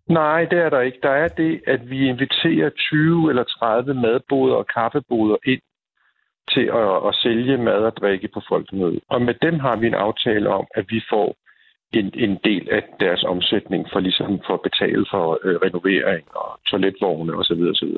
Nej, 0.08 0.44
det 0.44 0.58
er 0.58 0.70
der 0.70 0.80
ikke. 0.80 0.98
Der 1.02 1.10
er 1.10 1.28
det, 1.28 1.60
at 1.66 1.90
vi 1.90 2.08
inviterer 2.08 2.70
20 2.70 3.30
eller 3.30 3.44
30 3.44 3.94
madboder 3.94 4.54
og 4.54 4.66
kaffeboder 4.76 5.36
ind 5.46 5.60
til 6.54 6.66
at, 6.82 7.08
at 7.08 7.14
sælge 7.22 7.56
mad 7.58 7.80
og 7.90 7.96
drikke 7.96 8.28
på 8.34 8.40
folkemødet. 8.48 9.00
Og 9.08 9.22
med 9.22 9.34
dem 9.42 9.60
har 9.60 9.76
vi 9.76 9.86
en 9.86 9.94
aftale 9.94 10.48
om, 10.48 10.66
at 10.74 10.84
vi 10.88 11.00
får 11.10 11.36
en, 11.92 12.12
en 12.14 12.38
del 12.44 12.68
af 12.70 12.82
deres 13.00 13.24
omsætning 13.24 13.86
for 13.92 14.00
ligesom 14.00 14.40
for 14.46 14.54
at 14.54 14.62
betale 14.62 15.06
for 15.10 15.38
øh, 15.44 15.56
renovering 15.56 16.24
og 16.34 16.60
toiletvogne 16.70 17.34
osv. 17.34 17.62
osv. 17.72 17.94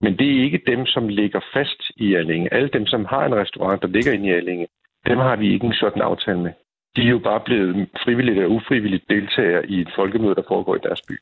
Men 0.00 0.18
det 0.18 0.26
er 0.26 0.42
ikke 0.42 0.62
dem, 0.66 0.86
som 0.86 1.08
ligger 1.08 1.40
fast 1.52 1.82
i 1.96 2.14
Allinge. 2.14 2.54
Alle 2.54 2.68
dem, 2.68 2.86
som 2.86 3.04
har 3.04 3.24
en 3.26 3.34
restaurant, 3.34 3.82
der 3.82 3.88
ligger 3.88 4.12
inde 4.12 4.28
i 4.28 4.32
Allinge, 4.32 4.66
dem 5.06 5.18
har 5.18 5.36
vi 5.36 5.52
ikke 5.52 5.66
en 5.66 5.72
sådan 5.72 6.02
aftale 6.02 6.40
med. 6.40 6.52
De 6.96 7.02
er 7.02 7.10
jo 7.10 7.18
bare 7.18 7.40
blevet 7.40 7.88
frivilligt 8.04 8.38
eller 8.38 8.56
ufrivilligt 8.56 9.08
deltagere 9.08 9.66
i 9.66 9.80
et 9.80 9.92
folkemøde, 9.96 10.34
der 10.34 10.42
foregår 10.48 10.76
i 10.76 10.80
deres 10.82 11.02
by. 11.08 11.16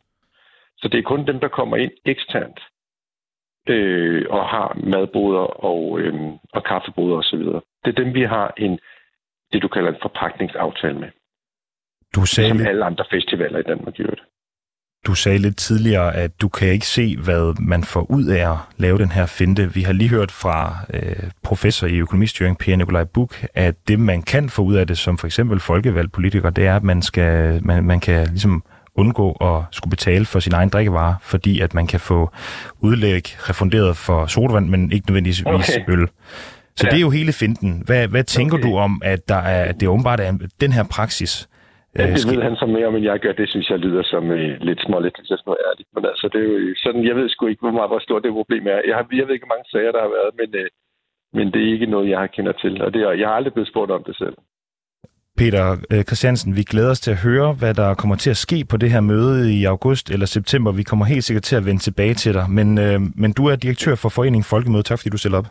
Så 0.76 0.88
det 0.88 0.98
er 0.98 1.02
kun 1.02 1.26
dem, 1.26 1.40
der 1.40 1.48
kommer 1.48 1.76
ind 1.76 1.90
eksternt 2.04 2.60
øh, 3.68 4.26
og 4.30 4.48
har 4.48 4.80
madboder 4.84 5.46
og, 5.70 6.00
øh, 6.00 6.14
og 6.52 6.64
kaffeboder 6.64 7.16
osv. 7.16 7.44
Det 7.84 7.88
er 7.92 8.02
dem, 8.02 8.14
vi 8.14 8.22
har 8.22 8.54
en, 8.56 8.78
det 9.52 9.62
du 9.62 9.68
kalder 9.68 9.90
en 9.90 10.02
forpakningsaftale 10.02 10.98
med. 10.98 11.10
Du 12.14 12.26
sagde 12.26 12.48
som 12.48 12.58
lidt... 12.58 12.68
alle 12.68 12.84
andre 12.84 13.04
festivaler 13.10 13.58
i 13.58 13.62
Danmark 13.62 13.94
gjorde 13.94 14.16
det. 14.16 14.24
Du 15.06 15.14
sagde 15.14 15.38
lidt 15.38 15.56
tidligere, 15.56 16.16
at 16.16 16.40
du 16.42 16.48
kan 16.48 16.68
ikke 16.68 16.86
se, 16.86 17.16
hvad 17.16 17.60
man 17.60 17.84
får 17.84 18.06
ud 18.10 18.24
af 18.24 18.50
at 18.52 18.58
lave 18.76 18.98
den 18.98 19.12
her 19.12 19.26
finte. 19.26 19.74
Vi 19.74 19.82
har 19.82 19.92
lige 19.92 20.10
hørt 20.10 20.30
fra 20.30 20.74
øh, 20.94 21.30
professor 21.44 21.86
i 21.86 21.98
økonomistyring, 21.98 22.58
Per 22.58 22.76
Nikolaj 22.76 23.04
Buk, 23.04 23.44
at 23.54 23.88
det, 23.88 24.00
man 24.00 24.22
kan 24.22 24.48
få 24.48 24.62
ud 24.62 24.74
af 24.74 24.86
det, 24.86 24.98
som 24.98 25.18
for 25.18 25.26
eksempel 25.26 25.60
folkevalgt 25.60 26.12
politiker, 26.12 26.50
det 26.50 26.66
er, 26.66 26.76
at 26.76 26.82
man, 26.82 27.02
skal, 27.02 27.60
man, 27.66 27.84
man 27.84 28.00
kan 28.00 28.26
ligesom 28.26 28.62
undgå 29.02 29.26
at 29.50 29.58
skulle 29.76 29.90
betale 29.96 30.24
for 30.32 30.38
sin 30.38 30.54
egen 30.58 30.68
drikkevarer, 30.68 31.14
fordi 31.22 31.60
at 31.60 31.74
man 31.74 31.86
kan 31.86 32.00
få 32.00 32.18
udlæg 32.86 33.24
refunderet 33.50 33.96
for 34.06 34.26
sodavand, 34.26 34.68
men 34.68 34.92
ikke 34.92 35.06
nødvendigvis 35.08 35.42
okay. 35.46 35.92
øl. 35.94 36.08
Så 36.78 36.84
ja. 36.86 36.90
det 36.90 36.96
er 37.00 37.04
jo 37.08 37.12
hele 37.20 37.32
finden. 37.42 37.70
Hvad, 37.88 38.02
hvad 38.12 38.24
tænker 38.24 38.56
okay. 38.56 38.66
du 38.66 38.70
om, 38.86 38.92
at 39.12 39.20
der 39.28 39.40
er, 39.54 39.62
at 39.70 39.76
det 39.80 39.88
åbenbart 39.88 40.20
er 40.20 40.30
den 40.64 40.72
her 40.76 40.84
praksis? 40.96 41.32
Ja, 41.96 42.02
det 42.06 42.24
øh, 42.26 42.30
ved 42.32 42.42
han 42.48 42.56
så 42.62 42.66
mere, 42.66 42.90
men 42.92 43.04
jeg 43.04 43.18
gør. 43.20 43.32
Det 43.32 43.48
synes 43.48 43.70
jeg 43.70 43.78
lyder 43.78 44.02
som 44.12 44.24
uh, 44.30 44.52
lidt 44.68 44.80
små, 44.86 44.96
lidt 45.00 45.18
noget 45.46 45.60
ærligt. 45.68 45.88
Men 45.94 46.04
altså, 46.12 46.26
det 46.32 46.40
er 46.40 46.48
jo 46.48 46.74
sådan, 46.84 47.02
jeg 47.08 47.16
ved 47.16 47.28
sgu 47.28 47.46
ikke, 47.46 47.64
hvor 47.64 47.76
meget 47.78 47.90
hvor 47.90 47.98
stort 48.06 48.22
det 48.24 48.32
problem 48.40 48.66
er. 48.66 48.78
Jeg, 48.88 48.94
har, 48.96 49.04
jeg 49.20 49.26
ved 49.26 49.34
ikke, 49.34 49.46
hvor 49.46 49.54
mange 49.54 49.70
sager 49.72 49.92
der 49.92 50.02
har 50.06 50.12
været, 50.18 50.32
men, 50.40 50.48
uh, 50.62 50.68
men 51.36 51.46
det 51.52 51.60
er 51.62 51.72
ikke 51.74 51.92
noget, 51.94 52.10
jeg 52.12 52.18
har 52.18 52.26
kender 52.36 52.52
til. 52.62 52.74
Og 52.84 52.88
det 52.94 53.00
er, 53.02 53.12
jeg 53.20 53.28
har 53.28 53.36
aldrig 53.38 53.52
blevet 53.52 53.72
spurgt 53.72 53.90
om 53.90 54.04
det 54.08 54.16
selv. 54.22 54.36
Peter 55.38 55.76
øh, 55.92 56.02
Christiansen, 56.04 56.56
vi 56.56 56.62
glæder 56.62 56.90
os 56.90 57.00
til 57.00 57.10
at 57.10 57.16
høre, 57.16 57.52
hvad 57.52 57.74
der 57.74 57.94
kommer 57.94 58.16
til 58.16 58.30
at 58.30 58.36
ske 58.36 58.64
på 58.64 58.76
det 58.76 58.90
her 58.90 59.00
møde 59.00 59.54
i 59.54 59.64
august 59.64 60.10
eller 60.10 60.26
september. 60.26 60.72
Vi 60.72 60.82
kommer 60.82 61.04
helt 61.04 61.24
sikkert 61.24 61.42
til 61.42 61.56
at 61.56 61.66
vende 61.66 61.80
tilbage 61.80 62.14
til 62.14 62.34
dig. 62.34 62.46
Men, 62.50 62.78
øh, 62.78 63.00
men 63.16 63.32
du 63.32 63.46
er 63.46 63.56
direktør 63.56 63.94
for 63.94 64.08
Foreningen 64.08 64.44
Folkemøde. 64.44 64.82
Tak 64.82 64.98
fordi 64.98 65.10
du 65.10 65.18
stiller 65.18 65.38
op. 65.38 65.46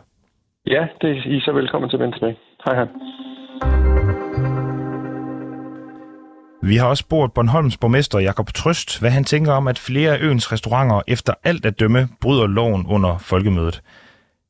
Ja, 0.66 0.82
det 1.00 1.10
er 1.10 1.36
I 1.36 1.40
så 1.40 1.52
velkommen 1.52 1.90
til 1.90 1.96
at 1.96 2.00
vende 2.00 2.14
tilbage. 2.16 2.36
Hej 2.64 2.74
hej. 2.74 2.88
Vi 6.62 6.76
har 6.76 6.86
også 6.86 7.00
spurgt 7.00 7.34
Bornholms 7.34 7.76
borgmester 7.76 8.18
Jakob 8.18 8.46
Trøst, 8.54 9.00
hvad 9.00 9.10
han 9.10 9.24
tænker 9.24 9.52
om, 9.52 9.68
at 9.68 9.78
flere 9.78 10.10
af 10.12 10.18
øens 10.20 10.52
restauranter 10.52 11.02
efter 11.08 11.32
alt 11.44 11.66
at 11.66 11.80
dømme 11.80 12.08
bryder 12.20 12.46
loven 12.46 12.86
under 12.88 13.18
folkemødet. 13.18 13.82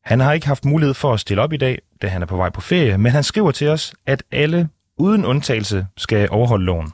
Han 0.05 0.21
har 0.21 0.33
ikke 0.33 0.47
haft 0.47 0.65
mulighed 0.65 0.95
for 0.95 1.13
at 1.13 1.21
stille 1.21 1.43
op 1.43 1.53
i 1.53 1.57
dag, 1.57 1.79
da 2.03 2.07
han 2.07 2.23
er 2.23 2.27
på 2.27 2.37
vej 2.37 2.51
på 2.51 2.61
ferie, 2.61 2.99
men 2.99 3.13
han 3.13 3.23
skriver 3.23 3.51
til 3.51 3.69
os, 3.69 3.95
at 4.07 4.23
alle 4.33 4.69
uden 4.99 5.25
undtagelse 5.25 5.87
skal 5.97 6.29
overholde 6.31 6.65
loven. 6.65 6.93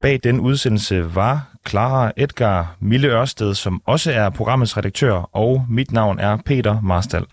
Bag 0.00 0.20
den 0.24 0.40
udsendelse 0.40 1.14
var 1.14 1.54
Clara 1.68 2.12
Edgar 2.16 2.76
Mille 2.80 3.08
Ørsted, 3.08 3.54
som 3.54 3.82
også 3.86 4.12
er 4.12 4.30
programmets 4.30 4.76
redaktør, 4.76 5.12
og 5.32 5.66
mit 5.68 5.92
navn 5.92 6.18
er 6.18 6.36
Peter 6.46 6.80
Marstal. 6.80 7.26